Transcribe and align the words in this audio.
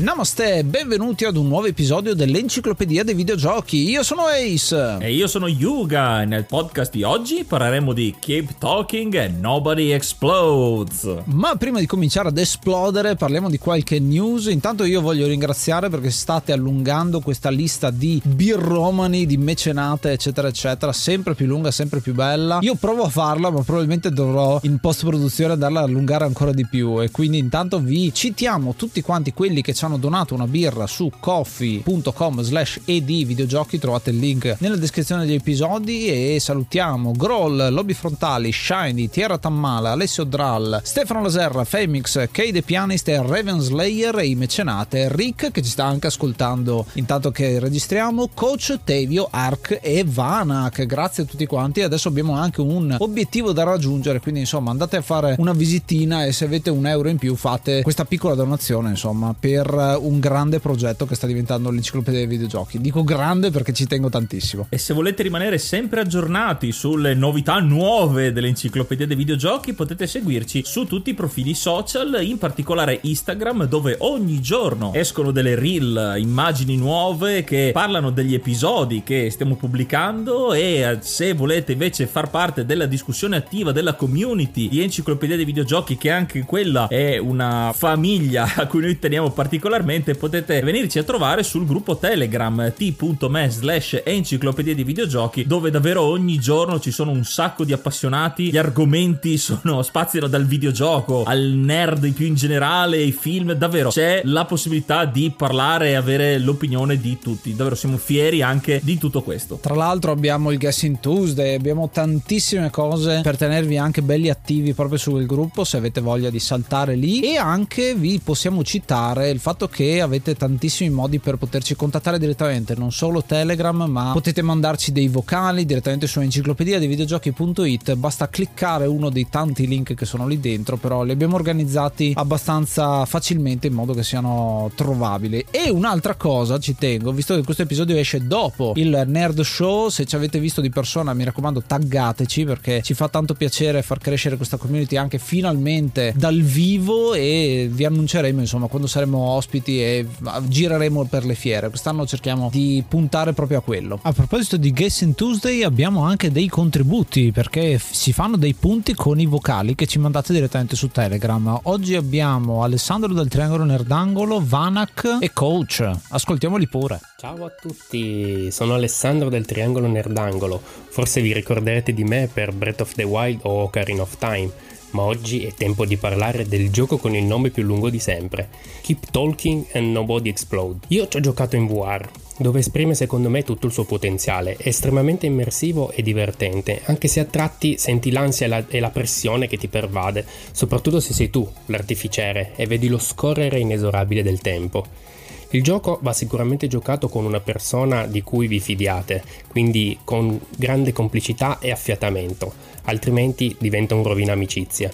Namaste, 0.00 0.64
benvenuti 0.64 1.26
ad 1.26 1.36
un 1.36 1.46
nuovo 1.46 1.66
episodio 1.66 2.14
dell'Enciclopedia 2.14 3.04
dei 3.04 3.12
Videogiochi. 3.12 3.90
Io 3.90 4.02
sono 4.02 4.22
Ace. 4.22 4.96
E 4.98 5.12
io 5.12 5.26
sono 5.26 5.46
Yuga. 5.46 6.24
Nel 6.24 6.46
podcast 6.46 6.90
di 6.90 7.02
oggi 7.02 7.44
parleremo 7.44 7.92
di 7.92 8.16
Keep 8.18 8.56
Talking 8.56 9.14
and 9.16 9.40
Nobody 9.40 9.90
Explodes. 9.90 11.24
Ma 11.24 11.54
prima 11.56 11.80
di 11.80 11.86
cominciare 11.86 12.28
ad 12.28 12.38
esplodere, 12.38 13.14
parliamo 13.14 13.50
di 13.50 13.58
qualche 13.58 13.98
news. 14.00 14.46
Intanto 14.46 14.84
io 14.84 15.02
voglio 15.02 15.26
ringraziare 15.26 15.90
perché 15.90 16.10
state 16.10 16.52
allungando 16.52 17.20
questa 17.20 17.50
lista 17.50 17.90
di 17.90 18.22
birromani, 18.24 19.26
di 19.26 19.36
mecenate, 19.36 20.12
eccetera, 20.12 20.48
eccetera, 20.48 20.92
sempre 20.94 21.34
più 21.34 21.44
lunga, 21.44 21.70
sempre 21.70 22.00
più 22.00 22.14
bella. 22.14 22.60
Io 22.62 22.74
provo 22.74 23.02
a 23.02 23.10
farla, 23.10 23.50
ma 23.50 23.60
probabilmente 23.62 24.10
dovrò 24.10 24.60
in 24.62 24.78
post-produzione 24.78 25.52
andarla 25.52 25.80
a 25.80 25.82
allungare 25.82 26.24
ancora 26.24 26.54
di 26.54 26.66
più. 26.66 27.02
E 27.02 27.10
quindi 27.10 27.36
intanto 27.36 27.78
vi 27.80 28.14
citiamo 28.14 28.72
tutti 28.74 29.02
quanti 29.02 29.34
quelli 29.34 29.60
che 29.60 29.74
ci 29.74 29.84
hanno 29.84 29.88
hanno 29.90 29.98
donato 29.98 30.34
una 30.34 30.46
birra 30.46 30.86
su 30.86 31.10
coffee.com 31.18 32.40
slash 32.42 32.80
ed 32.84 33.06
videogiochi 33.06 33.78
trovate 33.78 34.10
il 34.10 34.18
link 34.18 34.56
nella 34.58 34.76
descrizione 34.76 35.26
degli 35.26 35.34
episodi 35.34 36.06
e 36.06 36.38
salutiamo 36.38 37.12
Groll, 37.12 37.70
Lobby 37.70 37.92
Frontali, 37.92 38.52
Shiny, 38.52 39.08
Tierra 39.08 39.36
Tammala, 39.36 39.90
Alessio 39.90 40.22
Drall, 40.22 40.80
Stefano 40.84 41.22
Laserra, 41.22 41.64
Femix, 41.64 42.28
Kay 42.30 42.52
The 42.52 42.62
Pianist 42.62 43.08
e 43.08 43.20
Raven 43.20 43.58
Slayer 43.58 44.18
e 44.18 44.26
i 44.28 44.34
mecenate 44.36 45.08
Rick 45.10 45.50
che 45.50 45.62
ci 45.62 45.70
sta 45.70 45.84
anche 45.84 46.06
ascoltando. 46.06 46.86
Intanto 46.94 47.32
che 47.32 47.58
registriamo 47.58 48.28
Coach 48.32 48.78
Tevio, 48.84 49.26
Ark 49.30 49.80
e 49.82 50.04
Vanak. 50.06 50.86
Grazie 50.86 51.24
a 51.24 51.26
tutti 51.26 51.46
quanti. 51.46 51.82
Adesso 51.82 52.08
abbiamo 52.08 52.34
anche 52.34 52.60
un 52.60 52.94
obiettivo 52.98 53.52
da 53.52 53.64
raggiungere 53.64 54.20
quindi 54.20 54.40
insomma 54.40 54.70
andate 54.70 54.98
a 54.98 55.02
fare 55.02 55.34
una 55.38 55.52
visitina 55.52 56.24
e 56.24 56.32
se 56.32 56.44
avete 56.44 56.70
un 56.70 56.86
euro 56.86 57.08
in 57.08 57.16
più 57.16 57.34
fate 57.34 57.82
questa 57.82 58.04
piccola 58.04 58.34
donazione 58.34 58.90
insomma 58.90 59.34
per 59.38 59.72
un 59.80 60.20
grande 60.20 60.60
progetto 60.60 61.06
che 61.06 61.14
sta 61.14 61.26
diventando 61.26 61.70
l'enciclopedia 61.70 62.20
dei 62.20 62.28
videogiochi. 62.28 62.80
Dico 62.80 63.02
grande 63.02 63.50
perché 63.50 63.72
ci 63.72 63.86
tengo 63.86 64.08
tantissimo. 64.08 64.66
E 64.68 64.78
se 64.78 64.94
volete 64.94 65.22
rimanere 65.22 65.58
sempre 65.58 66.00
aggiornati 66.00 66.72
sulle 66.72 67.14
novità 67.14 67.58
nuove 67.58 68.32
dell'enciclopedia 68.32 69.06
dei 69.06 69.16
videogiochi, 69.16 69.72
potete 69.72 70.06
seguirci 70.06 70.62
su 70.64 70.86
tutti 70.86 71.10
i 71.10 71.14
profili 71.14 71.54
social, 71.54 72.18
in 72.22 72.38
particolare 72.38 72.98
Instagram, 73.02 73.66
dove 73.66 73.96
ogni 74.00 74.40
giorno 74.40 74.92
escono 74.94 75.30
delle 75.30 75.54
reel, 75.54 76.14
immagini 76.18 76.76
nuove 76.76 77.44
che 77.44 77.70
parlano 77.72 78.10
degli 78.10 78.34
episodi 78.34 79.02
che 79.02 79.30
stiamo 79.30 79.56
pubblicando 79.56 80.52
e 80.52 80.98
se 81.00 81.32
volete 81.32 81.72
invece 81.72 82.06
far 82.06 82.30
parte 82.30 82.64
della 82.64 82.86
discussione 82.86 83.36
attiva 83.36 83.72
della 83.72 83.94
community 83.94 84.68
di 84.68 84.82
enciclopedia 84.82 85.36
dei 85.36 85.44
videogiochi, 85.44 85.96
che 85.96 86.10
anche 86.10 86.44
quella 86.44 86.88
è 86.88 87.18
una 87.18 87.72
famiglia 87.74 88.48
a 88.56 88.66
cui 88.66 88.80
noi 88.80 88.98
teniamo 88.98 89.30
particolarmente 89.30 89.69
particolarmente 89.70 90.16
potete 90.16 90.60
venirci 90.62 90.98
a 90.98 91.04
trovare 91.04 91.44
sul 91.44 91.64
gruppo 91.64 91.96
Telegram 91.96 92.72
t.me 92.76 93.50
slash 93.50 94.02
enciclopedia 94.04 94.74
di 94.74 94.82
videogiochi 94.82 95.46
dove 95.46 95.70
davvero 95.70 96.02
ogni 96.02 96.40
giorno 96.40 96.80
ci 96.80 96.90
sono 96.90 97.12
un 97.12 97.22
sacco 97.24 97.62
di 97.62 97.72
appassionati, 97.72 98.50
gli 98.50 98.56
argomenti 98.56 99.38
sono 99.38 99.82
spaziano 99.82 100.26
dal 100.26 100.44
videogioco 100.44 101.22
al 101.22 101.40
nerd 101.40 102.10
più 102.12 102.26
in 102.26 102.34
generale, 102.34 102.96
ai 102.96 103.12
film, 103.12 103.52
davvero 103.52 103.90
c'è 103.90 104.22
la 104.24 104.44
possibilità 104.44 105.04
di 105.04 105.32
parlare 105.36 105.90
e 105.90 105.94
avere 105.94 106.38
l'opinione 106.40 106.98
di 106.98 107.18
tutti, 107.20 107.54
davvero 107.54 107.76
siamo 107.76 107.96
fieri 107.96 108.42
anche 108.42 108.80
di 108.82 108.98
tutto 108.98 109.22
questo. 109.22 109.60
Tra 109.62 109.76
l'altro 109.76 110.10
abbiamo 110.10 110.50
il 110.50 110.58
Guessing 110.58 110.98
Tuesday, 110.98 111.54
abbiamo 111.54 111.90
tantissime 111.90 112.70
cose 112.70 113.20
per 113.22 113.36
tenervi 113.36 113.78
anche 113.78 114.02
belli 114.02 114.30
attivi 114.30 114.74
proprio 114.74 114.98
sul 114.98 115.26
gruppo 115.26 115.62
se 115.62 115.76
avete 115.76 116.00
voglia 116.00 116.28
di 116.28 116.40
saltare 116.40 116.96
lì. 116.96 117.20
E 117.20 117.36
anche 117.36 117.94
vi 117.94 118.20
possiamo 118.22 118.64
citare 118.64 119.30
il 119.30 119.38
fatto 119.38 119.49
fatto 119.50 119.66
che 119.66 120.00
avete 120.00 120.36
tantissimi 120.36 120.90
modi 120.90 121.18
per 121.18 121.34
poterci 121.34 121.74
contattare 121.74 122.20
direttamente, 122.20 122.76
non 122.76 122.92
solo 122.92 123.24
Telegram, 123.24 123.82
ma 123.82 124.12
potete 124.12 124.42
mandarci 124.42 124.92
dei 124.92 125.08
vocali 125.08 125.66
direttamente 125.66 126.06
su 126.06 126.20
enciclopedia 126.20 126.78
dei 126.78 126.86
videogiochi.it. 126.86 127.96
Basta 127.96 128.28
cliccare 128.28 128.86
uno 128.86 129.10
dei 129.10 129.28
tanti 129.28 129.66
link 129.66 129.94
che 129.94 130.04
sono 130.04 130.28
lì 130.28 130.38
dentro, 130.38 130.76
però 130.76 131.02
li 131.02 131.10
abbiamo 131.10 131.34
organizzati 131.34 132.12
abbastanza 132.14 133.04
facilmente 133.06 133.66
in 133.66 133.72
modo 133.72 133.92
che 133.92 134.04
siano 134.04 134.70
trovabili. 134.76 135.44
E 135.50 135.68
un'altra 135.68 136.14
cosa, 136.14 136.60
ci 136.60 136.76
tengo, 136.76 137.10
visto 137.10 137.34
che 137.34 137.42
questo 137.42 137.62
episodio 137.62 137.96
esce 137.96 138.24
dopo 138.24 138.74
il 138.76 139.02
Nerd 139.04 139.40
Show, 139.40 139.88
se 139.88 140.04
ci 140.04 140.14
avete 140.14 140.38
visto 140.38 140.60
di 140.60 140.70
persona, 140.70 141.12
mi 141.12 141.24
raccomando, 141.24 141.64
taggateci 141.66 142.44
perché 142.44 142.82
ci 142.82 142.94
fa 142.94 143.08
tanto 143.08 143.34
piacere 143.34 143.82
far 143.82 143.98
crescere 143.98 144.36
questa 144.36 144.58
community 144.58 144.96
anche 144.96 145.18
finalmente 145.18 146.12
dal 146.14 146.40
vivo 146.40 147.14
e 147.14 147.68
vi 147.68 147.84
annunceremo 147.84 148.38
insomma 148.40 148.68
quando 148.68 148.86
saremo 148.86 149.39
ospiti 149.40 149.82
e 149.82 150.06
gireremo 150.44 151.04
per 151.06 151.24
le 151.24 151.34
fiere. 151.34 151.68
Quest'anno 151.68 152.06
cerchiamo 152.06 152.48
di 152.52 152.84
puntare 152.86 153.32
proprio 153.32 153.58
a 153.58 153.62
quello. 153.62 153.98
A 154.02 154.12
proposito 154.12 154.56
di 154.56 154.72
Guessing 154.72 155.14
Tuesday 155.14 155.62
abbiamo 155.62 156.04
anche 156.04 156.30
dei 156.30 156.48
contributi 156.48 157.32
perché 157.32 157.80
si 157.80 158.12
fanno 158.12 158.36
dei 158.36 158.54
punti 158.54 158.94
con 158.94 159.18
i 159.18 159.26
vocali 159.26 159.74
che 159.74 159.86
ci 159.86 159.98
mandate 159.98 160.32
direttamente 160.32 160.76
su 160.76 160.88
Telegram. 160.88 161.58
Oggi 161.64 161.96
abbiamo 161.96 162.62
Alessandro 162.62 163.12
del 163.12 163.28
Triangolo 163.28 163.64
Nerdangolo, 163.64 164.42
Vanak 164.44 165.18
e 165.20 165.32
Coach. 165.32 165.88
Ascoltiamoli 166.10 166.68
pure. 166.68 167.00
Ciao 167.18 167.44
a 167.44 167.50
tutti, 167.50 168.50
sono 168.50 168.74
Alessandro 168.74 169.28
del 169.28 169.46
Triangolo 169.46 169.86
Nerdangolo. 169.86 170.60
Forse 170.90 171.20
vi 171.20 171.32
ricorderete 171.32 171.92
di 171.92 172.04
me 172.04 172.28
per 172.32 172.52
Breath 172.52 172.82
of 172.82 172.94
the 172.94 173.04
Wild 173.04 173.40
o 173.42 173.62
Ocarina 173.62 174.02
of 174.02 174.16
Time 174.18 174.68
ma 174.90 175.02
oggi 175.02 175.44
è 175.44 175.52
tempo 175.54 175.84
di 175.84 175.96
parlare 175.96 176.46
del 176.46 176.70
gioco 176.70 176.96
con 176.96 177.14
il 177.14 177.24
nome 177.24 177.50
più 177.50 177.62
lungo 177.62 177.90
di 177.90 177.98
sempre, 177.98 178.48
Keep 178.82 179.10
Talking 179.10 179.66
and 179.72 179.90
Nobody 179.92 180.28
Explode. 180.28 180.86
Io 180.88 181.08
ci 181.08 181.16
ho 181.16 181.20
giocato 181.20 181.56
in 181.56 181.66
VR, 181.66 182.08
dove 182.38 182.60
esprime 182.60 182.94
secondo 182.94 183.28
me 183.28 183.42
tutto 183.42 183.66
il 183.66 183.72
suo 183.72 183.84
potenziale, 183.84 184.56
è 184.56 184.68
estremamente 184.68 185.26
immersivo 185.26 185.90
e 185.90 186.02
divertente, 186.02 186.80
anche 186.84 187.08
se 187.08 187.20
a 187.20 187.24
tratti 187.24 187.76
senti 187.78 188.10
l'ansia 188.10 188.46
e 188.46 188.48
la, 188.48 188.64
e 188.68 188.80
la 188.80 188.90
pressione 188.90 189.46
che 189.46 189.56
ti 189.56 189.68
pervade, 189.68 190.24
soprattutto 190.52 191.00
se 191.00 191.12
sei 191.12 191.30
tu 191.30 191.48
l'artificiere 191.66 192.52
e 192.56 192.66
vedi 192.66 192.88
lo 192.88 192.98
scorrere 192.98 193.58
inesorabile 193.58 194.22
del 194.22 194.40
tempo. 194.40 195.09
Il 195.52 195.64
gioco 195.64 195.98
va 196.02 196.12
sicuramente 196.12 196.68
giocato 196.68 197.08
con 197.08 197.24
una 197.24 197.40
persona 197.40 198.06
di 198.06 198.22
cui 198.22 198.46
vi 198.46 198.60
fidiate, 198.60 199.22
quindi 199.48 199.98
con 200.04 200.40
grande 200.56 200.92
complicità 200.92 201.58
e 201.58 201.72
affiatamento, 201.72 202.52
altrimenti 202.84 203.56
diventa 203.58 203.96
un 203.96 204.04
rovina 204.04 204.32
amicizia. 204.32 204.92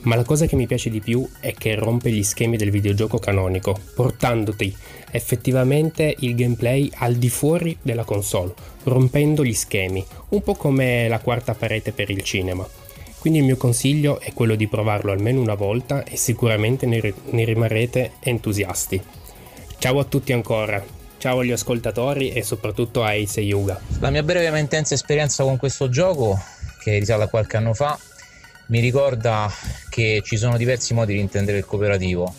Ma 0.00 0.14
la 0.14 0.24
cosa 0.24 0.44
che 0.44 0.54
mi 0.54 0.66
piace 0.66 0.90
di 0.90 1.00
più 1.00 1.26
è 1.40 1.54
che 1.54 1.74
rompe 1.74 2.10
gli 2.10 2.22
schemi 2.22 2.58
del 2.58 2.70
videogioco 2.70 3.18
canonico, 3.18 3.74
portandoti 3.94 4.76
effettivamente 5.10 6.14
il 6.20 6.34
gameplay 6.34 6.90
al 6.96 7.14
di 7.14 7.30
fuori 7.30 7.76
della 7.80 8.04
console, 8.04 8.52
rompendo 8.82 9.42
gli 9.42 9.54
schemi, 9.54 10.04
un 10.28 10.42
po' 10.42 10.54
come 10.54 11.08
la 11.08 11.20
quarta 11.20 11.54
parete 11.54 11.92
per 11.92 12.10
il 12.10 12.22
cinema. 12.22 12.68
Quindi 13.18 13.38
il 13.38 13.46
mio 13.46 13.56
consiglio 13.56 14.20
è 14.20 14.34
quello 14.34 14.56
di 14.56 14.68
provarlo 14.68 15.10
almeno 15.10 15.40
una 15.40 15.54
volta 15.54 16.04
e 16.04 16.16
sicuramente 16.16 16.84
ne, 16.84 17.00
rimarrete 17.44 18.12
entusiasti. 18.20 19.02
Ciao 19.78 19.98
a 19.98 20.04
tutti 20.04 20.32
ancora, 20.32 20.82
ciao 21.18 21.40
agli 21.40 21.52
ascoltatori 21.52 22.30
e 22.30 22.42
soprattutto 22.42 23.04
a 23.04 23.10
Ace 23.10 23.40
e 23.40 23.44
Yuga. 23.44 23.78
La 24.00 24.10
mia 24.10 24.22
breve 24.22 24.50
ma 24.50 24.58
intensa 24.58 24.94
esperienza 24.94 25.44
con 25.44 25.58
questo 25.58 25.90
gioco, 25.90 26.36
che 26.82 26.98
risale 26.98 27.24
a 27.24 27.28
qualche 27.28 27.58
anno 27.58 27.74
fa, 27.74 27.96
mi 28.68 28.80
ricorda 28.80 29.52
che 29.90 30.22
ci 30.24 30.38
sono 30.38 30.56
diversi 30.56 30.94
modi 30.94 31.12
di 31.12 31.20
intendere 31.20 31.58
il 31.58 31.66
cooperativo. 31.66 32.34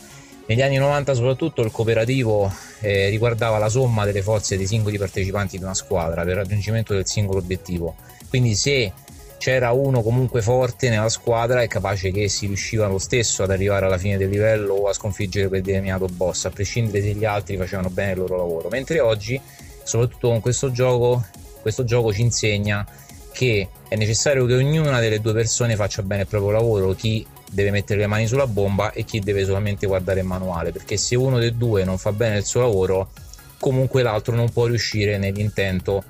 Negli 0.47 0.63
anni 0.63 0.77
90 0.77 1.13
soprattutto 1.13 1.61
il 1.61 1.71
cooperativo 1.71 2.51
eh, 2.81 3.09
riguardava 3.09 3.59
la 3.59 3.69
somma 3.69 4.03
delle 4.03 4.23
forze 4.23 4.57
dei 4.57 4.65
singoli 4.65 4.97
partecipanti 4.97 5.57
di 5.57 5.63
una 5.63 5.75
squadra 5.75 6.23
per 6.23 6.31
il 6.31 6.37
raggiungimento 6.37 6.93
del 6.93 7.05
singolo 7.05 7.39
obiettivo. 7.39 7.95
Quindi 8.29 8.55
se 8.55 8.91
c'era 9.37 9.71
uno 9.71 10.01
comunque 10.01 10.41
forte 10.41 10.89
nella 10.89 11.09
squadra 11.09 11.61
è 11.61 11.67
capace 11.67 12.11
che 12.11 12.27
si 12.27 12.47
riusciva 12.47 12.87
lo 12.87 12.97
stesso 12.97 13.43
ad 13.43 13.51
arrivare 13.51 13.85
alla 13.85 13.97
fine 13.97 14.17
del 14.17 14.29
livello 14.29 14.73
o 14.73 14.87
a 14.87 14.93
sconfiggere 14.93 15.47
quel 15.47 15.61
determinato 15.61 16.07
boss, 16.07 16.45
a 16.45 16.49
prescindere 16.49 17.01
se 17.01 17.13
gli 17.13 17.25
altri 17.25 17.57
facevano 17.57 17.89
bene 17.89 18.11
il 18.11 18.17
loro 18.17 18.37
lavoro. 18.37 18.69
Mentre 18.69 18.99
oggi, 18.99 19.39
soprattutto 19.83 20.29
con 20.29 20.41
questo 20.41 20.71
gioco, 20.71 21.25
questo 21.61 21.83
gioco 21.83 22.11
ci 22.11 22.21
insegna 22.21 22.85
che 23.31 23.69
è 23.87 23.95
necessario 23.95 24.45
che 24.47 24.55
ognuna 24.55 24.99
delle 24.99 25.21
due 25.21 25.33
persone 25.33 25.75
faccia 25.75 26.01
bene 26.01 26.23
il 26.23 26.27
proprio 26.27 26.51
lavoro, 26.51 26.93
chi 26.93 27.25
deve 27.51 27.69
mettere 27.69 27.99
le 27.99 28.07
mani 28.07 28.25
sulla 28.25 28.47
bomba 28.47 28.91
e 28.91 29.03
chi 29.03 29.19
deve 29.19 29.45
solamente 29.45 29.85
guardare 29.85 30.21
il 30.21 30.25
manuale, 30.25 30.71
perché 30.71 30.97
se 30.97 31.15
uno 31.15 31.37
dei 31.37 31.55
due 31.55 31.83
non 31.83 31.99
fa 31.99 32.11
bene 32.11 32.37
il 32.37 32.45
suo 32.45 32.61
lavoro, 32.61 33.11
comunque 33.59 34.01
l'altro 34.01 34.35
non 34.35 34.51
può 34.51 34.65
riuscire 34.65 35.19
nell'intento 35.19 36.03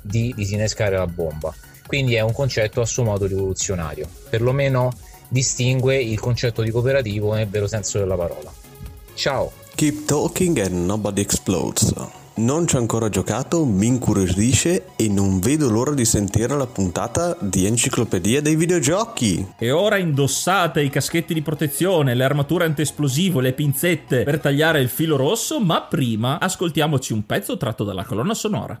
di 0.00 0.32
disinnescare 0.34 0.96
la 0.96 1.06
bomba. 1.06 1.54
Quindi 1.90 2.14
è 2.14 2.20
un 2.20 2.32
concetto 2.32 2.80
a 2.82 2.86
suo 2.86 3.02
modo 3.02 3.26
rivoluzionario, 3.26 4.06
perlomeno 4.28 4.92
distingue 5.26 6.00
il 6.00 6.20
concetto 6.20 6.62
di 6.62 6.70
cooperativo 6.70 7.34
nel 7.34 7.48
vero 7.48 7.66
senso 7.66 7.98
della 7.98 8.14
parola. 8.14 8.52
Ciao! 9.14 9.50
Keep 9.74 10.04
talking 10.04 10.56
and 10.60 10.84
nobody 10.84 11.20
explodes. 11.20 11.92
Non 12.36 12.68
ci 12.68 12.76
ho 12.76 12.78
ancora 12.78 13.08
giocato, 13.08 13.64
mi 13.64 13.86
incuriosisce 13.86 14.90
e 14.94 15.08
non 15.08 15.40
vedo 15.40 15.68
l'ora 15.68 15.92
di 15.92 16.04
sentire 16.04 16.56
la 16.56 16.68
puntata 16.68 17.36
di 17.40 17.66
Enciclopedia 17.66 18.40
dei 18.40 18.54
videogiochi. 18.54 19.54
E 19.58 19.72
ora 19.72 19.96
indossate 19.96 20.82
i 20.82 20.90
caschetti 20.90 21.34
di 21.34 21.42
protezione, 21.42 22.14
le 22.14 22.22
armature 22.22 22.66
antiesplosivo, 22.66 23.40
le 23.40 23.52
pinzette 23.52 24.22
per 24.22 24.38
tagliare 24.38 24.80
il 24.80 24.88
filo 24.88 25.16
rosso, 25.16 25.58
ma 25.58 25.82
prima 25.82 26.38
ascoltiamoci 26.38 27.12
un 27.12 27.26
pezzo 27.26 27.56
tratto 27.56 27.82
dalla 27.82 28.04
colonna 28.04 28.34
sonora. 28.34 28.80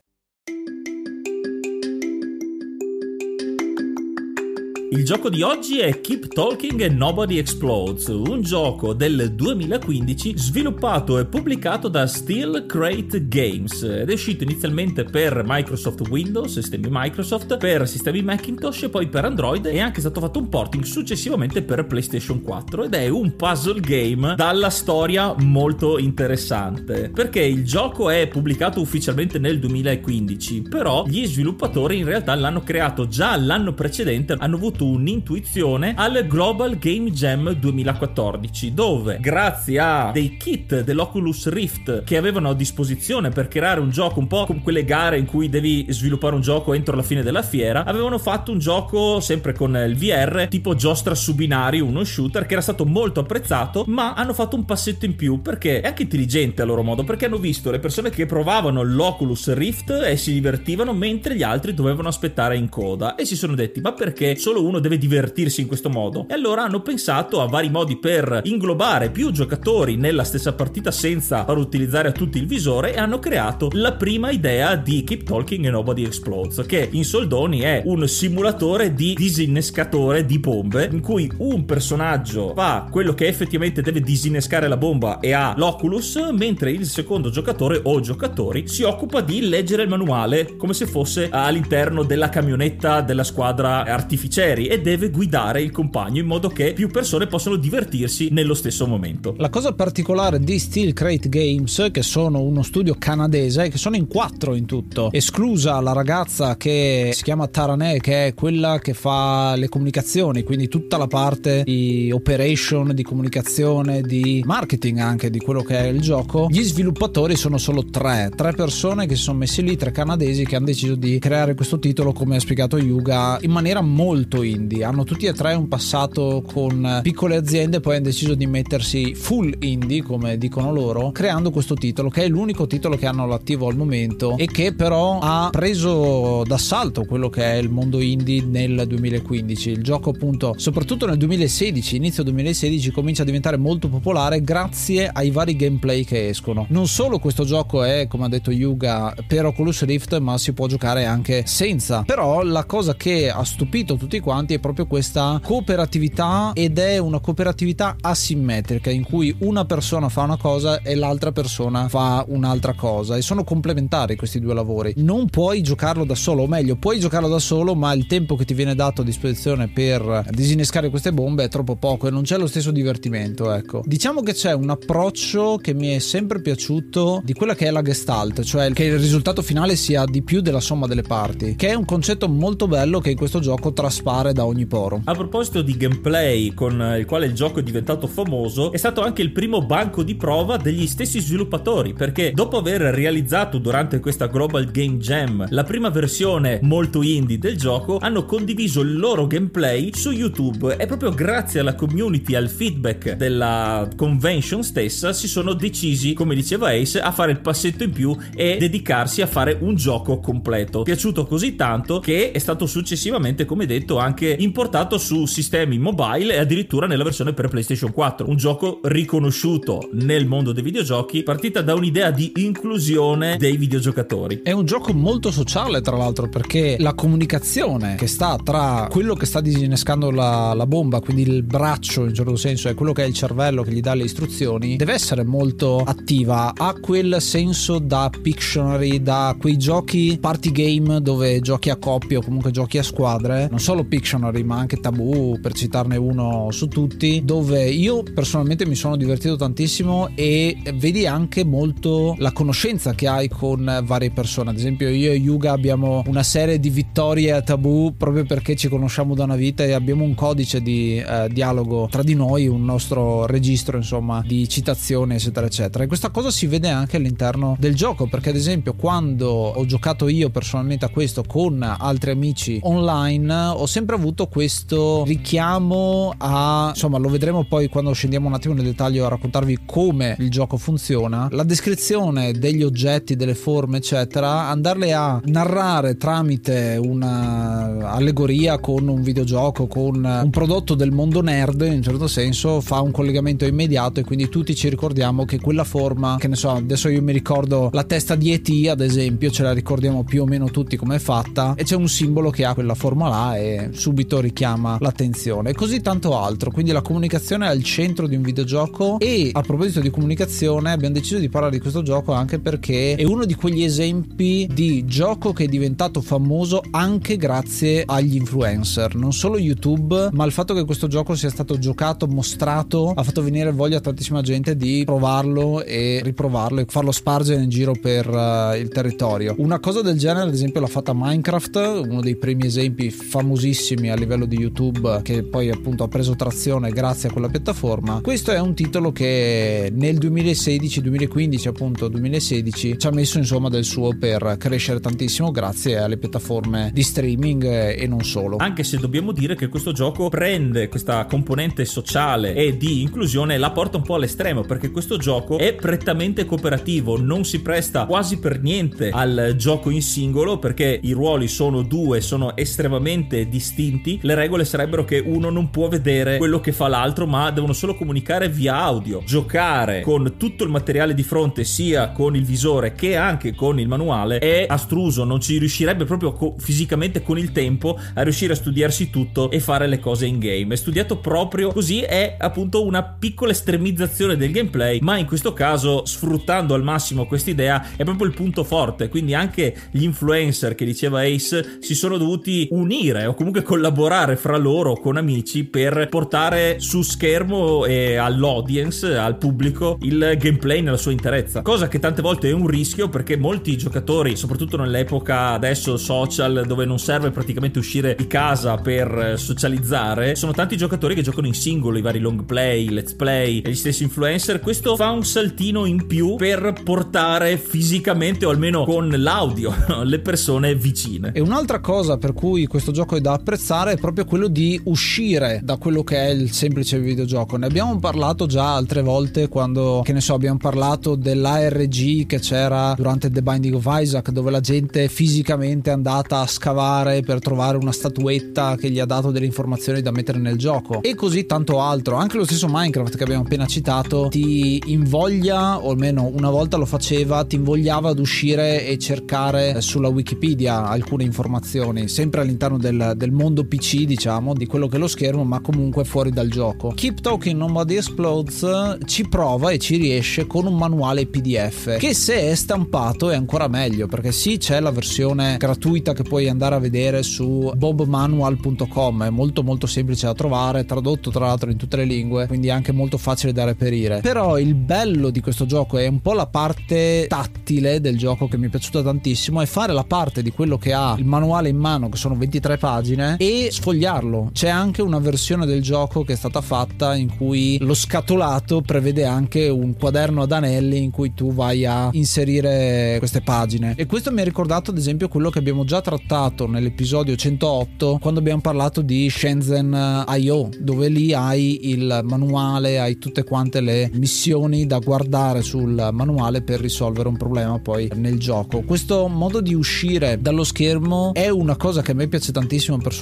Il 4.93 5.05
gioco 5.05 5.29
di 5.29 5.41
oggi 5.41 5.79
è 5.79 6.01
Keep 6.01 6.33
Talking 6.33 6.81
and 6.81 6.97
Nobody 6.97 7.37
Explodes, 7.37 8.07
un 8.07 8.41
gioco 8.41 8.91
del 8.91 9.31
2015 9.33 10.37
sviluppato 10.37 11.17
e 11.17 11.23
pubblicato 11.23 11.87
da 11.87 12.05
Steel 12.05 12.65
Crate 12.67 13.29
Games 13.29 13.83
ed 13.83 14.09
è 14.09 14.13
uscito 14.13 14.43
inizialmente 14.43 15.05
per 15.05 15.43
Microsoft 15.47 16.05
Windows, 16.09 16.51
sistemi 16.51 16.89
Microsoft, 16.89 17.55
per 17.55 17.87
sistemi 17.87 18.21
Macintosh 18.21 18.83
e 18.83 18.89
poi 18.89 19.07
per 19.07 19.23
Android 19.23 19.65
e 19.65 19.71
è 19.71 19.79
anche 19.79 20.01
stato 20.01 20.19
fatto 20.19 20.39
un 20.39 20.49
porting 20.49 20.83
successivamente 20.83 21.61
per 21.61 21.87
PlayStation 21.87 22.41
4 22.41 22.83
ed 22.83 22.93
è 22.93 23.07
un 23.07 23.37
puzzle 23.37 23.79
game 23.79 24.35
dalla 24.35 24.69
storia 24.69 25.33
molto 25.37 25.99
interessante 25.99 27.09
perché 27.11 27.41
il 27.41 27.63
gioco 27.63 28.09
è 28.09 28.27
pubblicato 28.27 28.81
ufficialmente 28.81 29.39
nel 29.39 29.57
2015 29.57 30.63
però 30.63 31.05
gli 31.07 31.25
sviluppatori 31.25 31.99
in 31.99 32.05
realtà 32.05 32.35
l'hanno 32.35 32.59
creato 32.59 33.07
già 33.07 33.37
l'anno 33.37 33.73
precedente 33.73 34.35
hanno 34.37 34.57
avuto 34.57 34.79
un'intuizione 34.85 35.93
al 35.95 36.25
Global 36.27 36.77
Game 36.77 37.11
Jam 37.11 37.53
2014, 37.53 38.73
dove 38.73 39.17
grazie 39.19 39.79
a 39.79 40.11
dei 40.13 40.37
kit 40.37 40.81
dell'Oculus 40.81 41.49
Rift 41.49 42.03
che 42.03 42.17
avevano 42.17 42.49
a 42.49 42.53
disposizione 42.53 43.29
per 43.29 43.47
creare 43.47 43.79
un 43.79 43.89
gioco 43.89 44.19
un 44.19 44.27
po' 44.27 44.45
come 44.45 44.61
quelle 44.61 44.83
gare 44.83 45.17
in 45.17 45.25
cui 45.25 45.49
devi 45.49 45.85
sviluppare 45.89 46.35
un 46.35 46.41
gioco 46.41 46.73
entro 46.73 46.95
la 46.95 47.03
fine 47.03 47.23
della 47.23 47.41
fiera, 47.41 47.85
avevano 47.85 48.17
fatto 48.17 48.51
un 48.51 48.59
gioco 48.59 49.19
sempre 49.19 49.53
con 49.53 49.75
il 49.75 49.95
VR 49.97 50.47
tipo 50.49 50.75
giostra 50.75 51.15
su 51.15 51.35
binari, 51.35 51.79
uno 51.79 52.03
shooter 52.03 52.45
che 52.45 52.53
era 52.53 52.61
stato 52.61 52.85
molto 52.85 53.19
apprezzato, 53.19 53.83
ma 53.87 54.13
hanno 54.13 54.33
fatto 54.33 54.55
un 54.55 54.65
passetto 54.65 55.05
in 55.05 55.15
più 55.15 55.41
perché 55.41 55.81
è 55.81 55.87
anche 55.87 56.03
intelligente 56.03 56.61
a 56.61 56.65
loro 56.65 56.83
modo, 56.83 57.03
perché 57.03 57.25
hanno 57.25 57.37
visto 57.37 57.71
le 57.71 57.79
persone 57.79 58.09
che 58.09 58.25
provavano 58.25 58.81
l'Oculus 58.83 59.53
Rift 59.53 59.91
e 59.91 60.17
si 60.17 60.33
divertivano 60.33 60.93
mentre 60.93 61.35
gli 61.35 61.43
altri 61.43 61.73
dovevano 61.73 62.07
aspettare 62.07 62.57
in 62.57 62.69
coda 62.69 63.15
e 63.15 63.25
si 63.25 63.35
sono 63.35 63.55
detti 63.55 63.81
ma 63.81 63.93
perché 63.93 64.35
solo 64.35 64.63
uno 64.65 64.70
deve 64.79 64.97
divertirsi 64.97 65.61
in 65.61 65.67
questo 65.67 65.89
modo? 65.89 66.25
E 66.29 66.33
allora 66.33 66.63
hanno 66.63 66.81
pensato 66.81 67.41
a 67.41 67.47
vari 67.47 67.69
modi 67.69 67.97
per 67.97 68.41
inglobare 68.45 69.09
più 69.09 69.31
giocatori 69.31 69.95
nella 69.95 70.23
stessa 70.23 70.53
partita 70.53 70.91
senza 70.91 71.43
far 71.45 71.57
utilizzare 71.57 72.09
a 72.09 72.11
tutti 72.11 72.37
il 72.37 72.47
visore 72.47 72.93
e 72.93 72.97
hanno 72.97 73.19
creato 73.19 73.69
la 73.73 73.93
prima 73.93 74.31
idea 74.31 74.75
di 74.75 75.03
Keep 75.03 75.23
Talking 75.23 75.65
and 75.65 75.73
Nobody 75.73 76.03
Explodes, 76.03 76.65
che 76.65 76.87
in 76.91 77.03
soldoni 77.03 77.59
è 77.59 77.81
un 77.85 78.07
simulatore 78.07 78.93
di 78.93 79.13
disinnescatore 79.13 80.25
di 80.25 80.39
bombe 80.39 80.89
in 80.91 81.01
cui 81.01 81.29
un 81.37 81.65
personaggio 81.65 82.53
fa 82.55 82.87
quello 82.89 83.13
che 83.13 83.27
effettivamente 83.27 83.81
deve 83.81 84.01
disinnescare 84.01 84.67
la 84.67 84.77
bomba 84.77 85.19
e 85.19 85.33
ha 85.33 85.53
l'Oculus, 85.57 86.29
mentre 86.31 86.71
il 86.71 86.85
secondo 86.85 87.29
giocatore 87.29 87.79
o 87.83 87.99
giocatori 87.99 88.67
si 88.67 88.83
occupa 88.83 89.21
di 89.21 89.47
leggere 89.47 89.83
il 89.83 89.89
manuale 89.89 90.55
come 90.57 90.73
se 90.73 90.85
fosse 90.85 91.29
all'interno 91.29 92.03
della 92.03 92.29
camionetta 92.29 93.01
della 93.01 93.23
squadra 93.23 93.83
artificieri 93.85 94.60
e 94.67 94.81
deve 94.81 95.09
guidare 95.09 95.61
il 95.61 95.71
compagno 95.71 96.19
in 96.19 96.25
modo 96.25 96.49
che 96.49 96.73
più 96.73 96.89
persone 96.89 97.27
possano 97.27 97.55
divertirsi 97.55 98.29
nello 98.31 98.53
stesso 98.53 98.87
momento. 98.87 99.35
La 99.37 99.49
cosa 99.49 99.73
particolare 99.73 100.39
di 100.39 100.59
Steel 100.59 100.93
Crate 100.93 101.29
Games, 101.29 101.89
che 101.91 102.01
sono 102.01 102.41
uno 102.41 102.63
studio 102.63 102.95
canadese, 102.97 103.69
che 103.69 103.77
sono 103.77 103.95
in 103.95 104.07
quattro 104.07 104.55
in 104.55 104.65
tutto, 104.65 105.09
esclusa 105.11 105.79
la 105.79 105.93
ragazza 105.93 106.57
che 106.57 107.11
si 107.13 107.23
chiama 107.23 107.47
Taranè, 107.47 107.99
che 107.99 108.27
è 108.27 108.33
quella 108.33 108.79
che 108.79 108.93
fa 108.93 109.55
le 109.55 109.69
comunicazioni, 109.69 110.43
quindi 110.43 110.67
tutta 110.67 110.97
la 110.97 111.07
parte 111.07 111.63
di 111.63 112.11
operation, 112.11 112.93
di 112.93 113.03
comunicazione, 113.03 114.01
di 114.01 114.41
marketing 114.45 114.99
anche 114.99 115.29
di 115.29 115.39
quello 115.39 115.61
che 115.61 115.77
è 115.77 115.87
il 115.87 116.01
gioco. 116.01 116.47
Gli 116.49 116.61
sviluppatori 116.61 117.35
sono 117.35 117.57
solo 117.57 117.85
tre, 117.85 118.31
tre 118.35 118.53
persone 118.53 119.05
che 119.07 119.15
si 119.15 119.23
sono 119.23 119.39
messi 119.39 119.63
lì, 119.63 119.75
tre 119.75 119.91
canadesi 119.91 120.45
che 120.45 120.55
hanno 120.55 120.65
deciso 120.65 120.95
di 120.95 121.19
creare 121.19 121.55
questo 121.55 121.79
titolo, 121.79 122.13
come 122.13 122.35
ha 122.35 122.39
spiegato 122.39 122.77
Yuga, 122.77 123.37
in 123.41 123.51
maniera 123.51 123.81
molto 123.81 124.40
indie. 124.41 124.83
Hanno 124.83 125.03
tutti 125.03 125.25
e 125.25 125.33
tre 125.33 125.53
un 125.53 125.67
passato 125.67 126.43
con 126.45 126.99
piccole 127.01 127.35
aziende, 127.35 127.79
poi 127.79 127.95
hanno 127.95 128.05
deciso 128.05 128.35
di 128.35 128.47
mettersi 128.47 129.13
full 129.15 129.53
indie, 129.59 130.01
come 130.01 130.37
dicono 130.37 130.71
loro, 130.71 131.11
creando 131.11 131.51
questo 131.51 131.75
titolo, 131.75 132.09
che 132.09 132.23
è 132.23 132.27
l'unico 132.27 132.67
titolo 132.67 132.95
che 132.95 133.05
hanno 133.05 133.23
all'attivo 133.23 133.67
al 133.67 133.75
momento 133.75 134.35
e 134.37 134.47
che 134.47 134.73
però 134.73 135.19
ha 135.21 135.49
preso 135.51 136.43
d'assalto 136.45 137.05
quello 137.05 137.29
che 137.29 137.43
è 137.43 137.55
il 137.55 137.69
mondo 137.69 137.99
indie 137.99 138.43
nel 138.43 138.85
2015. 138.87 139.69
Il 139.69 139.83
gioco 139.83 140.09
appunto, 140.09 140.53
soprattutto 140.57 141.05
nel 141.05 141.17
2016, 141.17 141.95
inizio 141.95 142.23
2016, 142.23 142.91
comincia 142.91 143.21
a 143.21 143.25
diventare 143.25 143.57
molto 143.57 143.89
popolare 143.89 144.41
grazie 144.41 145.09
ai 145.11 145.31
vari 145.31 145.55
gameplay 145.55 146.03
che 146.03 146.29
escono. 146.29 146.65
Non 146.69 146.87
solo 146.87 147.19
questo 147.19 147.45
gioco 147.45 147.83
è, 147.83 148.07
come 148.07 148.25
ha 148.25 148.29
detto 148.29 148.51
Yuga, 148.51 149.13
per 149.27 149.45
Oculus 149.45 149.83
Rift, 149.83 150.17
ma 150.19 150.37
si 150.37 150.53
può 150.53 150.67
giocare 150.67 151.05
anche 151.05 151.43
senza. 151.45 152.03
Però 152.03 152.43
la 152.43 152.65
cosa 152.65 152.95
che 152.95 153.29
ha 153.29 153.43
stupito 153.43 153.95
tutti 153.95 154.19
quanti 154.19 154.30
è 154.31 154.59
proprio 154.59 154.87
questa 154.87 155.39
cooperatività 155.43 156.51
ed 156.53 156.79
è 156.79 156.97
una 156.97 157.19
cooperatività 157.19 157.97
asimmetrica 157.99 158.89
in 158.89 159.03
cui 159.03 159.35
una 159.39 159.65
persona 159.65 160.07
fa 160.09 160.23
una 160.23 160.37
cosa 160.37 160.81
e 160.81 160.95
l'altra 160.95 161.31
persona 161.31 161.89
fa 161.89 162.23
un'altra 162.27 162.73
cosa 162.73 163.17
e 163.17 163.21
sono 163.21 163.43
complementari 163.43 164.15
questi 164.15 164.39
due 164.39 164.53
lavori. 164.53 164.93
Non 164.97 165.27
puoi 165.29 165.61
giocarlo 165.61 166.05
da 166.05 166.15
solo, 166.15 166.43
o 166.43 166.47
meglio, 166.47 166.77
puoi 166.77 166.99
giocarlo 166.99 167.27
da 167.27 167.39
solo, 167.39 167.75
ma 167.75 167.93
il 167.93 168.07
tempo 168.07 168.35
che 168.35 168.45
ti 168.45 168.53
viene 168.53 168.73
dato 168.73 169.01
a 169.01 169.05
disposizione 169.05 169.67
per 169.67 170.25
disinnescare 170.31 170.89
queste 170.89 171.11
bombe 171.11 171.43
è 171.43 171.49
troppo 171.49 171.75
poco 171.75 172.07
e 172.07 172.11
non 172.11 172.23
c'è 172.23 172.37
lo 172.37 172.47
stesso 172.47 172.71
divertimento, 172.71 173.51
ecco. 173.51 173.81
Diciamo 173.85 174.21
che 174.21 174.33
c'è 174.33 174.53
un 174.53 174.69
approccio 174.69 175.57
che 175.61 175.73
mi 175.73 175.89
è 175.89 175.99
sempre 175.99 176.41
piaciuto 176.41 177.21
di 177.23 177.33
quella 177.33 177.53
che 177.53 177.67
è 177.67 177.71
la 177.71 177.81
gestalt, 177.81 178.43
cioè 178.43 178.71
che 178.71 178.85
il 178.85 178.97
risultato 178.97 179.41
finale 179.41 179.75
sia 179.75 180.05
di 180.05 180.21
più 180.21 180.41
della 180.41 180.61
somma 180.61 180.87
delle 180.87 181.01
parti, 181.03 181.55
che 181.55 181.67
è 181.67 181.73
un 181.73 181.85
concetto 181.85 182.29
molto 182.29 182.67
bello 182.67 182.99
che 182.99 183.11
in 183.11 183.17
questo 183.17 183.39
gioco 183.39 183.73
traspare 183.73 184.20
da 184.29 184.45
ogni 184.45 184.67
poro. 184.67 185.01
A 185.05 185.13
proposito 185.13 185.63
di 185.63 185.75
gameplay 185.75 186.53
con 186.53 186.95
il 186.99 187.05
quale 187.05 187.25
il 187.25 187.33
gioco 187.33 187.59
è 187.59 187.63
diventato 187.63 188.05
famoso, 188.05 188.71
è 188.71 188.77
stato 188.77 189.01
anche 189.01 189.23
il 189.23 189.31
primo 189.31 189.63
banco 189.65 190.03
di 190.03 190.13
prova 190.13 190.57
degli 190.57 190.85
stessi 190.85 191.19
sviluppatori, 191.19 191.93
perché 191.93 192.31
dopo 192.31 192.57
aver 192.57 192.81
realizzato 192.81 193.57
durante 193.57 193.99
questa 193.99 194.27
Global 194.27 194.69
Game 194.69 194.97
Jam 194.97 195.47
la 195.49 195.63
prima 195.63 195.89
versione 195.89 196.59
molto 196.61 197.01
indie 197.01 197.39
del 197.39 197.57
gioco, 197.57 197.97
hanno 197.99 198.25
condiviso 198.25 198.81
il 198.81 198.97
loro 198.97 199.25
gameplay 199.25 199.89
su 199.93 200.11
YouTube 200.11 200.77
e 200.77 200.85
proprio 200.85 201.11
grazie 201.11 201.61
alla 201.61 201.73
community, 201.73 202.35
al 202.35 202.49
feedback 202.49 203.13
della 203.13 203.87
convention 203.95 204.63
stessa, 204.63 205.13
si 205.13 205.27
sono 205.27 205.53
decisi, 205.53 206.13
come 206.13 206.35
diceva 206.35 206.69
Ace, 206.69 206.99
a 206.99 207.11
fare 207.11 207.31
il 207.31 207.39
passetto 207.39 207.83
in 207.83 207.91
più 207.91 208.15
e 208.35 208.57
dedicarsi 208.59 209.21
a 209.21 209.27
fare 209.27 209.57
un 209.61 209.75
gioco 209.75 210.19
completo. 210.19 210.83
Piaciuto 210.83 211.25
così 211.25 211.55
tanto 211.55 211.99
che 211.99 212.31
è 212.31 212.39
stato 212.39 212.65
successivamente, 212.65 213.45
come 213.45 213.65
detto, 213.65 213.97
anche 213.97 214.09
importato 214.19 214.97
su 214.97 215.25
sistemi 215.25 215.77
mobile 215.77 216.35
e 216.35 216.39
addirittura 216.39 216.87
nella 216.87 217.03
versione 217.03 217.33
per 217.33 217.47
PlayStation 217.47 217.91
4. 217.91 218.27
Un 218.27 218.37
gioco 218.37 218.79
riconosciuto 218.83 219.89
nel 219.93 220.25
mondo 220.25 220.51
dei 220.51 220.63
videogiochi, 220.63 221.23
partita 221.23 221.61
da 221.61 221.73
un'idea 221.73 222.11
di 222.11 222.31
inclusione 222.35 223.37
dei 223.37 223.57
videogiocatori. 223.57 224.41
È 224.43 224.51
un 224.51 224.65
gioco 224.65 224.93
molto 224.93 225.31
sociale, 225.31 225.81
tra 225.81 225.95
l'altro, 225.95 226.29
perché 226.29 226.75
la 226.79 226.93
comunicazione 226.93 227.95
che 227.95 228.07
sta 228.07 228.37
tra 228.43 228.87
quello 228.89 229.15
che 229.15 229.25
sta 229.25 229.41
disinnescando 229.41 230.11
la, 230.11 230.53
la 230.53 230.65
bomba, 230.65 230.99
quindi 230.99 231.23
il 231.23 231.43
braccio 231.43 232.01
in 232.01 232.07
un 232.07 232.13
certo 232.13 232.35
senso, 232.35 232.69
e 232.69 232.73
quello 232.73 232.93
che 232.93 233.03
è 233.03 233.07
il 233.07 233.13
cervello 233.13 233.63
che 233.63 233.71
gli 233.71 233.81
dà 233.81 233.93
le 233.93 234.03
istruzioni, 234.03 234.75
deve 234.75 234.93
essere 234.93 235.23
molto 235.23 235.79
attiva. 235.79 236.53
Ha 236.55 236.73
quel 236.79 237.17
senso 237.19 237.79
da 237.79 238.09
Pictionary, 238.21 239.01
da 239.01 239.35
quei 239.39 239.57
giochi 239.57 240.17
party 240.19 240.51
game 240.51 241.01
dove 241.01 241.39
giochi 241.39 241.69
a 241.69 241.77
coppie 241.77 242.17
o 242.17 242.21
comunque 242.21 242.51
giochi 242.51 242.77
a 242.77 242.83
squadre, 242.83 243.47
non 243.49 243.59
solo 243.59 243.83
Pictionary, 243.83 244.00
ma 244.43 244.57
anche 244.57 244.77
Taboo, 244.77 245.39
per 245.39 245.53
citarne 245.53 245.95
uno 245.95 246.49
su 246.51 246.67
tutti, 246.67 247.21
dove 247.23 247.69
io 247.69 248.03
personalmente 248.03 248.65
mi 248.65 248.75
sono 248.75 248.95
divertito 248.95 249.35
tantissimo 249.35 250.09
e 250.15 250.57
vedi 250.75 251.05
anche 251.05 251.45
molto 251.45 252.15
la 252.17 252.31
conoscenza 252.31 252.93
che 252.93 253.07
hai 253.07 253.29
con 253.29 253.81
varie 253.83 254.11
persone. 254.11 254.49
Ad 254.49 254.57
esempio, 254.57 254.89
io 254.89 255.11
e 255.11 255.15
Yuga 255.15 255.51
abbiamo 255.51 256.03
una 256.07 256.23
serie 256.23 256.59
di 256.59 256.69
vittorie 256.69 257.31
a 257.31 257.41
Taboo 257.41 257.91
proprio 257.91 258.25
perché 258.25 258.55
ci 258.55 258.67
conosciamo 258.67 259.15
da 259.15 259.23
una 259.23 259.35
vita 259.35 259.63
e 259.63 259.71
abbiamo 259.73 260.03
un 260.03 260.15
codice 260.15 260.61
di 260.61 260.97
eh, 260.97 261.29
dialogo 261.31 261.87
tra 261.89 262.03
di 262.03 262.13
noi, 262.13 262.47
un 262.47 262.63
nostro 262.65 263.25
registro, 263.25 263.77
insomma, 263.77 264.23
di 264.25 264.47
citazioni, 264.47 265.15
eccetera, 265.15 265.45
eccetera. 265.45 265.83
E 265.83 265.87
questa 265.87 266.09
cosa 266.09 266.31
si 266.31 266.47
vede 266.47 266.69
anche 266.69 266.97
all'interno 266.97 267.55
del 267.59 267.75
gioco, 267.75 268.07
perché 268.07 268.29
ad 268.29 268.35
esempio, 268.35 268.73
quando 268.73 269.29
ho 269.29 269.65
giocato 269.65 270.07
io 270.07 270.29
personalmente 270.29 270.85
a 270.85 270.89
questo 270.89 271.23
con 271.23 271.61
altri 271.61 272.11
amici 272.11 272.59
online, 272.63 273.33
ho 273.33 273.65
sempre 273.65 273.90
avuto 273.95 274.27
questo 274.27 275.03
richiamo 275.05 276.13
a 276.17 276.69
insomma, 276.69 276.97
lo 276.97 277.09
vedremo 277.09 277.43
poi 277.43 277.67
quando 277.67 277.93
scendiamo 277.93 278.27
un 278.27 278.33
attimo 278.33 278.53
nel 278.53 278.65
dettaglio 278.65 279.05
a 279.05 279.09
raccontarvi 279.09 279.59
come 279.65 280.15
il 280.19 280.29
gioco 280.29 280.57
funziona. 280.57 281.27
La 281.31 281.43
descrizione 281.43 282.31
degli 282.33 282.63
oggetti, 282.63 283.15
delle 283.15 283.35
forme, 283.35 283.77
eccetera, 283.77 284.47
andarle 284.47 284.93
a 284.93 285.21
narrare 285.25 285.97
tramite 285.97 286.79
una 286.81 287.89
allegoria 287.91 288.59
con 288.59 288.87
un 288.87 289.01
videogioco, 289.01 289.67
con 289.67 290.03
un 290.03 290.29
prodotto 290.29 290.75
del 290.75 290.91
mondo 290.91 291.21
nerd, 291.21 291.61
in 291.61 291.73
un 291.73 291.81
certo 291.81 292.07
senso, 292.07 292.61
fa 292.61 292.81
un 292.81 292.91
collegamento 292.91 293.45
immediato 293.45 293.99
e 293.99 294.03
quindi 294.03 294.29
tutti 294.29 294.55
ci 294.55 294.69
ricordiamo 294.69 295.25
che 295.25 295.39
quella 295.39 295.63
forma, 295.63 296.17
che 296.19 296.27
ne 296.27 296.35
so, 296.35 296.51
adesso 296.51 296.89
io 296.89 297.01
mi 297.01 297.11
ricordo 297.11 297.69
la 297.71 297.83
testa 297.83 298.15
di 298.15 298.31
ET, 298.31 298.49
ad 298.69 298.81
esempio, 298.81 299.29
ce 299.31 299.43
la 299.43 299.53
ricordiamo 299.53 300.03
più 300.03 300.23
o 300.23 300.25
meno 300.25 300.49
tutti 300.49 300.77
come 300.77 300.95
è 300.95 300.99
fatta 300.99 301.53
e 301.55 301.63
c'è 301.63 301.75
un 301.75 301.87
simbolo 301.87 302.29
che 302.29 302.45
ha 302.45 302.53
quella 302.53 302.75
forma 302.75 303.09
là 303.09 303.37
e 303.37 303.69
subito 303.81 304.19
richiama 304.19 304.77
l'attenzione 304.79 305.49
e 305.49 305.53
così 305.53 305.81
tanto 305.81 306.15
altro. 306.15 306.51
Quindi 306.51 306.71
la 306.71 306.83
comunicazione 306.83 307.47
è 307.47 307.49
al 307.49 307.63
centro 307.63 308.05
di 308.05 308.15
un 308.15 308.21
videogioco 308.21 308.99
e 308.99 309.31
a 309.33 309.41
proposito 309.41 309.79
di 309.79 309.89
comunicazione 309.89 310.71
abbiamo 310.71 310.93
deciso 310.93 311.17
di 311.17 311.29
parlare 311.29 311.53
di 311.53 311.59
questo 311.59 311.81
gioco 311.81 312.13
anche 312.13 312.37
perché 312.37 312.93
è 312.93 313.03
uno 313.03 313.25
di 313.25 313.33
quegli 313.33 313.63
esempi 313.63 314.47
di 314.53 314.85
gioco 314.85 315.33
che 315.33 315.45
è 315.45 315.47
diventato 315.47 315.99
famoso 316.01 316.61
anche 316.69 317.17
grazie 317.17 317.83
agli 317.85 318.15
influencer, 318.17 318.93
non 318.93 319.13
solo 319.13 319.39
YouTube, 319.39 320.09
ma 320.11 320.25
il 320.25 320.31
fatto 320.31 320.53
che 320.53 320.63
questo 320.63 320.87
gioco 320.87 321.15
sia 321.15 321.29
stato 321.31 321.57
giocato, 321.57 322.05
mostrato, 322.05 322.93
ha 322.95 323.01
fatto 323.01 323.23
venire 323.23 323.51
voglia 323.51 323.77
a 323.77 323.81
tantissima 323.81 324.21
gente 324.21 324.55
di 324.55 324.83
provarlo 324.85 325.63
e 325.63 326.01
riprovarlo 326.03 326.59
e 326.59 326.65
farlo 326.67 326.91
spargere 326.91 327.41
in 327.41 327.49
giro 327.49 327.73
per 327.73 328.07
uh, 328.07 328.55
il 328.55 328.69
territorio. 328.69 329.33
Una 329.39 329.59
cosa 329.59 329.81
del 329.81 329.97
genere, 329.97 330.27
ad 330.27 330.33
esempio, 330.33 330.61
l'ha 330.61 330.67
fatta 330.67 330.93
Minecraft, 330.93 331.85
uno 331.87 332.01
dei 332.01 332.15
primi 332.15 332.45
esempi 332.45 332.91
famosissimi 332.91 333.69
a 333.73 333.95
livello 333.95 334.25
di 334.25 334.37
YouTube 334.37 334.99
che 335.01 335.23
poi 335.23 335.49
appunto 335.49 335.83
ha 335.83 335.87
preso 335.87 336.15
trazione 336.15 336.71
grazie 336.71 337.09
a 337.09 337.11
quella 337.11 337.29
piattaforma. 337.29 338.01
Questo 338.01 338.31
è 338.31 338.39
un 338.39 338.53
titolo 338.53 338.91
che 338.91 339.71
nel 339.73 339.97
2016, 339.97 340.81
2015, 340.81 341.47
appunto 341.47 341.87
2016 341.87 342.77
ci 342.77 342.87
ha 342.87 342.91
messo 342.91 343.17
insomma 343.17 343.49
del 343.49 343.63
suo 343.63 343.95
per 343.97 344.35
crescere 344.37 344.79
tantissimo 344.79 345.31
grazie 345.31 345.77
alle 345.77 345.97
piattaforme 345.97 346.71
di 346.73 346.83
streaming 346.83 347.43
e 347.43 347.87
non 347.87 348.03
solo. 348.03 348.37
Anche 348.37 348.63
se 348.63 348.77
dobbiamo 348.77 349.11
dire 349.11 349.35
che 349.35 349.47
questo 349.47 349.71
gioco 349.71 350.09
prende 350.09 350.67
questa 350.67 351.05
componente 351.05 351.65
sociale 351.65 352.33
e 352.33 352.57
di 352.57 352.81
inclusione 352.81 353.35
e 353.35 353.37
la 353.37 353.51
porta 353.51 353.77
un 353.77 353.83
po' 353.83 353.95
all'estremo 353.95 354.41
perché 354.41 354.69
questo 354.71 354.97
gioco 354.97 355.37
è 355.37 355.53
prettamente 355.53 356.25
cooperativo, 356.25 356.99
non 356.99 357.23
si 357.23 357.41
presta 357.41 357.85
quasi 357.85 358.19
per 358.19 358.41
niente 358.41 358.89
al 358.89 359.35
gioco 359.37 359.69
in 359.69 359.81
singolo 359.81 360.39
perché 360.39 360.79
i 360.81 360.91
ruoli 360.91 361.27
sono 361.27 361.61
due, 361.61 362.01
sono 362.01 362.35
estremamente 362.35 363.27
distinti. 363.51 363.99
Le 364.01 364.15
regole 364.15 364.45
sarebbero 364.45 364.85
che 364.85 364.99
uno 364.99 365.29
non 365.29 365.49
può 365.49 365.67
vedere 365.67 366.17
quello 366.17 366.39
che 366.39 366.53
fa 366.53 366.67
l'altro, 366.67 367.05
ma 367.05 367.29
devono 367.31 367.53
solo 367.53 367.75
comunicare 367.75 368.29
via 368.29 368.55
audio. 368.55 369.03
Giocare 369.05 369.81
con 369.81 370.13
tutto 370.17 370.43
il 370.43 370.49
materiale 370.49 370.93
di 370.93 371.03
fronte, 371.03 371.43
sia 371.43 371.89
con 371.89 372.15
il 372.15 372.23
visore 372.23 372.73
che 372.73 372.95
anche 372.95 373.35
con 373.35 373.59
il 373.59 373.67
manuale, 373.67 374.19
è 374.19 374.45
astruso, 374.47 375.03
non 375.03 375.19
ci 375.19 375.37
riuscirebbe 375.37 375.83
proprio 375.85 376.13
co- 376.13 376.35
fisicamente 376.37 377.03
con 377.03 377.17
il 377.17 377.31
tempo 377.31 377.77
a 377.93 378.01
riuscire 378.03 378.33
a 378.33 378.35
studiarsi 378.35 378.89
tutto 378.89 379.29
e 379.29 379.39
fare 379.39 379.67
le 379.67 379.79
cose 379.79 380.05
in 380.05 380.19
game. 380.19 380.53
È 380.53 380.57
studiato 380.57 380.97
proprio 380.97 381.51
così, 381.51 381.81
è 381.81 382.15
appunto 382.17 382.65
una 382.65 382.83
piccola 382.83 383.31
estremizzazione 383.31 384.15
del 384.15 384.31
gameplay, 384.31 384.79
ma 384.81 384.97
in 384.97 385.05
questo 385.05 385.33
caso 385.33 385.85
sfruttando 385.85 386.53
al 386.53 386.63
massimo 386.63 387.05
questa 387.05 387.29
idea 387.29 387.75
è 387.75 387.83
proprio 387.83 388.07
il 388.07 388.13
punto 388.13 388.43
forte. 388.43 388.89
Quindi 388.89 389.13
anche 389.13 389.55
gli 389.71 389.83
influencer 389.83 390.55
che 390.55 390.65
diceva 390.65 391.01
Ace 391.01 391.57
si 391.59 391.75
sono 391.75 391.97
dovuti 391.97 392.47
unire 392.51 393.05
o 393.05 393.13
comunque 393.13 393.40
collaborare 393.43 394.15
fra 394.15 394.37
loro 394.37 394.79
con 394.79 394.97
amici 394.97 395.43
per 395.43 395.87
portare 395.89 396.59
su 396.59 396.81
schermo 396.81 397.65
e 397.65 397.95
all'audience, 397.95 398.95
al 398.95 399.17
pubblico, 399.17 399.77
il 399.81 400.15
gameplay 400.17 400.61
nella 400.61 400.77
sua 400.77 400.91
interezza. 400.91 401.41
Cosa 401.41 401.67
che 401.67 401.79
tante 401.79 402.01
volte 402.01 402.29
è 402.29 402.31
un 402.31 402.47
rischio 402.47 402.89
perché 402.89 403.17
molti 403.17 403.57
giocatori, 403.57 404.15
soprattutto 404.15 404.57
nell'epoca 404.57 405.31
adesso 405.31 405.77
social 405.77 406.43
dove 406.45 406.65
non 406.65 406.79
serve 406.79 407.11
praticamente 407.11 407.59
uscire 407.59 407.95
di 407.95 408.07
casa 408.07 408.55
per 408.57 409.15
socializzare, 409.17 410.15
sono 410.15 410.31
tanti 410.31 410.55
giocatori 410.55 410.95
che 410.95 411.01
giocano 411.01 411.27
in 411.27 411.33
singolo, 411.33 411.77
i 411.77 411.81
vari 411.81 411.99
long 411.99 412.23
play, 412.23 412.69
let's 412.69 412.93
play 412.93 413.41
e 413.41 413.49
gli 413.49 413.55
stessi 413.55 413.83
influencer. 413.83 414.39
Questo 414.39 414.75
fa 414.75 414.91
un 414.91 415.03
saltino 415.03 415.65
in 415.65 415.87
più 415.87 416.15
per 416.15 416.53
portare 416.63 417.37
fisicamente 417.37 418.25
o 418.25 418.29
almeno 418.29 418.63
con 418.63 418.89
l'audio 418.89 419.53
le 419.83 419.99
persone 419.99 420.55
vicine. 420.55 421.11
E 421.13 421.19
un'altra 421.19 421.59
cosa 421.59 421.97
per 421.97 422.13
cui 422.13 422.47
questo 422.47 422.71
gioco 422.71 422.95
è 422.95 423.01
da 423.01 423.11
apprezzare 423.13 423.30
apprezzare 423.31 423.71
è 423.73 423.77
proprio 423.77 424.03
quello 424.03 424.27
di 424.27 424.59
uscire 424.65 425.39
da 425.41 425.55
quello 425.55 425.83
che 425.83 425.95
è 425.95 426.09
il 426.09 426.33
semplice 426.33 426.79
videogioco. 426.79 427.37
Ne 427.37 427.45
abbiamo 427.45 427.79
parlato 427.79 428.25
già 428.25 428.55
altre 428.55 428.81
volte 428.81 429.29
quando, 429.29 429.81
che 429.85 429.93
ne 429.93 430.01
so, 430.01 430.15
abbiamo 430.15 430.37
parlato 430.37 430.95
dell'ARG 430.95 432.05
che 432.07 432.19
c'era 432.19 432.73
durante 432.75 433.09
The 433.09 433.21
Binding 433.21 433.55
of 433.55 433.65
Isaac, 433.69 434.09
dove 434.09 434.31
la 434.31 434.41
gente 434.41 434.89
fisicamente 434.89 435.69
è 435.69 435.73
andata 435.73 436.19
a 436.19 436.27
scavare 436.27 436.99
per 437.01 437.19
trovare 437.19 437.55
una 437.55 437.71
statuetta 437.71 438.57
che 438.57 438.69
gli 438.69 438.79
ha 438.79 438.85
dato 438.85 439.11
delle 439.11 439.27
informazioni 439.27 439.81
da 439.81 439.91
mettere 439.91 440.19
nel 440.19 440.37
gioco 440.37 440.81
e 440.81 440.93
così 440.93 441.25
tanto 441.25 441.61
altro. 441.61 441.95
Anche 441.95 442.17
lo 442.17 442.25
stesso 442.25 442.47
Minecraft 442.49 442.97
che 442.97 443.03
abbiamo 443.03 443.23
appena 443.23 443.45
citato 443.45 444.09
ti 444.09 444.61
invoglia, 444.65 445.57
o 445.57 445.71
almeno 445.71 446.11
una 446.13 446.29
volta 446.29 446.57
lo 446.57 446.65
faceva, 446.65 447.23
ti 447.23 447.37
invogliava 447.37 447.91
ad 447.91 447.99
uscire 447.99 448.67
e 448.67 448.77
cercare 448.77 449.61
sulla 449.61 449.87
Wikipedia 449.87 450.67
alcune 450.67 451.05
informazioni, 451.05 451.87
sempre 451.87 452.19
all'interno 452.19 452.57
del, 452.57 452.93
del 452.97 453.11
mondo 453.11 453.19
PC, 453.47 453.83
diciamo, 453.83 454.33
di 454.33 454.45
quello 454.45 454.67
che 454.67 454.77
è 454.77 454.79
lo 454.79 454.87
schermo, 454.87 455.23
ma 455.23 455.39
comunque 455.39 455.83
fuori 455.83 456.11
dal 456.11 456.29
gioco. 456.29 456.73
Keep 456.75 457.01
Talking 457.01 457.37
Nobody 457.37 457.75
Explodes 457.77 458.77
ci 458.85 459.07
prova 459.07 459.51
e 459.51 459.57
ci 459.57 459.77
riesce 459.77 460.27
con 460.27 460.45
un 460.45 460.55
manuale 460.57 461.05
PDF 461.05 461.77
che 461.77 461.93
se 461.93 462.29
è 462.29 462.35
stampato 462.35 463.09
è 463.09 463.15
ancora 463.15 463.47
meglio 463.47 463.87
perché 463.87 464.11
sì 464.11 464.37
c'è 464.37 464.59
la 464.59 464.71
versione 464.71 465.37
gratuita 465.37 465.93
che 465.93 466.03
puoi 466.03 466.27
andare 466.29 466.55
a 466.55 466.59
vedere 466.59 467.03
su 467.03 467.51
bobmanual.com 467.55 469.03
è 469.03 469.09
molto 469.09 469.43
molto 469.43 469.67
semplice 469.67 470.05
da 470.05 470.13
trovare 470.13 470.65
tradotto 470.65 471.09
tra 471.09 471.25
l'altro 471.25 471.49
in 471.49 471.57
tutte 471.57 471.77
le 471.77 471.85
lingue 471.85 472.27
quindi 472.27 472.49
anche 472.49 472.71
molto 472.71 472.97
facile 472.97 473.33
da 473.33 473.43
reperire 473.43 474.01
però 474.01 474.37
il 474.37 474.55
bello 474.55 475.09
di 475.09 475.19
questo 475.19 475.45
gioco 475.45 475.77
è 475.77 475.87
un 475.87 476.01
po' 476.01 476.13
la 476.13 476.27
parte 476.27 477.05
tattile 477.07 477.81
del 477.81 477.97
gioco 477.97 478.27
che 478.27 478.37
mi 478.37 478.47
è 478.47 478.49
piaciuta 478.49 478.81
tantissimo 478.81 479.41
è 479.41 479.45
fare 479.45 479.73
la 479.73 479.83
parte 479.83 480.21
di 480.21 480.31
quello 480.31 480.57
che 480.57 480.73
ha 480.73 480.95
il 480.97 481.05
manuale 481.05 481.49
in 481.49 481.57
mano 481.57 481.89
che 481.89 481.97
sono 481.97 482.15
23 482.15 482.57
pagine 482.57 483.10
e 483.17 483.49
sfogliarlo. 483.51 484.29
C'è 484.33 484.49
anche 484.49 484.81
una 484.81 484.99
versione 484.99 485.45
del 485.45 485.61
gioco 485.61 486.03
che 486.03 486.13
è 486.13 486.15
stata 486.15 486.41
fatta 486.41 486.95
in 486.95 487.15
cui 487.15 487.57
lo 487.59 487.73
scatolato 487.73 488.61
prevede 488.61 489.05
anche 489.05 489.47
un 489.49 489.75
quaderno 489.75 490.23
ad 490.23 490.31
anelli 490.31 490.81
in 490.83 490.91
cui 490.91 491.13
tu 491.13 491.33
vai 491.33 491.65
a 491.65 491.89
inserire 491.93 492.95
queste 492.99 493.21
pagine. 493.21 493.73
E 493.77 493.85
questo 493.85 494.11
mi 494.11 494.21
ha 494.21 494.23
ricordato 494.23 494.71
ad 494.71 494.77
esempio 494.77 495.07
quello 495.07 495.29
che 495.29 495.39
abbiamo 495.39 495.63
già 495.63 495.81
trattato 495.81 496.47
nell'episodio 496.47 497.15
108 497.15 497.97
quando 498.01 498.19
abbiamo 498.19 498.41
parlato 498.41 498.81
di 498.81 499.09
Shenzhen 499.09 500.05
IO 500.17 500.49
dove 500.59 500.87
lì 500.87 501.13
hai 501.13 501.69
il 501.69 502.01
manuale 502.03 502.79
hai 502.79 502.97
tutte 502.97 503.23
quante 503.23 503.61
le 503.61 503.89
missioni 503.93 504.65
da 504.65 504.79
guardare 504.79 505.41
sul 505.41 505.89
manuale 505.91 506.41
per 506.41 506.59
risolvere 506.59 507.07
un 507.07 507.17
problema 507.17 507.59
poi 507.59 507.89
nel 507.95 508.19
gioco. 508.19 508.61
Questo 508.61 509.07
modo 509.07 509.41
di 509.41 509.53
uscire 509.53 510.19
dallo 510.21 510.43
schermo 510.43 511.13
è 511.13 511.29
una 511.29 511.55
cosa 511.55 511.81
che 511.81 511.91
a 511.91 511.95
me 511.95 512.07
piace 512.07 512.31
tantissimo 512.31 512.77
personalmente 512.77 513.00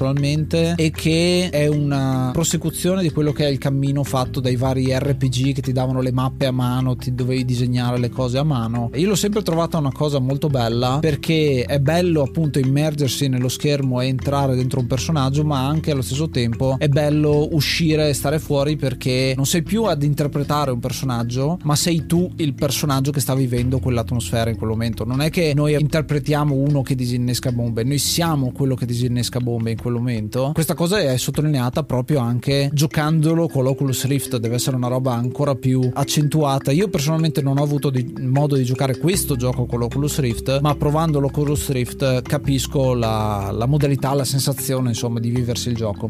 e 0.76 0.92
che 0.92 1.50
è 1.52 1.68
una 1.68 2.30
prosecuzione 2.32 3.02
di 3.02 3.12
quello 3.12 3.34
che 3.34 3.46
è 3.46 3.50
il 3.50 3.58
cammino 3.58 4.04
fatto 4.04 4.40
dai 4.40 4.56
vari 4.56 4.98
RPG 4.98 5.54
che 5.54 5.62
ti 5.62 5.74
davano 5.74 6.00
le 6.02 6.12
mappe 6.14 6.46
a 6.46 6.52
mano 6.52 6.96
ti 6.96 7.14
dovevi 7.14 7.44
disegnare 7.44 7.98
le 7.98 8.10
cose 8.10 8.38
a 8.38 8.44
mano. 8.44 8.90
Io 8.94 9.10
l'ho 9.10 9.16
sempre 9.16 9.44
trovata 9.44 9.78
una 9.78 9.92
cosa 9.92 10.20
molto 10.20 10.48
bella 10.48 11.00
perché 11.02 11.66
è 11.66 11.80
bello 11.80 12.22
appunto 12.22 12.60
immergersi 12.60 13.28
nello 13.28 13.50
schermo 13.50 14.00
e 14.00 14.08
entrare 14.08 14.56
dentro 14.56 14.80
un 14.80 14.88
personaggio 14.88 15.44
ma 15.44 15.68
anche 15.68 15.92
allo 15.92 16.02
stesso 16.02 16.30
tempo 16.30 16.78
è 16.78 16.88
bello 16.88 17.50
uscire 17.52 18.10
e 18.10 18.14
stare 18.14 18.40
fuori 18.40 18.78
perché 18.78 19.34
non 19.36 19.46
sei 19.46 19.64
più 19.64 19.84
ad 19.84 20.04
interpretare 20.04 20.72
un 20.72 20.80
personaggio 20.80 21.58
ma 21.64 21.76
sei 21.76 22.06
tu 22.06 22.32
il 22.38 22.54
personaggio 22.54 23.12
che 23.12 23.20
sta 23.20 23.36
vivendo 23.36 23.80
quell'atmosfera 23.80 24.50
in 24.50 24.56
quel 24.56 24.70
momento. 24.70 25.04
Non 25.04 25.22
è 25.22 25.30
che 25.30 25.54
noi 25.54 25.76
interpretiamo 25.78 26.56
uno 26.56 26.82
che 26.82 26.96
disinnesca 26.96 27.52
bombe 27.52 27.84
noi 27.84 27.98
siamo 27.98 28.52
quello 28.52 28.76
che 28.76 28.86
disinnesca 28.86 29.40
bombe 29.40 29.72
in 29.72 29.78
quel 29.78 29.89
momento 29.94 30.52
questa 30.54 30.74
cosa 30.74 31.00
è 31.00 31.18
sottolineata 31.18 31.84
proprio 31.84 32.20
anche 32.20 32.70
giocandolo 32.72 33.48
con 33.48 33.64
l'Oculus 33.64 34.06
Rift 34.06 34.38
deve 34.38 34.56
essere 34.56 34.76
una 34.76 34.88
roba 34.88 35.14
ancora 35.14 35.56
più 35.56 35.90
accentuata. 35.94 36.72
Io 36.72 36.88
personalmente 36.88 37.42
non 37.42 37.58
ho 37.58 37.64
avuto 37.64 37.90
di, 37.90 38.14
modo 38.20 38.56
di 38.56 38.64
giocare 38.64 38.98
questo 38.98 39.36
gioco 39.36 39.66
con 39.66 39.80
l'Oculus 39.80 40.20
Rift 40.20 40.60
ma 40.62 40.76
provando 40.76 41.20
l'Oculus 41.20 41.70
Rift 41.70 42.22
capisco 42.22 42.94
la, 42.94 43.52
la 43.52 43.66
modalità 43.66 44.14
la 44.14 44.26
sensazione 44.26 44.90
insomma 44.90 45.20
di 45.20 45.30
viversi 45.30 45.70
il 45.70 45.76
gioco 45.76 46.10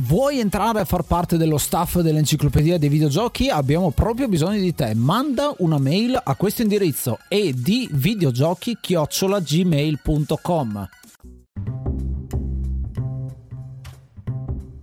Vuoi 0.00 0.40
entrare 0.40 0.80
a 0.80 0.84
far 0.84 1.04
parte 1.04 1.38
dello 1.38 1.56
staff 1.56 2.00
dell'enciclopedia 2.00 2.76
dei 2.76 2.90
videogiochi? 2.90 3.48
Abbiamo 3.48 3.92
proprio 3.92 4.28
bisogno 4.28 4.60
di 4.60 4.74
te. 4.74 4.94
Manda 4.94 5.54
una 5.58 5.78
mail 5.78 6.20
a 6.22 6.34
questo 6.34 6.60
indirizzo 6.60 7.18
di 7.54 7.88
videogiochi 7.92 8.76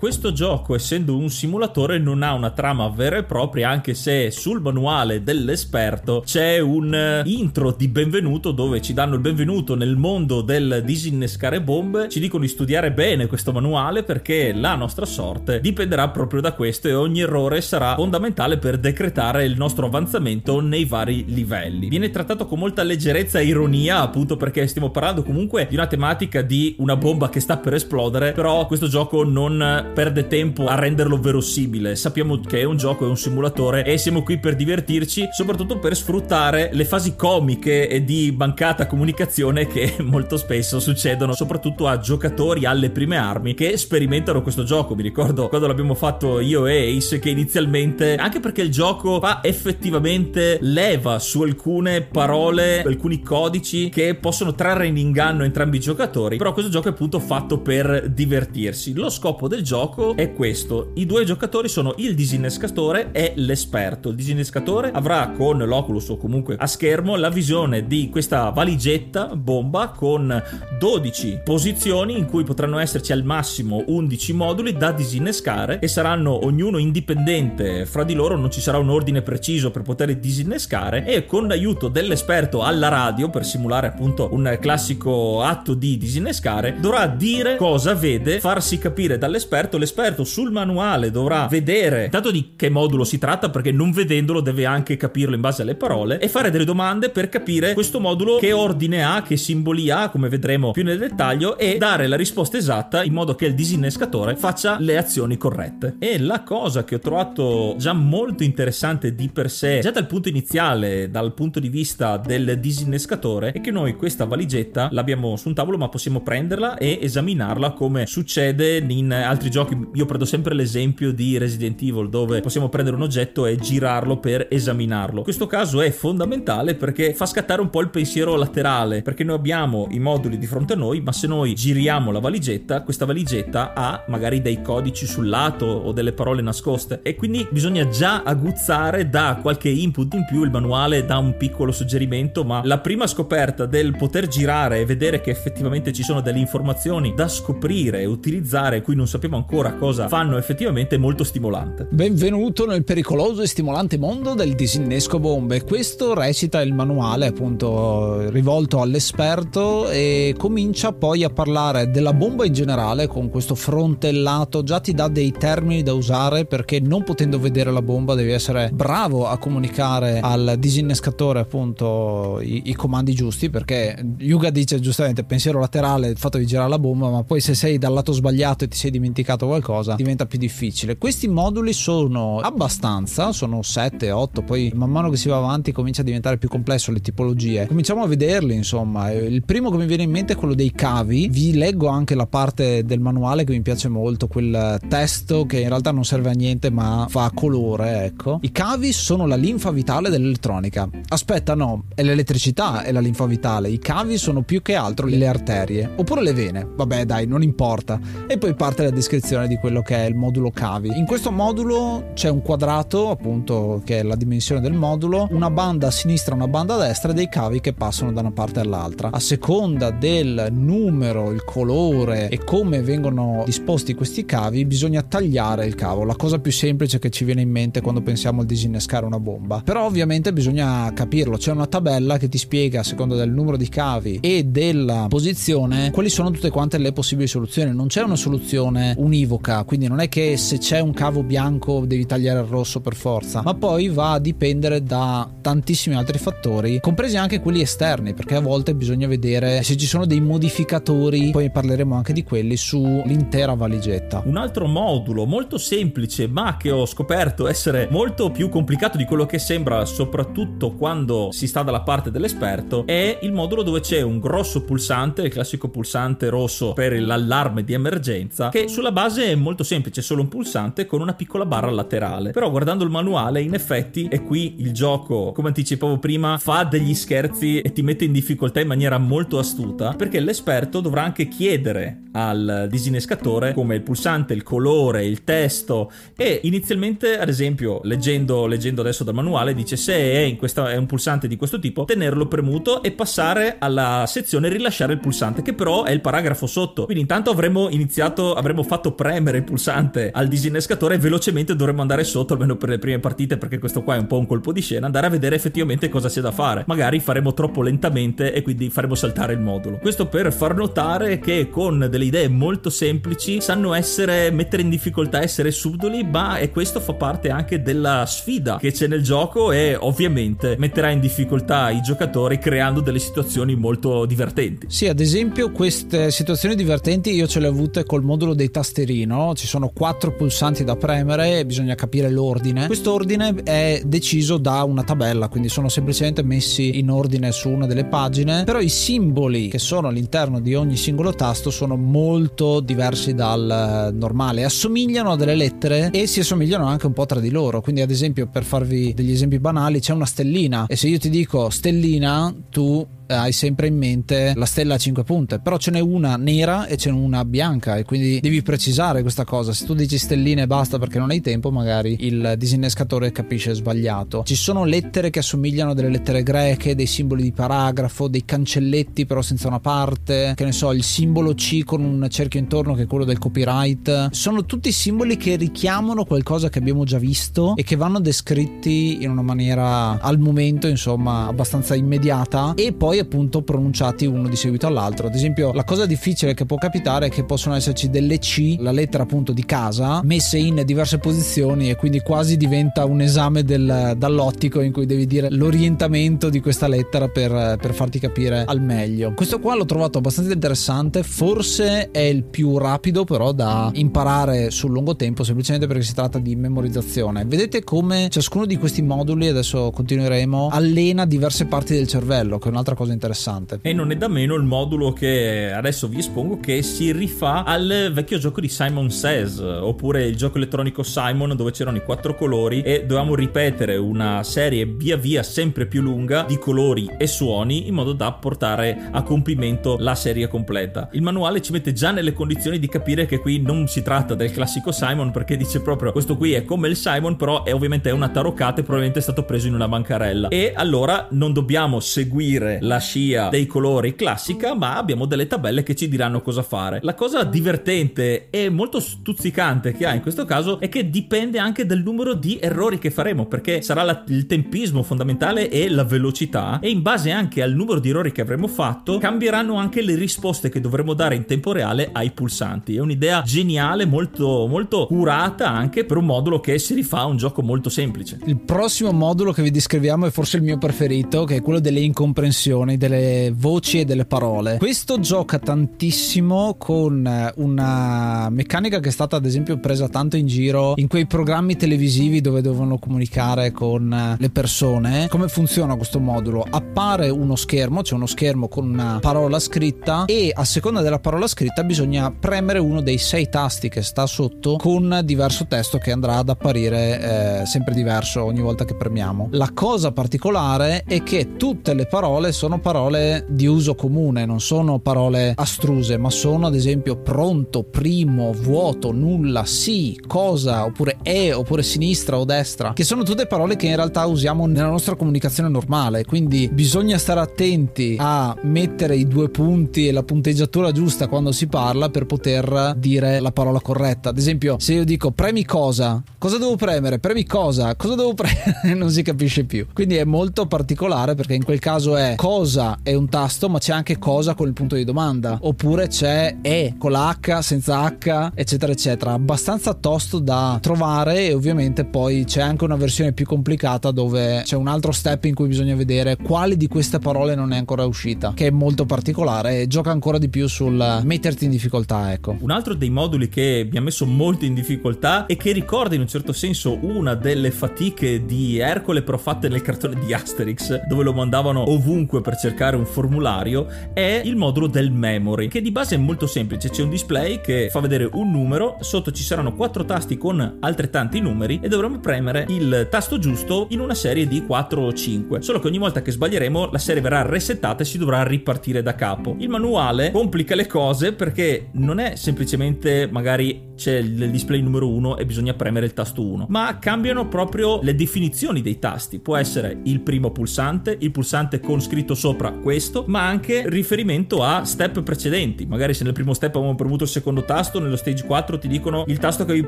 Questo 0.04 0.34
gioco, 0.34 0.76
essendo 0.76 1.16
un 1.16 1.30
simulatore, 1.30 1.98
non 1.98 2.24
ha 2.24 2.34
una 2.34 2.50
trama 2.50 2.90
vera 2.90 3.16
e 3.16 3.24
propria, 3.24 3.70
anche 3.70 3.94
se 3.94 4.32
sul 4.32 4.60
manuale 4.60 5.24
dell'esperto 5.24 6.24
c'è 6.26 6.60
un 6.60 6.94
eh, 6.94 7.22
intro 7.24 7.72
di 7.72 7.88
benvenuto 7.88 8.52
dove 8.52 8.82
ci 8.82 8.92
danno 8.92 9.14
il 9.14 9.22
benvenuto 9.22 9.76
nel 9.76 9.96
mondo 9.96 10.42
del 10.42 10.82
disinnescare 10.84 11.62
bombe. 11.62 12.10
Ci 12.10 12.20
dicono 12.20 12.44
di 12.44 12.50
studiare 12.50 12.92
bene 12.92 13.28
questo 13.28 13.54
manuale 13.54 14.04
perché 14.04 14.52
la 14.52 14.76
nostra 14.76 15.06
sorte 15.06 15.62
dipenderà 15.62 16.10
proprio 16.10 16.42
da 16.42 16.52
questo 16.52 16.90
e 16.90 16.94
ogni 16.94 17.22
errore 17.22 17.62
sarà 17.62 17.96
fondamentale 17.96 18.58
per 18.58 18.80
decretare 18.80 19.46
il 19.46 19.56
nostro 19.56 19.86
avanzamento 19.86 20.60
nei 20.60 20.84
vari 20.84 21.24
livelli. 21.30 21.88
Viene 21.88 22.10
trattato 22.10 22.46
con 22.46 22.60
molta 22.60 22.84
leggerezza 22.84 23.40
e 23.40 23.46
ironia, 23.46 24.02
appunto 24.02 24.36
perché 24.36 24.68
stiamo 24.68 24.90
parlando 24.90 25.24
comunque 25.24 25.66
di 25.70 25.76
una 25.76 25.88
tematica 25.88 26.42
di 26.42 26.76
una 26.80 26.98
bomba 26.98 27.30
che 27.30 27.40
sta 27.40 27.56
per 27.56 27.76
esplodere, 27.76 28.34
però 28.34 28.68
questo 28.68 28.90
gioco 28.90 29.24
non 29.24 29.92
perde 29.94 30.28
tempo 30.28 30.66
a 30.66 30.76
renderlo 30.76 31.18
verosimile. 31.18 31.96
Sappiamo 31.96 32.40
che 32.40 32.60
è 32.60 32.64
un 32.64 32.78
gioco, 32.78 33.06
è 33.06 33.08
un 33.08 33.16
simulatore 33.16 33.86
e 33.86 33.98
siamo 33.98 34.24
qui 34.24 34.40
per 34.40 34.56
divertirci, 34.56 35.30
soprattutto 35.32 35.78
per 35.78 35.96
sfruttare 35.96 36.70
le 36.74 36.84
fasi 36.84 37.16
comiche 37.16 37.88
e 37.88 38.04
di 38.04 38.34
mancata 38.36 38.88
comunicazione 38.88 39.68
che 39.68 39.96
molto 40.02 40.36
spesso 40.38 40.80
succedono, 40.80 41.34
soprattutto 41.34 41.88
a 41.88 42.00
giocatori 42.00 42.66
alle 42.66 42.90
prime 42.90 43.18
armi 43.18 43.54
che 43.54 43.78
sperimentano 43.78 44.42
questo 44.42 44.64
gioco. 44.64 44.96
Mi 44.96 45.04
ricordo 45.04 45.48
quando 45.48 45.68
l'abbiamo 45.68 45.94
fatto 45.94 46.40
io 46.40 46.66
e 46.66 46.98
Ace 46.98 47.20
che 47.20 47.30
inizialmente, 47.30 48.16
anche 48.16 48.40
perché 48.40 48.62
il 48.64 48.72
gioco 48.72 49.20
fa 49.20 49.40
effettivamente 49.44 50.58
leva 50.62 51.20
su 51.20 51.44
alcune 51.44 52.02
parole, 52.02 52.82
alcuni 52.82 53.22
codici 53.22 53.90
che 53.90 54.16
possono 54.16 54.56
trarre 54.56 54.88
in 54.88 54.98
inganno 54.98 55.44
entrambi 55.44 55.78
i 55.78 55.80
giocatori, 55.80 56.38
però 56.38 56.52
questo 56.52 56.72
gioco 56.72 56.88
è 56.88 56.92
appunto 56.92 57.20
fatto 57.20 57.60
per 57.60 58.10
divertirsi. 58.10 58.94
Lo 58.94 59.10
scopo 59.10 59.48
del 59.48 59.62
gioco 59.62 59.82
gioco 59.84 60.16
è 60.16 60.34
questo. 60.34 60.92
I 60.96 61.06
due 61.06 61.26
giocatori 61.26 61.68
sono 61.68 61.94
il 61.98 62.16
disinnescatore 62.16 63.10
e 63.12 63.34
l'esperto. 63.36 64.10
Il 64.10 64.16
disinnescatore 64.16 64.92
avrà 64.92 65.32
con 65.36 65.58
l'Oculus 65.58 66.08
o 66.10 66.18
comunque 66.18 66.56
a 66.58 66.68
schermo 66.68 67.18
la 67.18 67.30
visione 67.30 67.86
di 67.86 68.10
questa 68.10 68.50
valigetta 68.50 69.36
bomba 69.36 69.90
con 69.90 70.42
12 70.80 71.42
posizioni 71.44 72.18
in 72.18 72.26
cui 72.26 72.46
potranno 72.46 72.80
esserci 72.80 73.12
al 73.12 73.24
massimo 73.24 73.84
11 73.86 74.34
moduli 74.34 74.78
da 74.78 74.92
disinnescare 74.92 75.80
e 75.80 75.88
saranno 75.88 76.46
ognuno 76.46 76.78
indipendente 76.78 77.86
fra 77.86 78.04
di 78.04 78.14
loro, 78.14 78.38
non 78.38 78.52
ci 78.52 78.62
sarà 78.62 78.78
un 78.78 78.90
ordine 78.90 79.22
preciso 79.22 79.72
per 79.72 79.82
poter 79.82 80.16
disinnescare 80.16 81.06
e 81.06 81.26
con 81.26 81.48
l'aiuto 81.48 81.90
dell'esperto 81.90 82.64
alla 82.64 82.88
radio 82.88 83.30
per 83.30 83.46
simulare 83.46 83.88
appunto 83.88 84.30
un 84.32 84.58
classico 84.62 85.42
atto 85.42 85.74
di 85.74 85.98
disinnescare 85.98 86.76
dovrà 86.80 87.08
dire 87.08 87.58
cosa 87.58 87.94
vede, 87.94 88.40
farsi 88.40 88.78
capire 88.78 89.18
dall'esperto, 89.18 89.73
l'esperto 89.78 90.24
sul 90.24 90.52
manuale 90.52 91.12
dovrà 91.12 91.48
vedere 91.48 92.10
tanto 92.10 92.32
di 92.32 92.54
che 92.56 92.70
modulo 92.70 93.04
si 93.04 93.18
tratta 93.18 93.50
perché 93.50 93.72
non 93.72 93.92
vedendolo 93.92 94.42
deve 94.42 94.66
anche 94.66 94.98
capirlo 94.98 95.36
in 95.36 95.42
base 95.42 95.62
alle 95.62 95.76
parole 95.76 96.20
e 96.20 96.28
fare 96.28 96.50
delle 96.50 96.66
domande 96.66 97.10
per 97.10 97.30
capire 97.30 97.74
questo 97.74 98.00
modulo 98.00 98.38
che 98.38 98.52
ordine 98.52 99.04
ha, 99.04 99.22
che 99.22 99.38
simboli 99.38 99.90
ha, 99.90 100.10
come 100.10 100.30
vedremo 100.30 100.72
più 100.72 100.84
nel 100.84 100.98
dettaglio 100.98 101.58
e 101.58 101.78
dare 101.78 102.08
la 102.08 102.16
risposta 102.16 102.58
esatta 102.58 103.04
in 103.04 103.14
modo 103.14 103.36
che 103.36 103.46
il 103.46 103.56
disinnescatore 103.56 104.36
faccia 104.36 104.78
le 104.80 104.98
azioni 104.98 105.38
corrette. 105.38 105.96
E 106.00 106.20
la 106.20 106.44
cosa 106.44 106.84
che 106.84 106.96
ho 106.96 107.00
trovato 107.00 107.76
già 107.78 107.94
molto 107.94 108.44
interessante 108.44 109.16
di 109.16 109.30
per 109.30 109.50
sé, 109.50 109.80
già 109.82 109.92
dal 109.92 110.08
punto 110.08 110.30
iniziale, 110.30 111.10
dal 111.10 111.34
punto 111.34 111.60
di 111.60 111.70
vista 111.70 112.18
del 112.18 112.60
disinnescatore, 112.60 113.52
è 113.52 113.62
che 113.62 113.72
noi 113.72 113.96
questa 113.96 114.26
valigetta 114.26 114.90
l'abbiamo 114.92 115.36
su 115.36 115.48
un 115.48 115.54
tavolo 115.54 115.78
ma 115.78 115.90
possiamo 115.90 116.22
prenderla 116.22 116.78
e 116.78 117.00
esaminarla 117.02 117.72
come 117.72 118.06
succede 118.06 118.84
in 118.88 119.12
altri 119.12 119.50
giochi. 119.54 119.78
Io 119.94 120.06
prendo 120.06 120.26
sempre 120.26 120.56
l'esempio 120.56 121.14
di 121.14 121.38
Resident 121.38 121.80
Evil 121.84 122.10
dove 122.10 122.42
possiamo 122.42 122.70
prendere 122.70 122.96
un 122.96 123.04
oggetto 123.04 123.46
e 123.46 123.56
girarlo 123.56 124.18
per 124.18 124.48
esaminarlo. 124.50 125.20
In 125.20 125.24
questo 125.24 125.46
caso 125.46 125.80
è 125.80 125.92
fondamentale 125.92 126.74
perché 126.74 127.14
fa 127.14 127.28
scattare 127.28 127.62
un 127.62 127.70
po' 127.70 127.82
il 127.82 127.90
pensiero 127.90 128.36
laterale, 128.36 129.04
perché 129.04 129.24
noi 129.24 129.36
abbiamo 129.36 129.88
i 129.92 130.00
moduli 130.00 130.40
di 130.40 130.48
fronte 130.48 130.74
a 130.74 130.76
noi, 130.76 131.02
ma 131.02 131.12
se 131.12 131.28
noi 131.28 131.54
giriamo 131.54 132.12
la 132.12 132.20
valigetta, 132.20 132.82
questa 132.82 133.06
valigetta 133.06 133.74
ha 133.76 134.04
magari 134.08 134.42
dei 134.42 134.62
codici 134.64 135.06
sul 135.06 135.30
lato 135.30 135.66
o 135.66 135.92
delle 135.92 136.14
parole 136.14 136.42
nascoste 136.42 137.02
e 137.04 137.16
quindi 137.16 137.48
bisogna 137.52 137.88
già 137.90 138.24
aguzzare 138.24 139.08
da 139.08 139.38
qualche 139.40 139.70
input 139.70 140.16
in 140.16 140.26
più, 140.26 140.44
il 140.44 140.50
manuale 140.50 141.06
dà 141.06 141.18
un 141.20 141.38
piccolo 141.38 141.72
suggerimento, 141.72 142.44
ma 142.44 142.62
la 142.64 142.80
prima 142.80 143.06
scoperta 143.06 143.68
del 143.68 143.96
poter 143.96 144.28
girare 144.28 144.80
e 144.80 144.86
vedere 144.86 145.22
che 145.22 145.30
effettivamente 145.30 145.94
ci 145.94 146.02
sono 146.02 146.22
delle 146.22 146.40
informazioni 146.40 147.14
da 147.14 147.28
scoprire 147.28 148.02
e 148.02 148.06
utilizzare, 148.06 148.82
cui 148.82 148.96
non 148.96 149.08
sappiamo 149.08 149.42
ancora 149.44 149.74
cosa 149.74 150.08
fanno 150.08 150.38
effettivamente, 150.38 150.96
è 150.96 150.98
molto 150.98 151.24
stimolante. 151.24 151.88
Benvenuto 151.92 152.66
nel 152.66 152.84
pericoloso 152.84 153.42
e 153.42 153.48
stimolante 153.48 153.98
mondo 153.98 154.34
del 154.34 154.56
disinnesco 154.56 155.20
bombe. 155.20 155.64
Questo 155.64 156.14
recita 156.14 156.62
il 156.62 156.74
manuale 156.74 157.28
appunto 157.28 158.30
rivolto 158.30 158.82
all'esperto 158.82 159.90
e 159.90 160.34
comincia 160.38 160.94
poi 160.94 161.24
a 161.24 161.30
parlare 161.30 161.92
della 161.92 162.14
bomba 162.14 162.46
in 162.46 162.54
generale 162.54 163.08
con 163.08 163.30
questo 163.30 163.54
frontellato, 163.54 164.64
già 164.64 164.80
ti 164.80 164.94
dà 164.94 165.10
dei 165.10 165.32
termini 165.32 165.84
da 165.84 165.94
usare 165.94 166.46
perché 166.46 166.80
non 166.80 167.04
potendo 167.04 167.38
vedere 167.38 167.72
la 167.72 167.82
bomba 167.82 168.16
devi 168.16 168.32
essere 168.32 168.70
bravo 168.74 169.28
a 169.28 169.38
comunicare 169.38 170.20
al 170.22 170.56
disinnescatore 170.58 171.42
appunto 171.42 172.40
i, 172.42 172.64
i 172.66 172.76
comandi 172.76 173.14
giusti 173.14 173.50
perché 173.50 174.02
Yuga 174.20 174.50
dice 174.50 174.80
giustamente 174.80 175.24
pensiero 175.26 175.60
laterale 175.60 176.08
il 176.08 176.18
fatto 176.18 176.38
di 176.38 176.46
girare 176.46 176.70
la 176.70 176.80
bomba 176.80 177.10
ma 177.10 177.24
poi 177.24 177.42
se 177.42 177.54
sei 177.54 177.78
dal 177.78 177.94
lato 177.94 178.14
sbagliato 178.14 178.64
e 178.64 178.68
ti 178.68 178.78
sei 178.78 178.92
dimenticato 178.92 179.33
qualcosa 179.38 179.96
diventa 179.96 180.26
più 180.26 180.38
difficile. 180.38 180.98
Questi 180.98 181.28
moduli 181.28 181.74
sono 181.74 182.40
abbastanza, 182.40 183.32
sono 183.32 183.62
7, 183.62 184.12
8, 184.12 184.42
poi 184.44 184.72
man 184.76 184.90
mano 184.90 185.10
che 185.10 185.18
si 185.18 185.30
va 185.30 185.38
avanti 185.38 185.72
comincia 185.72 186.02
a 186.02 186.04
diventare 186.04 186.38
più 186.38 186.50
complesso 186.50 186.92
le 186.92 187.02
tipologie. 187.02 187.68
Cominciamo 187.68 188.04
a 188.04 188.08
vederli 188.08 188.54
insomma. 188.54 189.12
Il 189.12 189.44
primo 189.44 189.72
che 189.72 189.78
mi 189.78 189.86
viene 189.86 190.04
in 190.04 190.12
mente 190.12 190.34
è 190.34 190.36
quello 190.36 190.54
dei 190.54 190.72
cavi. 190.72 191.28
Vi 191.30 191.56
leggo 191.56 191.88
anche 191.88 192.16
la 192.16 192.28
parte 192.28 192.86
del 192.86 193.00
manuale 193.00 193.44
che 193.44 193.54
mi 193.54 193.62
piace 193.62 193.90
molto, 193.90 194.28
quel 194.28 194.80
testo 194.88 195.46
che 195.46 195.60
in 195.60 195.68
realtà 195.68 195.92
non 195.92 196.06
serve 196.06 196.30
a 196.30 196.34
niente 196.34 196.70
ma 196.70 197.08
fa 197.10 197.32
colore, 197.34 198.06
ecco. 198.06 198.40
I 198.42 198.52
cavi 198.52 198.94
sono 198.94 199.26
la 199.26 199.36
linfa 199.36 199.72
vitale 199.72 200.10
dell'elettronica. 200.10 200.88
Aspetta, 201.08 201.56
no, 201.56 201.86
è 201.96 202.04
l'elettricità 202.04 202.84
è 202.84 202.92
la 202.92 203.00
linfa 203.00 203.26
vitale. 203.26 203.70
I 203.70 203.80
cavi 203.80 204.18
sono 204.18 204.44
più 204.44 204.62
che 204.62 204.76
altro 204.76 205.08
le 205.08 205.28
arterie 205.28 205.90
oppure 205.96 206.22
le 206.22 206.34
vene. 206.34 206.68
Vabbè, 206.76 207.06
dai, 207.06 207.26
non 207.26 207.42
importa. 207.42 208.00
E 208.28 208.38
poi 208.38 208.54
parte 208.54 208.84
la 208.84 208.90
descrizione 208.90 209.23
di 209.24 209.56
quello 209.56 209.82
che 209.82 209.96
è 209.96 210.06
il 210.06 210.16
modulo 210.16 210.52
cavi. 210.52 210.92
In 210.96 211.06
questo 211.06 211.32
modulo 211.32 212.12
c'è 212.14 212.30
un 212.30 212.42
quadrato, 212.42 213.10
appunto, 213.10 213.82
che 213.86 214.00
è 214.00 214.04
la 214.04 214.18
dimensione 214.18 214.60
del 214.60 214.74
modulo, 214.74 215.30
una 215.32 215.50
banda 215.50 215.88
a 215.88 215.92
sinistra, 215.92 216.36
una 216.36 216.50
banda 216.50 216.76
a 216.76 216.86
destra 216.86 217.12
e 217.12 217.14
dei 217.14 217.30
cavi 217.30 217.62
che 217.62 217.72
passano 217.72 218.12
da 218.12 218.20
una 218.20 218.32
parte 218.32 218.60
all'altra. 218.60 219.10
A 219.12 219.20
seconda 219.20 219.92
del 219.92 220.50
numero, 220.52 221.32
il 221.32 221.46
colore 221.46 222.28
e 222.28 222.44
come 222.44 222.82
vengono 222.82 223.44
disposti 223.46 223.94
questi 223.94 224.26
cavi, 224.26 224.66
bisogna 224.66 225.02
tagliare 225.02 225.66
il 225.66 225.76
cavo. 225.76 226.04
La 226.04 226.18
cosa 226.18 226.40
più 226.40 226.52
semplice 226.52 227.00
che 227.00 227.10
ci 227.10 227.24
viene 227.24 227.42
in 227.42 227.50
mente 227.50 227.80
quando 227.80 228.02
pensiamo 228.02 228.42
al 228.42 228.46
disinnescare 228.46 229.06
una 229.06 229.20
bomba. 229.20 229.62
Però 229.64 229.86
ovviamente 229.86 230.34
bisogna 230.34 230.92
capirlo. 230.94 231.38
C'è 231.38 231.52
una 231.52 231.68
tabella 231.68 232.18
che 232.18 232.28
ti 232.28 232.38
spiega 232.38 232.82
a 232.82 232.84
seconda 232.84 233.16
del 233.16 233.32
numero 233.32 233.56
di 233.56 233.70
cavi 233.70 234.20
e 234.22 234.44
della 234.44 235.06
posizione 235.08 235.92
quali 235.92 236.10
sono 236.10 236.30
tutte 236.30 236.50
quante 236.50 236.78
le 236.78 236.92
possibili 236.92 237.28
soluzioni. 237.28 237.74
Non 237.74 237.88
c'è 237.88 238.02
una 238.02 238.18
soluzione 238.18 238.94
univoca, 239.14 239.64
quindi 239.64 239.88
non 239.88 240.00
è 240.00 240.10
che 240.10 240.38
se 240.38 240.58
c'è 240.58 240.80
un 240.80 240.92
cavo 240.92 241.22
bianco 241.22 241.86
devi 241.86 242.08
tagliare 242.08 242.40
il 242.40 242.48
rosso 242.48 242.82
per 242.82 242.96
forza, 242.96 243.44
ma 243.44 243.54
poi 243.54 243.90
va 243.90 244.14
a 244.14 244.20
dipendere 244.20 244.82
da 244.82 245.30
tantissimi 245.40 245.96
altri 245.96 246.18
fattori, 246.18 246.80
compresi 246.80 247.16
anche 247.16 247.40
quelli 247.40 247.62
esterni, 247.62 248.16
perché 248.16 248.36
a 248.36 248.42
volte 248.42 248.74
bisogna 248.74 249.08
vedere 249.08 249.62
se 249.62 249.78
ci 249.78 249.86
sono 249.86 250.06
dei 250.06 250.20
modificatori, 250.20 251.30
poi 251.30 251.52
parleremo 251.52 251.96
anche 251.96 252.14
di 252.14 252.24
quelli 252.24 252.58
sull'intera 252.58 253.54
valigetta. 253.54 254.24
Un 254.26 254.38
altro 254.38 254.66
modulo 254.66 255.26
molto 255.26 255.60
semplice, 255.60 256.28
ma 256.28 256.58
che 256.58 256.72
ho 256.72 256.86
scoperto 256.88 257.48
essere 257.48 257.88
molto 257.92 258.32
più 258.32 258.50
complicato 258.50 258.98
di 258.98 259.06
quello 259.06 259.28
che 259.28 259.38
sembra, 259.38 259.86
soprattutto 259.86 260.74
quando 260.76 261.30
si 261.32 261.46
sta 261.46 261.62
dalla 261.62 261.82
parte 261.82 262.10
dell'esperto, 262.10 262.86
è 262.88 263.20
il 263.22 263.32
modulo 263.32 263.62
dove 263.62 263.80
c'è 263.82 264.02
un 264.02 264.20
grosso 264.20 264.64
pulsante, 264.64 265.22
il 265.22 265.30
classico 265.30 265.70
pulsante 265.70 266.30
rosso 266.30 266.74
per 266.74 267.00
l'allarme 267.00 267.64
di 267.64 267.74
emergenza, 267.74 268.50
che 268.50 268.68
sulla 268.68 268.92
base 268.92 269.02
è 269.08 269.36
molto 269.36 269.64
semplice, 269.64 270.02
è 270.02 270.04
solo 270.04 270.22
un 270.22 270.28
pulsante 270.28 270.86
con 270.86 271.02
una 271.02 271.14
piccola 271.14 271.46
barra 271.46 271.72
laterale. 271.72 272.32
Però 272.32 272.50
guardando 272.50 272.84
il 272.84 272.90
manuale, 272.90 273.42
in 273.42 273.54
effetti, 273.54 274.08
e 274.10 274.24
qui 274.24 274.56
il 274.60 274.72
gioco, 274.72 275.32
come 275.32 275.50
anticipavo 275.50 275.98
prima, 276.00 276.38
fa 276.38 276.64
degli 276.64 276.94
scherzi 276.94 277.60
e 277.62 277.72
ti 277.74 277.82
mette 277.82 278.06
in 278.06 278.12
difficoltà 278.12 278.60
in 278.60 278.68
maniera 278.68 278.98
molto 278.98 279.40
astuta, 279.40 279.94
perché 279.94 280.20
l'esperto 280.20 280.80
dovrà 280.80 281.04
anche 281.04 281.28
chiedere 281.28 282.04
al 282.14 282.68
disinnescatore 282.70 283.54
come 283.54 283.76
il 283.76 283.82
pulsante, 283.82 284.34
il 284.34 284.44
colore, 284.44 285.06
il 285.06 285.24
testo 285.24 285.92
e 286.16 286.42
inizialmente, 286.44 287.18
ad 287.18 287.30
esempio, 287.30 287.82
leggendo, 287.84 288.46
leggendo 288.46 288.82
adesso 288.82 289.04
dal 289.04 289.14
manuale, 289.14 289.54
dice 289.54 289.76
se 289.76 289.94
è, 289.94 290.36
questa, 290.36 290.72
è 290.72 290.76
un 290.76 290.86
pulsante 290.86 291.28
di 291.28 291.36
questo 291.36 291.60
tipo, 291.60 291.86
tenerlo 291.86 292.28
premuto 292.28 292.84
e 292.84 292.92
passare 292.92 293.58
alla 293.60 294.06
sezione 294.08 294.50
rilasciare 294.50 294.94
il 294.94 295.00
pulsante, 295.00 295.42
che 295.42 295.54
però 295.54 295.84
è 295.84 295.92
il 295.92 296.02
paragrafo 296.02 296.48
sotto. 296.48 296.86
Quindi 296.86 297.02
intanto 297.02 297.32
avremmo 297.32 297.70
iniziato, 297.70 298.34
avremmo 298.34 298.64
fatto 298.64 298.93
premere 298.94 299.38
il 299.40 299.44
pulsante 299.44 300.12
al 300.14 300.28
disinnescatore 300.28 300.96
e 300.96 300.98
velocemente 300.98 301.56
dovremmo 301.56 301.82
andare 301.82 302.04
sotto, 302.04 302.34
almeno 302.34 302.56
per 302.56 302.70
le 302.70 302.80
prime 302.80 303.00
partite, 303.00 303.38
perché 303.38 303.60
questo 303.60 303.84
qua 303.84 303.96
è 303.96 304.00
un 304.00 304.08
po' 304.08 304.18
un 304.18 304.26
colpo 304.26 304.52
di 304.52 304.62
scena, 304.62 304.86
andare 304.86 305.08
a 305.08 305.10
vedere 305.10 305.36
effettivamente 305.36 305.90
cosa 305.90 306.10
c'è 306.10 306.22
da 306.22 306.32
fare. 306.32 306.64
Magari 306.68 307.00
faremo 307.00 307.34
troppo 307.34 307.62
lentamente 307.62 308.34
e 308.34 308.42
quindi 308.42 308.70
faremo 308.70 308.96
saltare 308.96 309.34
il 309.34 309.40
modulo. 309.40 309.78
Questo 309.78 310.08
per 310.08 310.32
far 310.32 310.56
notare 310.56 311.20
che 311.20 311.50
con 311.50 311.88
delle 311.90 312.06
idee 312.06 312.28
molto 312.28 312.70
semplici 312.70 313.42
sanno 313.42 313.74
essere, 313.74 314.32
mettere 314.32 314.62
in 314.62 314.70
difficoltà, 314.70 315.22
essere 315.22 315.52
subdoli, 315.52 316.04
ma 316.04 316.38
e 316.38 316.50
questo 316.50 316.80
fa 316.80 316.94
parte 316.94 317.30
anche 317.30 317.62
della 317.62 318.06
sfida 318.06 318.58
che 318.58 318.72
c'è 318.72 318.88
nel 318.88 319.04
gioco 319.04 319.52
e 319.52 319.76
ovviamente 319.80 320.56
metterà 320.58 320.90
in 320.90 321.00
difficoltà 321.00 321.70
i 321.70 321.82
giocatori 321.82 322.38
creando 322.40 322.82
delle 322.82 323.00
situazioni 323.00 323.56
molto 323.56 324.06
divertenti. 324.06 324.68
Sì, 324.70 324.88
ad 324.88 325.00
esempio 325.00 325.52
queste 325.52 326.12
situazioni 326.12 326.56
divertenti 326.56 327.12
io 327.12 327.28
ce 327.28 327.40
le 327.40 327.48
ho 327.48 327.52
avute 327.52 327.86
col 327.86 328.04
modulo 328.04 328.34
dei 328.34 328.52
tasterino, 328.84 329.34
ci 329.36 329.48
sono 329.48 329.70
quattro 329.70 330.14
pulsanti 330.14 330.64
da 330.64 330.76
premere 330.76 331.40
e 331.40 331.46
bisogna 331.46 331.76
capire 331.76 332.10
l'ordine. 332.10 332.68
Questo 332.68 332.94
ordine 332.94 333.36
è 333.44 333.82
deciso 333.86 334.38
da 334.38 334.64
una 334.64 334.84
tabella, 334.84 335.30
quindi 335.30 335.50
sono 335.50 335.70
semplicemente 335.70 336.24
messi 336.24 336.78
in 336.78 336.90
ordine 336.90 337.32
su 337.32 337.50
una 337.50 337.66
delle 337.66 337.86
pagine, 337.86 338.44
però 338.44 338.60
i 338.60 338.70
simboli 338.70 339.48
che 339.48 339.60
sono 339.60 339.88
all'interno 339.88 340.40
di 340.40 340.54
ogni 340.54 340.76
singolo 340.76 341.14
tasto 341.14 341.50
sono 341.50 341.76
molto 341.76 342.60
diversi 342.60 343.14
dal 343.14 343.90
eh, 343.90 343.96
normale, 343.96 344.44
assomigliano 344.44 345.12
a 345.12 345.16
delle 345.16 345.36
lettere 345.36 345.90
e 345.92 346.08
si 346.08 346.20
assomigliano 346.20 346.66
anche 346.66 346.86
un 346.86 346.94
po' 346.94 347.06
tra 347.06 347.20
di 347.20 347.30
loro, 347.30 347.62
quindi 347.62 347.82
ad 347.82 347.90
esempio 347.90 348.28
per 348.28 348.44
farvi 348.44 348.94
degli 348.94 349.12
esempi 349.12 349.40
banali 349.40 349.80
c'è 349.80 349.94
una 349.94 350.06
stellina 350.06 350.66
e 350.68 350.76
se 350.76 350.88
io 350.88 350.98
ti 350.98 351.10
dico 351.10 351.50
stellina 351.50 352.34
tu 352.50 352.86
hai 353.08 353.32
sempre 353.32 353.68
in 353.68 353.78
mente 353.78 354.34
la 354.36 354.46
stella 354.46 354.76
a 354.76 354.78
5 354.78 355.04
punte, 355.04 355.40
però 355.40 355.58
ce 355.58 355.72
n'è 355.72 355.80
una 355.80 356.16
nera 356.16 356.68
e 356.68 356.78
ce 356.78 356.90
n'è 356.90 356.96
una 356.96 357.26
bianca 357.26 357.78
e 357.78 357.84
quindi 357.84 358.20
devi 358.20 358.42
precisare 358.42 359.02
questa 359.02 359.26
cosa. 359.26 359.54
Se 359.54 359.66
tu 359.66 359.74
dici 359.74 359.98
stelline 359.98 360.44
e 360.44 360.48
basta 360.48 360.80
perché 360.80 361.00
non 361.00 361.10
hai 361.10 361.22
tempo, 361.22 361.52
magari 361.52 361.98
il 362.00 362.36
disinnescatore 362.38 363.12
capisce 363.12 363.54
sbagliato. 363.54 364.24
Ci 364.26 364.36
sono 364.36 364.64
lettere 364.66 365.10
che 365.10 365.20
assomigliano 365.20 365.72
a 365.72 365.74
delle 365.74 365.90
lettere 365.90 366.24
greche, 366.24 366.76
dei 366.76 366.86
simboli 366.86 367.24
di 367.24 367.32
paragrafo, 367.32 368.08
dei 368.08 368.26
cancelletti 368.26 369.06
però 369.06 369.22
senza 369.22 369.48
una 369.48 369.60
parte, 369.60 370.34
che 370.36 370.46
ne 370.46 370.52
so, 370.52 370.72
il 370.72 370.84
simbolo 370.84 371.34
C 371.34 371.64
con 371.64 371.84
un 371.84 372.08
cerchio 372.10 372.40
intorno 372.40 372.74
che 372.74 372.84
è 372.84 372.88
quello 372.88 373.06
del 373.06 373.18
copyright. 373.18 374.10
Sono 374.12 374.46
tutti 374.46 374.72
simboli 374.72 375.18
che 375.18 375.36
richiamano 375.36 376.06
qualcosa 376.06 376.50
che 376.50 376.60
abbiamo 376.60 376.84
già 376.84 376.98
visto 376.98 377.56
e 377.56 377.64
che 377.64 377.76
vanno 377.76 378.00
descritti 378.00 379.04
in 379.04 379.10
una 379.10 379.22
maniera 379.22 380.00
al 380.00 380.20
momento, 380.20 380.68
insomma, 380.68 381.28
abbastanza 381.28 381.76
immediata 381.76 382.54
e 382.56 382.74
poi 382.74 382.93
appunto 383.00 383.42
pronunciati 383.42 384.06
uno 384.06 384.28
di 384.28 384.36
seguito 384.36 384.68
all'altro. 384.68 385.08
Ad 385.08 385.16
esempio, 385.16 385.52
la 385.54 385.64
cosa 385.64 385.86
difficile 385.86 386.34
che 386.34 386.46
può 386.46 386.58
capitare 386.58 387.08
è 387.08 387.10
che 387.10 387.24
possono 387.24 387.56
esserci 387.56 387.90
delle 387.90 388.20
C, 388.20 388.56
la 388.60 388.72
lettera 388.72 389.04
appunto 389.04 389.32
di 389.34 389.46
casa, 389.46 390.02
messe 390.04 390.38
in 390.38 390.62
diverse 390.66 390.98
posizioni 390.98 391.70
e 391.70 391.76
quindi 391.76 392.00
quasi 392.02 392.38
diventa 392.38 392.86
un 392.86 393.02
esame 393.02 393.44
del, 393.44 393.94
dall'ottico 393.98 394.62
in 394.62 394.72
cui 394.72 394.86
devi 394.86 395.06
dire 395.06 395.30
l'orientamento 395.30 396.30
di 396.30 396.40
questa 396.40 396.68
lettera 396.68 397.08
per, 397.08 397.58
per 397.60 397.74
farti 397.74 398.00
capire 398.00 398.44
al 398.46 398.62
meglio. 398.62 399.14
Questo 399.14 399.40
qua 399.40 399.56
l'ho 399.56 399.66
trovato 399.66 399.98
abbastanza 399.98 400.34
interessante, 400.34 401.04
forse 401.04 401.92
è 401.92 402.00
il 402.00 402.24
più 402.24 402.58
rapido 402.58 403.04
però 403.04 403.32
da 403.32 403.70
imparare 403.74 404.52
sul 404.52 404.72
lungo 404.72 404.96
tempo, 404.96 405.24
semplicemente 405.24 405.68
perché 405.68 405.84
si 405.84 405.94
tratta 405.94 406.20
di 406.20 406.36
memorizzazione. 406.36 407.26
Vedete 407.26 407.64
come 407.64 408.08
ciascuno 408.10 408.46
di 408.46 408.58
questi 408.58 408.82
moduli, 408.82 409.28
adesso 409.28 409.72
continueremo, 409.72 410.50
allena 410.52 411.06
diverse 411.06 411.46
parti 411.46 411.74
del 411.74 411.88
cervello, 411.88 412.38
che 412.38 412.48
è 412.48 412.52
un'altra 412.52 412.76
cosa 412.76 412.83
interessante. 412.92 413.60
E 413.62 413.74
non 413.74 413.92
è 413.92 413.96
da 413.96 414.08
meno 414.08 414.36
il 414.36 414.44
modulo 414.44 414.92
che 414.92 415.52
adesso 415.54 415.88
vi 415.88 416.00
espongo 416.00 416.40
che 416.40 416.62
si 416.62 416.92
rifà 416.92 417.44
al 417.44 417.92
vecchio 417.94 418.18
gioco 418.18 418.42
di 418.42 418.50
Simon 418.50 418.90
Says, 418.90 419.40
oppure 419.40 420.06
il 420.06 420.16
gioco 420.16 420.38
elettronico 420.38 420.84
Simon 420.84 421.36
dove 421.36 421.52
c'erano 421.52 421.78
i 421.78 421.84
quattro 421.84 422.16
colori 422.16 422.62
e 422.62 422.82
dovevamo 422.86 423.16
ripetere 423.16 423.78
una 423.78 424.24
serie 424.24 424.66
via 424.66 424.98
via 424.98 425.24
sempre 425.24 425.66
più 425.66 425.82
lunga 425.82 426.26
di 426.28 426.38
colori 426.38 426.90
e 426.98 427.08
suoni 427.08 427.68
in 427.68 427.74
modo 427.74 427.94
da 427.94 428.12
portare 428.12 428.90
a 428.92 429.02
compimento 429.04 429.78
la 429.80 429.96
serie 429.96 430.28
completa. 430.28 430.90
Il 430.94 431.02
manuale 431.02 431.42
ci 431.42 431.52
mette 431.52 431.74
già 431.74 431.92
nelle 431.92 432.14
condizioni 432.14 432.60
di 432.60 432.68
capire 432.68 433.06
che 433.06 433.20
qui 433.20 433.42
non 433.42 433.68
si 433.68 433.82
tratta 433.82 434.16
del 434.16 434.32
classico 434.32 434.72
Simon 434.72 435.12
perché 435.12 435.38
dice 435.38 435.62
proprio 435.62 435.92
questo 435.92 436.18
qui 436.18 436.34
è 436.34 436.46
come 436.46 436.68
il 436.68 436.76
Simon 436.76 437.16
però 437.16 437.44
è 437.44 437.54
ovviamente 437.54 437.92
una 437.92 438.10
taroccata 438.10 438.60
e 438.60 438.64
probabilmente 438.64 439.00
è 439.00 439.02
stato 439.02 439.24
preso 439.24 439.48
in 439.48 439.54
una 439.54 439.68
bancarella 439.68 440.28
e 440.30 440.54
allora 440.56 441.08
non 441.12 441.34
dobbiamo 441.34 441.80
seguire 441.80 442.60
la 442.62 442.73
scia 442.80 443.30
dei 443.30 443.46
colori 443.46 443.96
classica 443.96 444.56
ma 444.56 444.78
abbiamo 444.78 445.06
delle 445.06 445.28
tabelle 445.28 445.64
che 445.64 445.76
ci 445.76 445.88
diranno 445.88 446.22
cosa 446.22 446.44
fare. 446.44 446.80
La 446.82 446.94
cosa 446.94 447.24
divertente 447.24 448.30
e 448.30 448.50
molto 448.50 448.80
stuzzicante 448.80 449.74
che 449.74 449.86
ha 449.86 449.94
in 449.94 450.02
questo 450.02 450.26
caso 450.26 450.60
è 450.60 450.70
che 450.70 450.90
dipende 450.90 451.40
anche 451.40 451.66
dal 451.66 451.82
numero 451.82 452.14
di 452.14 452.40
errori 452.40 452.80
che 452.80 452.92
faremo 452.92 453.26
perché 453.26 453.62
sarà 453.62 453.84
la, 453.84 454.04
il 454.08 454.26
tempismo 454.26 454.84
fondamentale 454.84 455.50
e 455.50 455.70
la 455.70 455.84
velocità 455.84 456.60
e 456.60 456.70
in 456.70 456.82
base 456.82 457.12
anche 457.12 457.42
al 457.42 457.54
numero 457.54 457.80
di 457.80 457.90
errori 457.90 458.12
che 458.12 458.22
avremo 458.22 458.48
fatto 458.48 458.98
cambieranno 458.98 459.56
anche 459.56 459.82
le 459.82 459.96
risposte 459.96 460.50
che 460.50 460.60
dovremo 460.60 460.94
dare 460.94 461.16
in 461.16 461.26
tempo 461.26 461.52
reale 461.52 461.90
ai 461.92 462.12
pulsanti. 462.12 462.76
È 462.76 462.80
un'idea 462.80 463.22
geniale, 463.24 463.86
molto, 463.86 464.48
molto 464.48 464.86
curata 464.86 465.50
anche 465.50 465.86
per 465.86 465.98
un 465.98 466.06
modulo 466.06 466.40
che 466.40 466.58
si 466.60 466.74
rifà 466.74 467.00
a 467.00 467.06
un 467.06 467.18
gioco 467.18 467.42
molto 467.42 467.70
semplice. 467.70 468.20
Il 468.26 468.40
prossimo 468.40 468.92
modulo 468.92 469.32
che 469.32 469.42
vi 469.42 469.52
descriviamo 469.52 470.06
è 470.06 470.12
forse 470.12 470.38
il 470.38 470.44
mio 470.44 470.58
preferito, 470.58 471.26
che 471.26 471.38
è 471.38 471.42
quello 471.42 471.60
delle 471.60 471.80
incomprensioni, 471.80 472.63
delle 472.78 473.34
voci 473.36 473.80
e 473.82 473.86
delle 473.86 474.06
parole. 474.06 474.58
Questo 474.58 475.00
gioca 475.00 475.40
tantissimo 475.40 476.56
con 476.58 477.32
una 477.36 478.30
meccanica 478.30 478.80
che 478.80 478.90
è 478.90 478.92
stata 478.92 479.18
ad 479.18 479.26
esempio 479.26 479.58
presa 479.60 479.88
tanto 479.90 480.18
in 480.18 480.28
giro 480.28 480.74
in 480.78 480.88
quei 480.88 481.06
programmi 481.06 481.56
televisivi 481.56 482.22
dove 482.22 482.42
dovevano 482.42 482.78
comunicare 482.78 483.52
con 483.52 484.16
le 484.18 484.30
persone. 484.30 485.08
Come 485.10 485.28
funziona 485.28 485.76
questo 485.76 486.00
modulo? 486.00 486.46
Appare 486.50 487.10
uno 487.10 487.36
schermo, 487.36 487.82
c'è 487.82 487.94
uno 487.96 488.06
schermo 488.06 488.48
con 488.48 488.68
una 488.68 489.00
parola 489.02 489.40
scritta 489.40 490.06
e 490.06 490.32
a 490.34 490.44
seconda 490.46 490.82
della 490.82 491.00
parola 491.00 491.28
scritta 491.28 491.64
bisogna 491.64 492.12
premere 492.12 492.60
uno 492.60 492.82
dei 492.82 492.98
sei 492.98 493.30
tasti 493.30 493.70
che 493.70 493.82
sta 493.82 494.06
sotto 494.06 494.58
con 494.58 495.02
diverso 495.04 495.46
testo 495.48 495.78
che 495.78 495.92
andrà 495.92 496.18
ad 496.18 496.30
apparire 496.30 497.42
eh, 497.42 497.46
sempre 497.46 497.74
diverso 497.74 498.24
ogni 498.24 498.42
volta 498.42 498.66
che 498.66 498.76
premiamo. 498.76 499.28
La 499.32 499.52
cosa 499.54 499.92
particolare 499.92 500.84
è 500.86 501.04
che 501.04 501.36
tutte 501.36 501.74
le 501.74 501.86
parole 501.86 502.32
sono 502.32 502.53
parole 502.60 503.26
di 503.30 503.46
uso 503.46 503.76
comune, 503.76 504.26
non 504.26 504.40
sono 504.40 504.80
parole 504.80 505.34
astruse, 505.36 505.98
ma 505.98 506.10
sono 506.10 506.48
ad 506.48 506.56
esempio 506.56 506.98
pronto, 506.98 507.64
primo, 507.64 508.34
vuoto, 508.34 508.92
nulla, 508.92 509.46
sì, 509.46 510.00
cosa, 510.08 510.66
oppure 510.66 510.98
è, 511.02 511.34
oppure 511.34 511.64
sinistra 511.64 512.18
o 512.18 512.26
destra, 512.26 512.74
che 512.74 512.84
sono 512.84 513.04
tutte 513.04 513.28
parole 513.28 513.56
che 513.56 513.68
in 513.68 513.76
realtà 513.76 514.06
usiamo 514.06 514.46
nella 514.46 514.70
nostra 514.70 514.96
comunicazione 514.96 515.50
normale, 515.50 516.06
quindi 516.06 516.50
bisogna 516.52 516.98
stare 516.98 517.20
attenti 517.20 517.96
a 518.00 518.36
mettere 518.44 518.96
i 518.96 519.08
due 519.08 519.30
punti 519.30 519.88
e 519.88 519.92
la 519.92 520.04
punteggiatura 520.04 520.72
giusta 520.72 521.08
quando 521.08 521.32
si 521.32 521.48
parla 521.48 521.90
per 521.90 522.06
poter 522.06 522.74
dire 522.78 523.20
la 523.20 523.32
parola 523.32 523.60
corretta. 523.60 524.10
Ad 524.10 524.18
esempio, 524.18 524.58
se 524.60 524.74
io 524.74 524.84
dico 524.84 525.12
premi 525.12 525.46
cosa, 525.46 526.02
cosa 526.18 526.38
devo 526.38 526.56
premere? 526.56 527.00
Premi 527.00 527.26
cosa? 527.26 527.76
Cosa 527.76 527.96
devo 527.96 528.14
premere? 528.14 528.74
non 528.76 528.90
si 528.90 529.02
capisce 529.02 529.44
più. 529.44 529.68
Quindi 529.74 529.96
è 529.96 530.04
molto 530.04 530.46
particolare 530.46 531.16
perché 531.16 531.34
in 531.34 531.44
quel 531.44 531.60
caso 531.60 531.96
è 531.96 532.14
cosa 532.16 532.43
è 532.84 532.94
un 532.94 533.10
tasto, 533.10 533.50
ma 533.50 533.60
c'è 533.60 533.72
anche 533.72 533.98
cosa 533.98 534.36
con 534.36 534.48
il 534.48 534.54
punto 534.54 534.76
di 534.76 534.84
domanda, 534.84 535.38
oppure 535.42 535.88
c'è 535.88 536.38
e 536.42 536.76
con 536.78 536.92
la 536.92 537.18
H, 537.20 537.40
senza 537.42 537.84
H, 537.86 538.32
eccetera, 538.36 538.72
eccetera. 538.72 539.14
Abbastanza 539.14 539.74
tosto 539.74 540.20
da 540.20 540.58
trovare 540.62 541.28
e 541.28 541.34
ovviamente 541.34 541.86
poi 541.86 542.26
c'è 542.26 542.42
anche 542.42 542.64
una 542.64 542.76
versione 542.76 543.14
più 543.14 543.26
complicata 543.26 543.92
dove 543.92 544.42
c'è 544.44 544.56
un 544.56 544.68
altro 544.68 544.92
step 544.92 545.26
in 545.26 545.36
cui 545.36 545.48
bisogna 545.48 545.76
vedere 545.76 546.18
quali 546.18 546.58
di 546.58 546.68
queste 546.68 547.00
parole 547.00 547.36
non 547.36 547.54
è 547.54 547.58
ancora 547.58 547.86
uscita, 547.86 548.34
che 548.36 548.48
è 548.48 548.52
molto 548.52 548.86
particolare 548.86 549.62
e 549.62 549.68
gioca 549.68 549.92
ancora 549.92 550.18
di 550.18 550.30
più 550.30 550.48
sul 550.48 551.02
metterti 551.04 551.46
in 551.46 551.52
difficoltà, 551.52 552.12
ecco. 552.12 552.36
Un 552.40 552.52
altro 552.52 552.74
dei 552.74 552.90
moduli 552.90 553.30
che 553.30 553.68
mi 553.72 553.78
ha 553.78 553.82
messo 553.82 554.06
molto 554.06 554.46
in 554.46 554.54
difficoltà 554.54 555.26
e 555.26 555.38
che 555.38 555.52
ricorda 555.52 555.96
in 555.96 556.02
un 556.02 556.08
certo 556.08 556.34
senso 556.34 556.78
una 556.82 557.16
delle 557.16 557.52
fatiche 557.52 558.26
di 558.26 558.58
Ercole 558.58 559.02
però 559.02 559.18
fatte 559.18 559.48
nel 559.48 559.62
cartone 559.62 559.98
di 560.04 560.14
Asterix, 560.14 560.86
dove 560.88 561.04
lo 561.04 561.14
mandavano 561.14 561.70
ovunque 561.70 562.22
per 562.22 562.33
cercare 562.36 562.76
un 562.76 562.86
formulario, 562.86 563.68
è 563.94 564.22
il 564.24 564.36
modulo 564.36 564.68
del 564.68 564.92
memory, 564.92 565.48
che 565.48 565.62
di 565.62 565.72
base 565.72 565.96
è 565.96 565.98
molto 565.98 566.28
semplice, 566.28 566.70
c'è 566.70 566.84
un 566.84 566.90
display 566.90 567.42
che 567.42 567.70
fa 567.72 567.80
vedere 567.80 568.10
un 568.12 568.32
numero, 568.32 568.78
sotto 568.82 569.12
ci 569.12 569.24
saranno 569.24 569.56
quattro 569.56 569.86
tasti 569.86 570.18
con 570.18 570.58
altrettanti 570.60 571.20
numeri 571.20 571.60
e 571.62 571.68
dovremo 571.68 572.00
premere 572.00 572.46
il 572.50 572.88
tasto 572.90 573.20
giusto 573.20 573.68
in 573.70 573.80
una 573.80 573.94
serie 573.94 574.28
di 574.28 574.46
4 574.46 574.82
o 574.82 574.94
5, 574.94 575.42
solo 575.42 575.60
che 575.60 575.68
ogni 575.68 575.78
volta 575.78 576.02
che 576.02 576.12
sbaglieremo 576.12 576.70
la 576.72 576.78
serie 576.78 577.02
verrà 577.02 577.22
resettata 577.22 577.84
e 577.84 577.86
si 577.86 577.98
dovrà 577.98 578.24
ripartire 578.24 578.82
da 578.82 578.96
capo. 578.96 579.36
Il 579.40 579.50
manuale 579.50 580.12
complica 580.12 580.56
le 580.56 580.68
cose 580.68 581.14
perché 581.14 581.70
non 581.74 582.00
è 582.00 582.16
semplicemente 582.16 583.08
magari 583.12 583.72
c'è 583.84 583.98
il 583.98 584.32
display 584.32 584.62
numero 584.62 584.88
1 584.88 585.18
e 585.18 585.26
bisogna 585.26 585.54
premere 585.54 585.86
il 585.86 585.94
tasto 585.94 586.26
1, 586.26 586.46
ma 586.48 586.80
cambiano 586.80 587.28
proprio 587.28 587.82
le 587.82 587.94
definizioni 587.96 588.62
dei 588.62 588.80
tasti. 588.80 589.20
Può 589.20 589.36
essere 589.36 589.80
il 589.84 590.00
primo 590.00 590.32
pulsante, 590.32 590.96
il 591.02 591.12
pulsante 591.12 591.60
con 591.60 591.82
scritto 591.82 592.16
sopra 592.16 592.52
questo, 592.52 593.04
ma 593.08 593.28
anche 593.28 593.64
riferimento 593.68 594.42
a 594.42 594.64
step 594.64 595.02
precedenti. 595.02 595.66
Magari 595.66 595.94
se 595.94 596.06
nel 596.06 596.14
primo 596.14 596.34
step 596.34 596.56
avevamo 596.56 596.78
premuto 596.78 597.04
il 597.04 597.10
secondo 597.10 597.44
tasto, 597.44 597.82
nello 597.82 597.98
stage 597.98 598.24
4 598.24 598.58
ti 598.58 598.70
dicono 598.70 599.04
il 599.08 599.18
tasto 599.18 599.44
che 599.44 599.52
avevi 599.52 599.68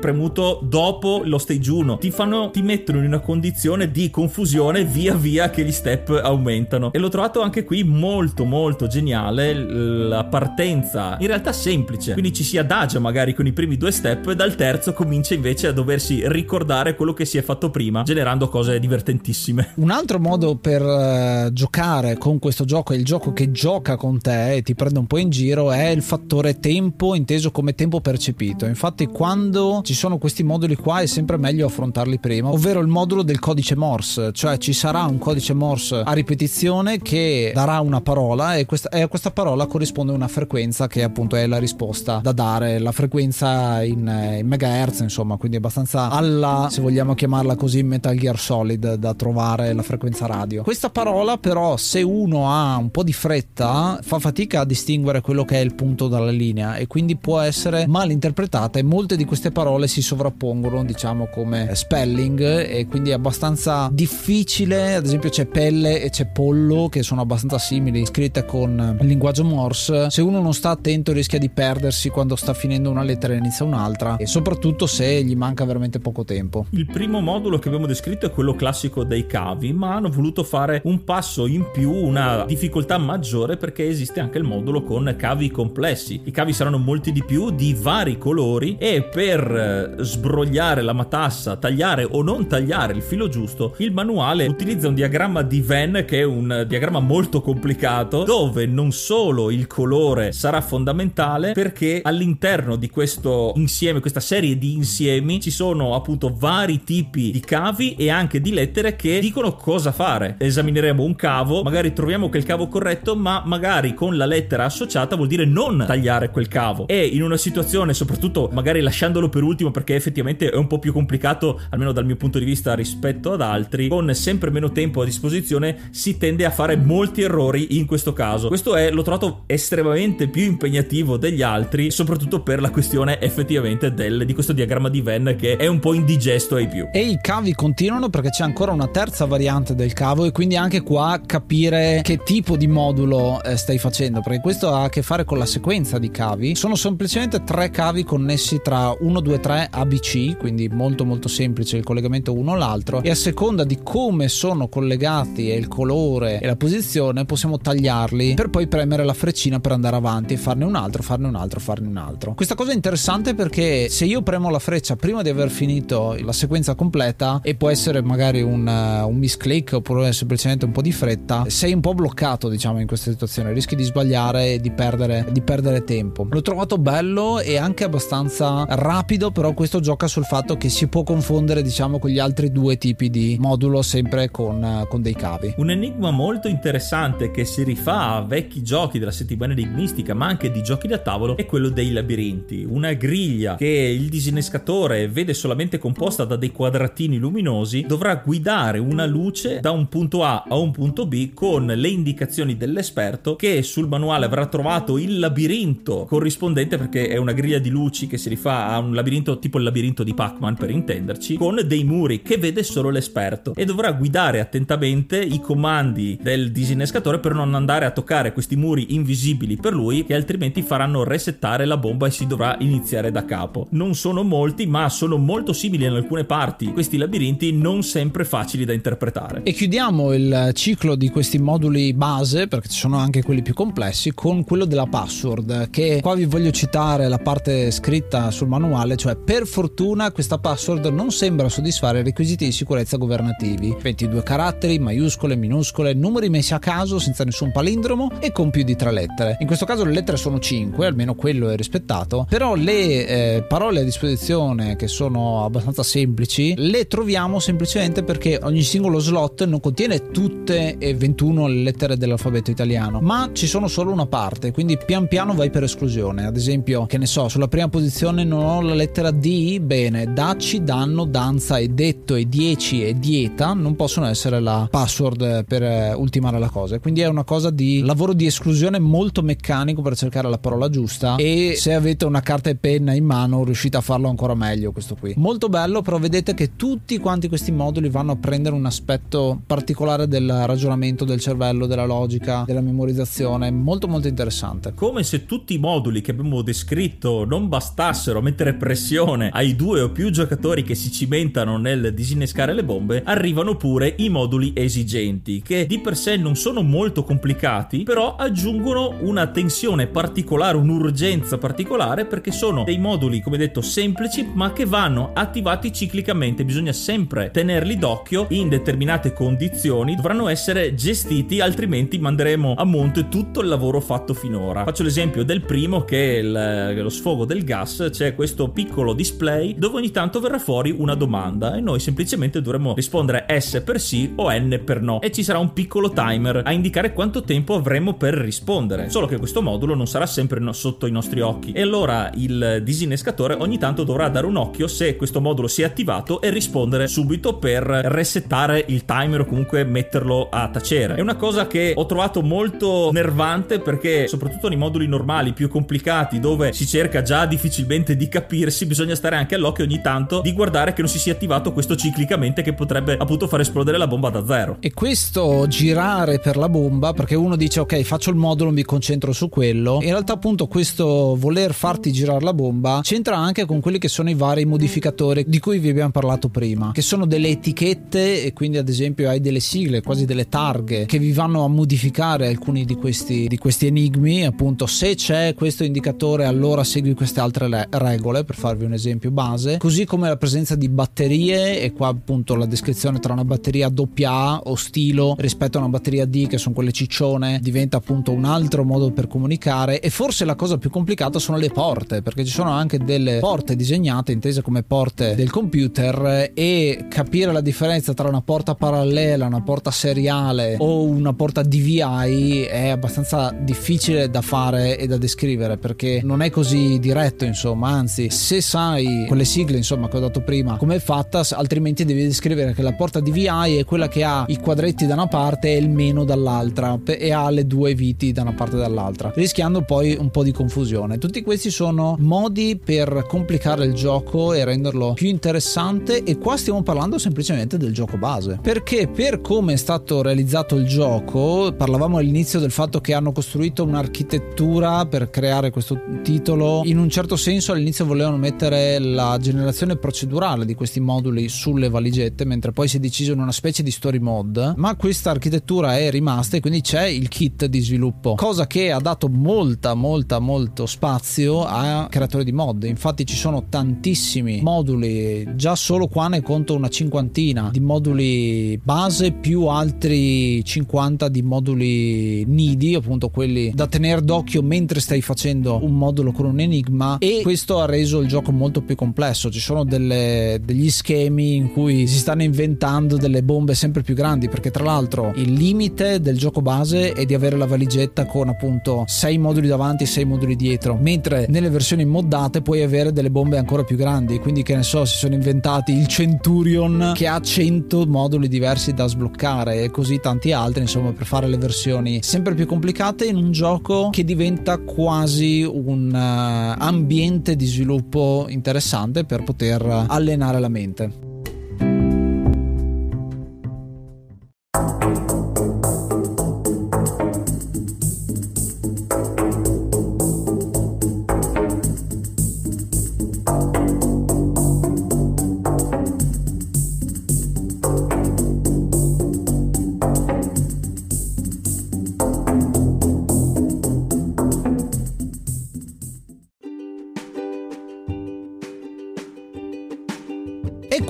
premuto 0.00 0.60
dopo 0.62 1.20
lo 1.22 1.36
stage 1.36 1.70
1. 1.70 1.98
Ti 1.98 2.10
fanno 2.10 2.48
ti 2.50 2.62
mettono 2.62 3.00
in 3.00 3.04
una 3.04 3.20
condizione 3.20 3.90
di 3.90 4.08
confusione 4.08 4.86
via 4.86 5.14
via 5.14 5.50
che 5.50 5.62
gli 5.62 5.72
step 5.72 6.08
aumentano. 6.22 6.90
E 6.90 6.98
l'ho 6.98 7.10
trovato 7.10 7.42
anche 7.42 7.64
qui 7.64 7.84
molto 7.84 8.44
molto 8.44 8.86
geniale 8.86 9.52
la 9.52 10.24
partenza 10.24 11.18
in 11.20 11.26
realtà 11.26 11.52
semplice. 11.52 12.12
Quindi 12.14 12.32
ci 12.32 12.44
si 12.44 12.56
adagia 12.56 12.98
magari 12.98 13.34
con 13.34 13.46
i 13.46 13.52
primi 13.52 13.76
due 13.76 13.90
step, 13.90 14.04
dal 14.14 14.54
terzo 14.54 14.92
comincia 14.92 15.34
invece 15.34 15.66
a 15.66 15.72
doversi 15.72 16.22
ricordare 16.28 16.94
quello 16.94 17.12
che 17.12 17.24
si 17.24 17.38
è 17.38 17.42
fatto 17.42 17.70
prima, 17.70 18.02
generando 18.02 18.48
cose 18.48 18.78
divertentissime. 18.78 19.72
Un 19.76 19.90
altro 19.90 20.18
modo 20.18 20.56
per 20.56 20.82
uh, 20.82 21.52
giocare 21.52 22.16
con 22.16 22.38
questo 22.38 22.64
gioco 22.64 22.92
è 22.92 22.96
il 22.96 23.04
gioco 23.04 23.32
che 23.32 23.50
gioca 23.50 23.96
con 23.96 24.20
te 24.20 24.54
e 24.54 24.62
ti 24.62 24.74
prende 24.74 24.98
un 24.98 25.06
po' 25.06 25.18
in 25.18 25.30
giro 25.30 25.72
è 25.72 25.88
il 25.88 26.02
fattore 26.02 26.60
tempo 26.60 27.14
inteso 27.14 27.50
come 27.50 27.74
tempo 27.74 28.00
percepito. 28.00 28.66
Infatti 28.66 29.06
quando 29.06 29.80
ci 29.82 29.94
sono 29.94 30.18
questi 30.18 30.42
moduli 30.42 30.76
qua 30.76 31.00
è 31.00 31.06
sempre 31.06 31.36
meglio 31.36 31.66
affrontarli 31.66 32.18
prima, 32.18 32.50
ovvero 32.50 32.80
il 32.80 32.86
modulo 32.86 33.22
del 33.22 33.38
codice 33.38 33.76
Morse, 33.76 34.32
cioè 34.32 34.58
ci 34.58 34.72
sarà 34.72 35.04
un 35.04 35.18
codice 35.18 35.54
Morse 35.54 36.02
a 36.04 36.12
ripetizione 36.12 36.98
che 36.98 37.52
darà 37.54 37.80
una 37.80 38.00
parola 38.00 38.56
e, 38.56 38.66
questa, 38.66 38.88
e 38.88 39.00
a 39.00 39.08
questa 39.08 39.30
parola 39.30 39.66
corrisponde 39.66 40.12
una 40.12 40.28
frequenza 40.28 40.86
che 40.86 41.02
appunto 41.02 41.36
è 41.36 41.46
la 41.46 41.58
risposta 41.58 42.20
da 42.22 42.32
dare, 42.32 42.78
la 42.78 42.92
frequenza 42.92 43.82
in, 43.86 44.06
eh, 44.08 44.38
in 44.38 44.46
megahertz, 44.46 45.00
insomma, 45.00 45.36
quindi 45.36 45.56
abbastanza 45.56 46.10
alla, 46.10 46.68
se 46.70 46.80
vogliamo 46.80 47.14
chiamarla 47.14 47.56
così, 47.56 47.82
Metal 47.82 48.16
Gear 48.16 48.38
Solid 48.38 48.94
da 48.94 49.14
trovare 49.14 49.72
la 49.72 49.82
frequenza 49.82 50.26
radio. 50.26 50.62
Questa 50.62 50.90
parola 50.90 51.38
però 51.38 51.76
se 51.76 52.02
uno 52.02 52.50
ha 52.50 52.76
un 52.76 52.90
po' 52.90 53.02
di 53.02 53.12
fretta 53.12 53.98
fa 54.02 54.18
fatica 54.18 54.60
a 54.60 54.64
distinguere 54.64 55.20
quello 55.20 55.44
che 55.44 55.56
è 55.56 55.60
il 55.60 55.74
punto 55.74 56.08
dalla 56.08 56.30
linea 56.30 56.76
e 56.76 56.86
quindi 56.86 57.16
può 57.16 57.40
essere 57.40 57.86
mal 57.86 58.10
interpretata 58.10 58.78
e 58.78 58.82
molte 58.82 59.16
di 59.16 59.24
queste 59.24 59.50
parole 59.50 59.88
si 59.88 60.02
sovrappongono 60.02 60.84
diciamo 60.84 61.28
come 61.28 61.70
spelling 61.74 62.40
e 62.40 62.86
quindi 62.88 63.10
è 63.10 63.14
abbastanza 63.14 63.88
difficile, 63.92 64.94
ad 64.94 65.04
esempio 65.04 65.30
c'è 65.30 65.46
pelle 65.46 66.02
e 66.02 66.10
c'è 66.10 66.26
pollo 66.26 66.88
che 66.88 67.02
sono 67.02 67.20
abbastanza 67.20 67.58
simili, 67.58 68.04
scritte 68.06 68.44
con 68.44 68.96
il 69.00 69.06
linguaggio 69.06 69.44
Morse, 69.44 70.10
se 70.10 70.20
uno 70.22 70.40
non 70.40 70.54
sta 70.54 70.70
attento 70.70 71.12
rischia 71.12 71.38
di 71.38 71.48
perdersi 71.48 72.08
quando 72.08 72.36
sta 72.36 72.54
finendo 72.54 72.90
una 72.90 73.02
lettera 73.02 73.34
e 73.34 73.36
inizia 73.36 73.64
un'altra 73.64 73.75
e 74.18 74.26
soprattutto 74.26 74.86
se 74.86 75.22
gli 75.22 75.36
manca 75.36 75.64
veramente 75.64 75.98
poco 75.98 76.24
tempo. 76.24 76.66
Il 76.70 76.86
primo 76.86 77.20
modulo 77.20 77.58
che 77.58 77.68
abbiamo 77.68 77.86
descritto 77.86 78.26
è 78.26 78.30
quello 78.30 78.54
classico 78.54 79.04
dei 79.04 79.26
cavi, 79.26 79.72
ma 79.72 79.94
hanno 79.94 80.08
voluto 80.08 80.42
fare 80.44 80.80
un 80.84 81.04
passo 81.04 81.46
in 81.46 81.66
più, 81.72 81.92
una 81.92 82.44
difficoltà 82.46 82.98
maggiore 82.98 83.56
perché 83.56 83.86
esiste 83.86 84.20
anche 84.20 84.38
il 84.38 84.44
modulo 84.44 84.82
con 84.82 85.14
cavi 85.16 85.50
complessi. 85.50 86.20
I 86.24 86.30
cavi 86.30 86.52
saranno 86.52 86.78
molti 86.78 87.12
di 87.12 87.22
più, 87.22 87.50
di 87.50 87.74
vari 87.78 88.18
colori 88.18 88.76
e 88.78 89.02
per 89.02 89.96
eh, 89.98 90.02
sbrogliare 90.02 90.82
la 90.82 90.92
matassa, 90.92 91.56
tagliare 91.56 92.06
o 92.08 92.22
non 92.22 92.46
tagliare 92.46 92.92
il 92.92 93.02
filo 93.02 93.28
giusto, 93.28 93.74
il 93.78 93.92
manuale 93.92 94.46
utilizza 94.46 94.88
un 94.88 94.94
diagramma 94.94 95.42
di 95.42 95.60
Venn 95.60 95.98
che 96.04 96.20
è 96.20 96.22
un 96.22 96.64
diagramma 96.66 97.00
molto 97.00 97.40
complicato 97.40 98.24
dove 98.24 98.66
non 98.66 98.92
solo 98.92 99.50
il 99.50 99.66
colore 99.66 100.32
sarà 100.32 100.60
fondamentale 100.60 101.52
perché 101.52 102.00
all'interno 102.02 102.76
di 102.76 102.88
questo 102.88 103.52
insieme, 103.66 103.98
questa 103.98 104.20
serie 104.20 104.56
di 104.56 104.74
insiemi 104.74 105.40
ci 105.40 105.50
sono 105.50 105.94
appunto 105.96 106.32
vari 106.32 106.84
tipi 106.84 107.32
di 107.32 107.40
cavi 107.40 107.96
e 107.96 108.10
anche 108.10 108.40
di 108.40 108.52
lettere 108.52 108.94
che 108.94 109.18
dicono 109.18 109.54
cosa 109.56 109.90
fare. 109.90 110.36
Esamineremo 110.38 111.02
un 111.02 111.16
cavo, 111.16 111.62
magari 111.62 111.92
troviamo 111.92 112.28
che 112.28 112.38
il 112.38 112.44
cavo 112.44 112.68
corretto, 112.68 113.16
ma 113.16 113.42
magari 113.44 113.92
con 113.92 114.16
la 114.16 114.24
lettera 114.24 114.64
associata 114.64 115.16
vuol 115.16 115.26
dire 115.26 115.44
non 115.44 115.84
tagliare 115.84 116.30
quel 116.30 116.46
cavo. 116.46 116.86
E 116.86 117.04
in 117.04 117.24
una 117.24 117.36
situazione, 117.36 117.92
soprattutto 117.92 118.48
magari 118.52 118.80
lasciandolo 118.80 119.28
per 119.28 119.42
ultimo 119.42 119.72
perché 119.72 119.96
effettivamente 119.96 120.48
è 120.48 120.56
un 120.56 120.68
po' 120.68 120.78
più 120.78 120.92
complicato, 120.92 121.60
almeno 121.70 121.90
dal 121.90 122.06
mio 122.06 122.16
punto 122.16 122.38
di 122.38 122.44
vista 122.44 122.74
rispetto 122.74 123.32
ad 123.32 123.40
altri, 123.40 123.88
con 123.88 124.14
sempre 124.14 124.50
meno 124.50 124.70
tempo 124.70 125.02
a 125.02 125.04
disposizione 125.04 125.88
si 125.90 126.18
tende 126.18 126.44
a 126.44 126.50
fare 126.50 126.76
molti 126.76 127.22
errori 127.22 127.76
in 127.78 127.86
questo 127.86 128.12
caso. 128.12 128.46
Questo 128.46 128.76
è, 128.76 128.92
l'ho 128.92 129.02
trovato 129.02 129.42
estremamente 129.46 130.28
più 130.28 130.44
impegnativo 130.44 131.16
degli 131.16 131.42
altri, 131.42 131.90
soprattutto 131.90 132.42
per 132.42 132.60
la 132.60 132.70
questione 132.70 133.20
effettivamente 133.20 133.54
del, 133.60 134.24
di 134.24 134.34
questo 134.34 134.52
diagramma 134.52 134.88
di 134.88 135.00
Venn 135.00 135.30
che 135.36 135.56
è 135.56 135.66
un 135.66 135.78
po' 135.78 135.94
indigesto 135.94 136.56
ai 136.56 136.68
più. 136.68 136.88
E 136.92 137.00
i 137.00 137.18
cavi 137.20 137.54
continuano 137.54 138.08
perché 138.08 138.30
c'è 138.30 138.44
ancora 138.44 138.72
una 138.72 138.88
terza 138.88 139.24
variante 139.24 139.74
del 139.74 139.92
cavo 139.92 140.24
e 140.24 140.32
quindi 140.32 140.56
anche 140.56 140.82
qua 140.82 141.20
capire 141.24 142.00
che 142.02 142.18
tipo 142.22 142.56
di 142.56 142.66
modulo 142.66 143.42
eh, 143.42 143.56
stai 143.56 143.78
facendo, 143.78 144.20
perché 144.20 144.40
questo 144.40 144.72
ha 144.72 144.84
a 144.84 144.88
che 144.88 145.02
fare 145.02 145.24
con 145.24 145.38
la 145.38 145.46
sequenza 145.46 145.98
di 145.98 146.10
cavi. 146.10 146.54
Sono 146.54 146.74
semplicemente 146.74 147.42
tre 147.44 147.70
cavi 147.70 148.04
connessi 148.04 148.60
tra 148.62 148.94
1, 148.98 149.20
2, 149.20 149.40
3 149.40 149.68
ABC, 149.70 150.36
quindi 150.36 150.68
molto 150.68 151.04
molto 151.04 151.28
semplice 151.28 151.76
il 151.76 151.84
collegamento 151.84 152.32
uno 152.32 152.52
all'altro 152.52 153.02
e 153.02 153.10
a 153.10 153.14
seconda 153.14 153.64
di 153.64 153.78
come 153.82 154.28
sono 154.28 154.68
collegati 154.68 155.50
e 155.50 155.56
il 155.56 155.68
colore 155.68 156.40
e 156.40 156.46
la 156.46 156.56
posizione 156.56 157.24
possiamo 157.24 157.58
tagliarli 157.58 158.34
per 158.34 158.50
poi 158.50 158.66
premere 158.66 159.04
la 159.04 159.14
freccina 159.14 159.60
per 159.60 159.72
andare 159.72 159.96
avanti 159.96 160.34
e 160.34 160.36
farne 160.36 160.64
un 160.64 160.74
altro, 160.74 161.02
farne 161.02 161.26
un 161.26 161.34
altro, 161.34 161.60
farne 161.60 161.88
un 161.88 161.96
altro. 161.96 162.34
Questa 162.34 162.54
cosa 162.54 162.72
è 162.72 162.74
interessante 162.74 163.34
perché 163.34 163.45
se 163.50 164.04
io 164.04 164.22
premo 164.22 164.50
la 164.50 164.58
freccia 164.58 164.96
prima 164.96 165.22
di 165.22 165.28
aver 165.28 165.50
finito 165.50 166.16
la 166.20 166.32
sequenza 166.32 166.74
completa 166.74 167.40
e 167.42 167.54
può 167.54 167.70
essere 167.70 168.02
magari 168.02 168.42
un, 168.42 168.66
uh, 168.66 169.08
un 169.08 169.16
misclick 169.16 169.72
oppure 169.72 170.12
semplicemente 170.12 170.64
un 170.64 170.72
po' 170.72 170.82
di 170.82 170.92
fretta, 170.92 171.44
sei 171.48 171.72
un 171.72 171.80
po' 171.80 171.94
bloccato 171.94 172.48
diciamo 172.48 172.80
in 172.80 172.86
questa 172.86 173.10
situazione, 173.10 173.52
rischi 173.52 173.76
di 173.76 173.82
sbagliare 173.82 174.54
e 174.54 174.60
di 174.60 174.70
perdere, 174.70 175.26
di 175.30 175.40
perdere 175.40 175.84
tempo. 175.84 176.26
L'ho 176.30 176.42
trovato 176.42 176.78
bello 176.78 177.40
e 177.40 177.56
anche 177.56 177.84
abbastanza 177.84 178.64
rapido, 178.68 179.30
però 179.30 179.52
questo 179.54 179.80
gioca 179.80 180.06
sul 180.06 180.24
fatto 180.24 180.56
che 180.56 180.68
si 180.68 180.88
può 180.88 181.02
confondere 181.02 181.62
diciamo 181.62 181.98
con 181.98 182.10
gli 182.10 182.18
altri 182.18 182.50
due 182.50 182.78
tipi 182.78 183.10
di 183.10 183.36
modulo 183.38 183.82
sempre 183.82 184.30
con, 184.30 184.62
uh, 184.62 184.88
con 184.88 185.02
dei 185.02 185.14
cavi. 185.14 185.54
Un 185.58 185.70
enigma 185.70 186.10
molto 186.10 186.48
interessante 186.48 187.30
che 187.30 187.44
si 187.44 187.62
rifà 187.62 188.14
a 188.14 188.22
vecchi 188.22 188.62
giochi 188.62 188.98
della 188.98 189.10
settimana 189.10 189.52
enigmistica 189.52 190.14
ma 190.14 190.26
anche 190.26 190.50
di 190.50 190.62
giochi 190.62 190.88
da 190.88 190.98
tavolo 190.98 191.36
è 191.36 191.46
quello 191.46 191.68
dei 191.68 191.92
labirinti. 191.92 192.66
Una 192.68 192.92
griglia 192.92 193.35
che 193.56 193.66
il 193.66 194.08
disinnescatore 194.08 195.08
vede 195.08 195.34
solamente 195.34 195.78
composta 195.78 196.24
da 196.24 196.36
dei 196.36 196.52
quadratini 196.52 197.18
luminosi 197.18 197.84
dovrà 197.86 198.16
guidare 198.16 198.78
una 198.78 199.06
luce 199.06 199.60
da 199.60 199.70
un 199.70 199.88
punto 199.88 200.24
A 200.24 200.44
a 200.48 200.56
un 200.56 200.70
punto 200.70 201.06
B 201.06 201.32
con 201.34 201.66
le 201.66 201.88
indicazioni 201.88 202.56
dell'esperto 202.56 203.36
che 203.36 203.62
sul 203.62 203.88
manuale 203.88 204.26
avrà 204.26 204.46
trovato 204.46 204.98
il 204.98 205.18
labirinto 205.18 206.04
corrispondente 206.08 206.78
perché 206.78 207.08
è 207.08 207.16
una 207.16 207.32
griglia 207.32 207.58
di 207.58 207.70
luci 207.70 208.06
che 208.06 208.18
si 208.18 208.28
rifà 208.28 208.68
a 208.68 208.78
un 208.78 208.94
labirinto 208.94 209.38
tipo 209.38 209.58
il 209.58 209.64
labirinto 209.64 210.02
di 210.02 210.14
Pac-Man 210.14 210.56
per 210.56 210.70
intenderci 210.70 211.36
con 211.36 211.60
dei 211.66 211.84
muri 211.84 212.22
che 212.22 212.38
vede 212.38 212.62
solo 212.62 212.90
l'esperto 212.90 213.54
e 213.54 213.64
dovrà 213.64 213.92
guidare 213.92 214.40
attentamente 214.40 215.18
i 215.18 215.40
comandi 215.40 216.18
del 216.20 216.52
disinnescatore 216.52 217.18
per 217.18 217.34
non 217.34 217.54
andare 217.54 217.84
a 217.84 217.90
toccare 217.90 218.32
questi 218.32 218.56
muri 218.56 218.94
invisibili 218.94 219.56
per 219.56 219.72
lui 219.72 220.04
che 220.04 220.14
altrimenti 220.14 220.62
faranno 220.62 221.04
resettare 221.04 221.64
la 221.64 221.76
bomba 221.76 222.06
e 222.06 222.10
si 222.10 222.26
dovrà 222.26 222.56
iniziare 222.60 223.10
da 223.10 223.24
capo. 223.26 223.66
Non 223.70 223.94
sono 223.94 224.22
molti 224.22 224.66
ma 224.66 224.88
sono 224.88 225.18
molto 225.18 225.52
simili 225.52 225.84
in 225.84 225.92
alcune 225.92 226.24
parti 226.24 226.72
questi 226.72 226.96
labirinti 226.96 227.52
non 227.52 227.82
sempre 227.82 228.24
facili 228.24 228.64
da 228.64 228.72
interpretare. 228.72 229.42
E 229.42 229.52
chiudiamo 229.52 230.14
il 230.14 230.50
ciclo 230.54 230.94
di 230.94 231.10
questi 231.10 231.38
moduli 231.38 231.92
base 231.92 232.48
perché 232.48 232.68
ci 232.68 232.78
sono 232.78 232.96
anche 232.96 233.22
quelli 233.22 233.42
più 233.42 233.52
complessi 233.54 234.12
con 234.14 234.44
quello 234.44 234.64
della 234.64 234.86
password 234.86 235.70
che 235.70 236.00
qua 236.00 236.14
vi 236.14 236.24
voglio 236.24 236.50
citare 236.50 237.08
la 237.08 237.18
parte 237.18 237.70
scritta 237.70 238.30
sul 238.30 238.48
manuale 238.48 238.96
cioè 238.96 239.16
per 239.16 239.46
fortuna 239.46 240.12
questa 240.12 240.38
password 240.38 240.86
non 240.86 241.10
sembra 241.10 241.48
soddisfare 241.48 242.00
i 242.00 242.02
requisiti 242.02 242.44
di 242.44 242.52
sicurezza 242.52 242.96
governativi 242.96 243.76
22 243.80 244.22
caratteri 244.22 244.78
maiuscole 244.78 245.36
minuscole 245.36 245.92
numeri 245.94 246.28
messi 246.28 246.54
a 246.54 246.58
caso 246.58 246.98
senza 246.98 247.24
nessun 247.24 247.52
palindromo 247.52 248.12
e 248.20 248.32
con 248.32 248.50
più 248.50 248.62
di 248.62 248.76
tre 248.76 248.92
lettere 248.92 249.36
in 249.40 249.46
questo 249.46 249.64
caso 249.64 249.84
le 249.84 249.92
lettere 249.92 250.16
sono 250.16 250.38
5 250.38 250.86
almeno 250.86 251.14
quello 251.14 251.48
è 251.48 251.56
rispettato 251.56 252.26
però 252.28 252.54
le 252.54 253.06
eh, 253.16 253.42
parole 253.42 253.80
a 253.80 253.84
disposizione 253.84 254.76
che 254.76 254.88
sono 254.88 255.44
abbastanza 255.44 255.82
semplici 255.82 256.54
le 256.56 256.86
troviamo 256.86 257.38
semplicemente 257.38 258.02
perché 258.02 258.38
ogni 258.42 258.62
singolo 258.62 258.98
slot 258.98 259.44
non 259.44 259.60
contiene 259.60 260.10
tutte 260.10 260.76
e 260.76 260.94
21 260.94 261.46
le 261.46 261.62
lettere 261.62 261.96
dell'alfabeto 261.96 262.50
italiano 262.50 263.00
ma 263.00 263.30
ci 263.32 263.46
sono 263.46 263.68
solo 263.68 263.90
una 263.90 264.06
parte 264.06 264.52
quindi 264.52 264.78
pian 264.84 265.08
piano 265.08 265.34
vai 265.34 265.50
per 265.50 265.62
esclusione. 265.62 266.26
Ad 266.26 266.36
esempio 266.36 266.86
che 266.86 266.98
ne 266.98 267.06
so 267.06 267.28
sulla 267.28 267.48
prima 267.48 267.68
posizione 267.68 268.24
non 268.24 268.44
ho 268.44 268.60
la 268.60 268.74
lettera 268.74 269.10
D 269.10 269.60
bene 269.60 270.12
dacci 270.12 270.62
danno 270.62 271.04
danza 271.04 271.58
e 271.58 271.68
detto 271.68 272.14
e 272.14 272.28
10 272.28 272.86
e 272.86 272.98
dieta 272.98 273.52
non 273.54 273.76
possono 273.76 274.06
essere 274.06 274.40
la 274.40 274.68
password 274.70 275.44
per 275.44 275.62
eh, 275.62 275.92
ultimare 275.94 276.38
la 276.38 276.48
cosa. 276.48 276.78
Quindi 276.78 277.00
è 277.00 277.06
una 277.06 277.24
cosa 277.24 277.50
di 277.50 277.80
lavoro 277.80 278.12
di 278.12 278.26
esclusione 278.26 278.78
molto 278.78 279.22
meccanico 279.22 279.80
per 279.82 279.96
cercare 279.96 280.28
la 280.28 280.38
parola 280.38 280.68
giusta 280.68 281.16
e 281.16 281.54
se 281.56 281.72
avete 281.72 282.04
una 282.04 282.20
carta 282.20 282.50
e 282.50 282.56
penna 282.56 282.94
in 282.96 283.04
mano 283.04 283.44
riuscite 283.44 283.76
a 283.76 283.80
farlo 283.80 284.08
ancora 284.08 284.34
meglio 284.34 284.72
questo 284.72 284.96
qui. 284.98 285.14
Molto 285.16 285.48
bello 285.48 285.82
però 285.82 285.98
vedete 285.98 286.34
che 286.34 286.56
tutti 286.56 286.98
quanti 286.98 287.28
questi 287.28 287.52
moduli 287.52 287.88
vanno 287.88 288.12
a 288.12 288.16
prendere 288.16 288.54
un 288.54 288.66
aspetto 288.66 289.40
particolare 289.46 290.08
del 290.08 290.44
ragionamento 290.46 291.04
del 291.04 291.20
cervello 291.20 291.66
della 291.66 291.86
logica 291.86 292.44
della 292.46 292.60
memorizzazione. 292.60 293.50
Molto 293.50 293.88
molto 293.88 294.08
interessante. 294.08 294.72
Come 294.74 295.02
se 295.02 295.26
tutti 295.26 295.54
i 295.54 295.58
moduli 295.58 296.00
che 296.00 296.10
abbiamo 296.10 296.42
descritto 296.42 297.24
non 297.24 297.48
bastassero 297.48 298.18
a 298.18 298.22
mettere 298.22 298.54
pressione 298.54 299.30
ai 299.32 299.54
due 299.54 299.80
o 299.80 299.90
più 299.90 300.10
giocatori 300.10 300.62
che 300.62 300.74
si 300.74 300.90
cimentano 300.90 301.56
nel 301.56 301.92
disinnescare 301.94 302.52
le 302.52 302.64
bombe 302.64 303.02
arrivano 303.04 303.56
pure 303.56 303.94
i 303.98 304.08
moduli 304.08 304.52
esigenti 304.54 305.42
che 305.42 305.66
di 305.66 305.78
per 305.80 305.96
sé 305.96 306.16
non 306.16 306.36
sono 306.36 306.62
molto 306.62 307.04
complicati 307.04 307.82
però 307.82 308.16
aggiungono 308.16 308.96
una 309.00 309.26
tensione 309.28 309.86
particolare 309.86 310.56
un'urgenza 310.56 311.38
particolare 311.38 312.06
perché 312.06 312.32
sono 312.32 312.64
dei 312.64 312.78
moduli 312.78 312.85
come 313.22 313.36
detto 313.36 313.62
semplici 313.62 314.30
ma 314.32 314.52
che 314.52 314.64
vanno 314.64 315.10
attivati 315.12 315.72
ciclicamente. 315.72 316.44
Bisogna 316.44 316.72
sempre 316.72 317.30
tenerli 317.32 317.76
d'occhio 317.76 318.26
in 318.30 318.48
determinate 318.48 319.12
condizioni. 319.12 319.96
Dovranno 319.96 320.28
essere 320.28 320.74
gestiti 320.74 321.40
altrimenti 321.40 321.98
manderemo 321.98 322.54
a 322.56 322.64
monte 322.64 323.08
tutto 323.08 323.40
il 323.40 323.48
lavoro 323.48 323.80
fatto 323.80 324.14
finora. 324.14 324.62
Faccio 324.64 324.84
l'esempio 324.84 325.24
del 325.24 325.42
primo 325.42 325.82
che 325.82 326.14
è 326.14 326.18
il, 326.20 326.82
lo 326.82 326.88
sfogo 326.88 327.24
del 327.24 327.42
gas. 327.44 327.88
C'è 327.90 328.14
questo 328.14 328.50
piccolo 328.50 328.92
display 328.92 329.56
dove 329.58 329.78
ogni 329.78 329.90
tanto 329.90 330.20
verrà 330.20 330.38
fuori 330.38 330.72
una 330.76 330.94
domanda 330.94 331.56
e 331.56 331.60
noi 331.60 331.80
semplicemente 331.80 332.40
dovremo 332.40 332.74
rispondere 332.74 333.26
S 333.40 333.62
per 333.64 333.80
sì 333.80 334.12
o 334.14 334.30
N 334.32 334.60
per 334.64 334.80
no. 334.80 335.00
E 335.00 335.10
ci 335.10 335.24
sarà 335.24 335.38
un 335.38 335.52
piccolo 335.52 335.90
timer 335.90 336.42
a 336.44 336.52
indicare 336.52 336.92
quanto 336.92 337.22
tempo 337.22 337.54
avremo 337.56 337.94
per 337.94 338.14
rispondere. 338.14 338.90
Solo 338.90 339.06
che 339.06 339.18
questo 339.18 339.42
modulo 339.42 339.74
non 339.74 339.88
sarà 339.88 340.06
sempre 340.06 340.38
no- 340.38 340.52
sotto 340.52 340.86
i 340.86 340.92
nostri 340.92 341.20
occhi. 341.20 341.50
E 341.52 341.62
allora 341.62 342.10
il 342.14 342.60
disinnescatore 342.76 343.34
ogni 343.38 343.58
tanto 343.58 343.84
dovrà 343.84 344.08
dare 344.08 344.26
un 344.26 344.36
occhio 344.36 344.68
se 344.68 344.96
questo 344.96 345.20
modulo 345.20 345.48
si 345.48 345.62
è 345.62 345.64
attivato 345.64 346.20
e 346.20 346.30
rispondere 346.30 346.86
subito 346.86 347.38
per 347.38 347.62
resettare 347.62 348.64
il 348.68 348.84
timer 348.84 349.20
o 349.20 349.24
comunque 349.24 349.64
metterlo 349.64 350.28
a 350.30 350.48
tacere. 350.48 350.94
È 350.94 351.00
una 351.00 351.16
cosa 351.16 351.46
che 351.46 351.72
ho 351.74 351.86
trovato 351.86 352.22
molto 352.22 352.90
nervante 352.92 353.60
perché 353.60 354.06
soprattutto 354.06 354.48
nei 354.48 354.58
moduli 354.58 354.86
normali 354.86 355.32
più 355.32 355.48
complicati 355.48 356.20
dove 356.20 356.52
si 356.52 356.66
cerca 356.66 357.02
già 357.02 357.24
difficilmente 357.24 357.96
di 357.96 358.08
capirsi 358.08 358.66
bisogna 358.66 358.94
stare 358.94 359.16
anche 359.16 359.34
all'occhio 359.34 359.64
ogni 359.64 359.80
tanto 359.80 360.20
di 360.20 360.32
guardare 360.32 360.74
che 360.74 360.82
non 360.82 360.90
si 360.90 360.98
sia 360.98 361.12
attivato 361.12 361.52
questo 361.52 361.76
ciclicamente 361.76 362.42
che 362.42 362.52
potrebbe 362.52 362.96
appunto 362.98 363.26
far 363.26 363.40
esplodere 363.40 363.78
la 363.78 363.86
bomba 363.86 364.10
da 364.10 364.24
zero. 364.26 364.58
E 364.60 364.72
questo 364.74 365.46
girare 365.48 366.18
per 366.18 366.36
la 366.36 366.48
bomba, 366.48 366.92
perché 366.92 367.14
uno 367.14 367.36
dice 367.36 367.60
ok 367.60 367.80
faccio 367.82 368.10
il 368.10 368.16
modulo, 368.16 368.50
mi 368.50 368.64
concentro 368.64 369.12
su 369.12 369.28
quello, 369.28 369.78
in 369.80 369.90
realtà 369.90 370.12
appunto 370.12 370.46
questo 370.46 371.16
voler 371.18 371.54
farti 371.54 371.92
girare 371.92 372.24
la 372.24 372.34
bomba 372.34 372.65
c'entra 372.82 373.16
anche 373.16 373.44
con 373.44 373.60
quelli 373.60 373.78
che 373.78 373.88
sono 373.88 374.10
i 374.10 374.14
vari 374.14 374.44
modificatori 374.44 375.24
di 375.26 375.38
cui 375.38 375.58
vi 375.58 375.68
abbiamo 375.68 375.90
parlato 375.90 376.28
prima, 376.28 376.72
che 376.72 376.82
sono 376.82 377.06
delle 377.06 377.28
etichette 377.28 378.24
e 378.24 378.32
quindi 378.32 378.58
ad 378.58 378.68
esempio 378.68 379.08
hai 379.08 379.20
delle 379.20 379.40
sigle, 379.40 379.82
quasi 379.82 380.04
delle 380.04 380.28
targhe 380.28 380.86
che 380.86 380.98
vi 380.98 381.12
vanno 381.12 381.44
a 381.44 381.48
modificare 381.48 382.28
alcuni 382.28 382.64
di 382.64 382.74
questi, 382.74 383.26
di 383.26 383.38
questi 383.38 383.66
enigmi, 383.66 384.24
appunto 384.24 384.66
se 384.66 384.94
c'è 384.94 385.34
questo 385.34 385.64
indicatore 385.64 386.24
allora 386.24 386.64
segui 386.64 386.94
queste 386.94 387.20
altre 387.20 387.48
le- 387.48 387.68
regole, 387.70 388.24
per 388.24 388.36
farvi 388.36 388.64
un 388.64 388.72
esempio 388.72 389.10
base, 389.10 389.58
così 389.58 389.84
come 389.84 390.08
la 390.08 390.16
presenza 390.16 390.54
di 390.54 390.68
batterie 390.68 391.60
e 391.60 391.72
qua 391.72 391.88
appunto 391.88 392.34
la 392.34 392.46
descrizione 392.46 392.98
tra 392.98 393.12
una 393.12 393.24
batteria 393.24 393.70
AA 393.72 394.40
o 394.44 394.54
stilo 394.54 395.14
rispetto 395.18 395.58
a 395.58 395.60
una 395.60 395.70
batteria 395.70 396.06
D 396.06 396.26
che 396.26 396.38
sono 396.38 396.54
quelle 396.54 396.72
ciccione 396.72 397.38
diventa 397.42 397.76
appunto 397.76 398.12
un 398.12 398.24
altro 398.24 398.64
modo 398.64 398.90
per 398.90 399.06
comunicare. 399.06 399.80
E 399.80 399.90
forse 399.90 400.24
la 400.24 400.34
cosa 400.34 400.58
più 400.58 400.70
complicata 400.70 401.18
sono 401.18 401.38
le 401.38 401.50
porte 401.50 402.02
perché 402.02 402.24
ci 402.24 402.32
sono 402.32 402.50
anche 402.56 402.78
delle 402.78 403.18
porte 403.18 403.56
disegnate 403.56 404.12
intese 404.12 404.42
come 404.42 404.62
porte 404.62 405.14
del 405.14 405.30
computer 405.30 406.30
e 406.34 406.86
capire 406.88 407.32
la 407.32 407.40
differenza 407.40 407.94
tra 407.94 408.08
una 408.08 408.20
porta 408.20 408.54
parallela, 408.54 409.26
una 409.26 409.42
porta 409.42 409.70
seriale 409.70 410.56
o 410.58 410.82
una 410.84 411.12
porta 411.12 411.42
DVI 411.42 412.42
è 412.42 412.68
abbastanza 412.68 413.34
difficile 413.38 414.08
da 414.10 414.22
fare 414.22 414.78
e 414.78 414.86
da 414.86 414.96
descrivere 414.96 415.56
perché 415.56 416.00
non 416.02 416.22
è 416.22 416.30
così 416.30 416.78
diretto 416.78 417.24
insomma. 417.24 417.68
Anzi 417.68 418.10
se 418.10 418.40
sai 418.40 419.04
quelle 419.06 419.24
sigle 419.24 419.56
insomma 419.56 419.88
che 419.88 419.96
ho 419.96 420.00
dato 420.00 420.20
prima 420.20 420.56
come 420.56 420.76
è 420.76 420.80
fatta 420.80 421.24
altrimenti 421.30 421.84
devi 421.84 422.04
descrivere 422.04 422.52
che 422.52 422.62
la 422.62 422.72
porta 422.72 423.00
DVI 423.00 423.56
è 423.58 423.64
quella 423.64 423.88
che 423.88 424.04
ha 424.04 424.24
i 424.28 424.38
quadretti 424.38 424.86
da 424.86 424.94
una 424.94 425.08
parte 425.08 425.52
e 425.52 425.56
il 425.56 425.70
meno 425.70 426.04
dall'altra 426.04 426.78
e 426.84 427.12
ha 427.12 427.30
le 427.30 427.46
due 427.46 427.74
viti 427.74 428.12
da 428.12 428.22
una 428.22 428.32
parte 428.32 428.56
e 428.56 428.58
dall'altra 428.58 429.12
rischiando 429.14 429.62
poi 429.62 429.96
un 429.98 430.10
po' 430.10 430.22
di 430.22 430.32
confusione. 430.32 430.98
Tutti 430.98 431.22
questi 431.22 431.50
sono 431.50 431.96
modi 431.98 432.45
per 432.54 433.06
complicare 433.08 433.64
il 433.64 433.72
gioco 433.72 434.32
e 434.32 434.44
renderlo 434.44 434.92
più 434.92 435.08
interessante 435.08 436.04
e 436.04 436.18
qua 436.18 436.36
stiamo 436.36 436.62
parlando 436.62 436.98
semplicemente 436.98 437.56
del 437.56 437.72
gioco 437.72 437.96
base. 437.96 438.38
Perché 438.40 438.86
per 438.86 439.20
come 439.20 439.54
è 439.54 439.56
stato 439.56 440.02
realizzato 440.02 440.54
il 440.54 440.66
gioco 440.66 441.52
parlavamo 441.56 441.96
all'inizio 441.98 442.38
del 442.38 442.52
fatto 442.52 442.80
che 442.80 442.94
hanno 442.94 443.10
costruito 443.10 443.64
un'architettura 443.64 444.86
per 444.86 445.10
creare 445.10 445.50
questo 445.50 445.80
titolo. 446.02 446.60
In 446.64 446.78
un 446.78 446.88
certo 446.88 447.16
senso 447.16 447.52
all'inizio 447.52 447.84
volevano 447.84 448.18
mettere 448.18 448.78
la 448.78 449.18
generazione 449.18 449.76
procedurale 449.76 450.44
di 450.44 450.54
questi 450.54 450.78
moduli 450.78 451.28
sulle 451.28 451.68
valigette 451.68 452.24
mentre 452.24 452.52
poi 452.52 452.68
si 452.68 452.76
è 452.76 452.80
deciso 452.80 453.12
in 453.12 453.20
una 453.20 453.32
specie 453.32 453.62
di 453.62 453.70
story 453.72 453.98
mode. 453.98 454.54
Ma 454.56 454.76
questa 454.76 455.10
architettura 455.10 455.78
è 455.78 455.90
rimasta 455.90 456.36
e 456.36 456.40
quindi 456.40 456.60
c'è 456.60 456.84
il 456.84 457.08
kit 457.08 457.46
di 457.46 457.60
sviluppo 457.60 458.14
cosa 458.26 458.46
che 458.46 458.70
ha 458.70 458.80
dato 458.80 459.08
molta 459.08 459.74
molta 459.74 460.18
molto 460.18 460.66
spazio 460.66 461.44
a 461.44 461.86
creatori 461.88 462.24
di 462.24 462.32
mod. 462.36 462.62
Infatti 462.64 463.04
ci 463.06 463.16
sono 463.16 463.46
tantissimi 463.48 464.40
moduli 464.42 465.26
già 465.34 465.56
solo 465.56 465.88
qua 465.88 466.08
ne 466.08 466.22
conto 466.22 466.54
una 466.54 466.68
cinquantina 466.68 467.48
di 467.50 467.60
moduli 467.60 468.60
base 468.62 469.12
più 469.12 469.46
altri 469.46 470.44
50 470.44 471.08
di 471.08 471.22
moduli 471.22 472.24
nidi 472.26 472.74
appunto 472.74 473.08
quelli 473.08 473.52
da 473.54 473.66
tenere 473.66 474.02
d'occhio 474.02 474.42
mentre 474.42 474.80
stai 474.80 475.00
facendo 475.00 475.58
un 475.62 475.72
modulo 475.72 476.12
con 476.12 476.26
un 476.26 476.38
enigma. 476.40 476.98
E 476.98 477.20
questo 477.22 477.60
ha 477.60 477.66
reso 477.66 478.00
il 478.00 478.08
gioco 478.08 478.32
molto 478.32 478.60
più 478.62 478.74
complesso. 478.76 479.30
Ci 479.30 479.40
sono 479.40 479.64
delle, 479.64 480.40
degli 480.44 480.70
schemi 480.70 481.34
in 481.34 481.52
cui 481.52 481.86
si 481.86 481.96
stanno 481.96 482.22
inventando 482.22 482.96
delle 482.96 483.22
bombe 483.22 483.54
sempre 483.54 483.82
più 483.82 483.94
grandi 483.94 484.28
perché 484.28 484.50
tra 484.50 484.64
l'altro 484.64 485.12
il 485.16 485.32
limite 485.32 486.00
del 486.00 486.18
gioco 486.18 486.42
base 486.42 486.92
è 486.92 487.04
di 487.04 487.14
avere 487.14 487.36
la 487.36 487.46
valigetta 487.46 488.04
con 488.04 488.28
appunto 488.28 488.84
6 488.86 489.18
moduli 489.18 489.48
davanti 489.48 489.84
e 489.84 489.86
6 489.86 490.04
moduli 490.04 490.36
dietro. 490.36 490.76
Mentre 490.78 491.26
nelle 491.28 491.48
versioni 491.48 491.84
moddate 491.84 492.25
puoi 492.42 492.62
avere 492.62 492.92
delle 492.92 493.10
bombe 493.10 493.38
ancora 493.38 493.64
più 493.64 493.76
grandi 493.76 494.18
quindi 494.18 494.42
che 494.42 494.54
ne 494.54 494.62
so 494.62 494.84
si 494.84 494.96
sono 494.96 495.14
inventati 495.14 495.72
il 495.72 495.86
Centurion 495.86 496.92
che 496.94 497.06
ha 497.06 497.20
100 497.20 497.86
moduli 497.86 498.28
diversi 498.28 498.72
da 498.72 498.86
sbloccare 498.86 499.62
e 499.62 499.70
così 499.70 500.00
tanti 500.00 500.32
altri 500.32 500.62
insomma 500.62 500.92
per 500.92 501.06
fare 501.06 501.26
le 501.26 501.38
versioni 501.38 502.00
sempre 502.02 502.34
più 502.34 502.46
complicate 502.46 503.06
in 503.06 503.16
un 503.16 503.32
gioco 503.32 503.90
che 503.90 504.04
diventa 504.04 504.58
quasi 504.58 505.42
un 505.42 505.90
uh, 505.92 506.62
ambiente 506.62 507.36
di 507.36 507.46
sviluppo 507.46 508.26
interessante 508.28 509.04
per 509.04 509.24
poter 509.24 509.86
allenare 509.88 510.38
la 510.38 510.48
mente. 510.48 511.15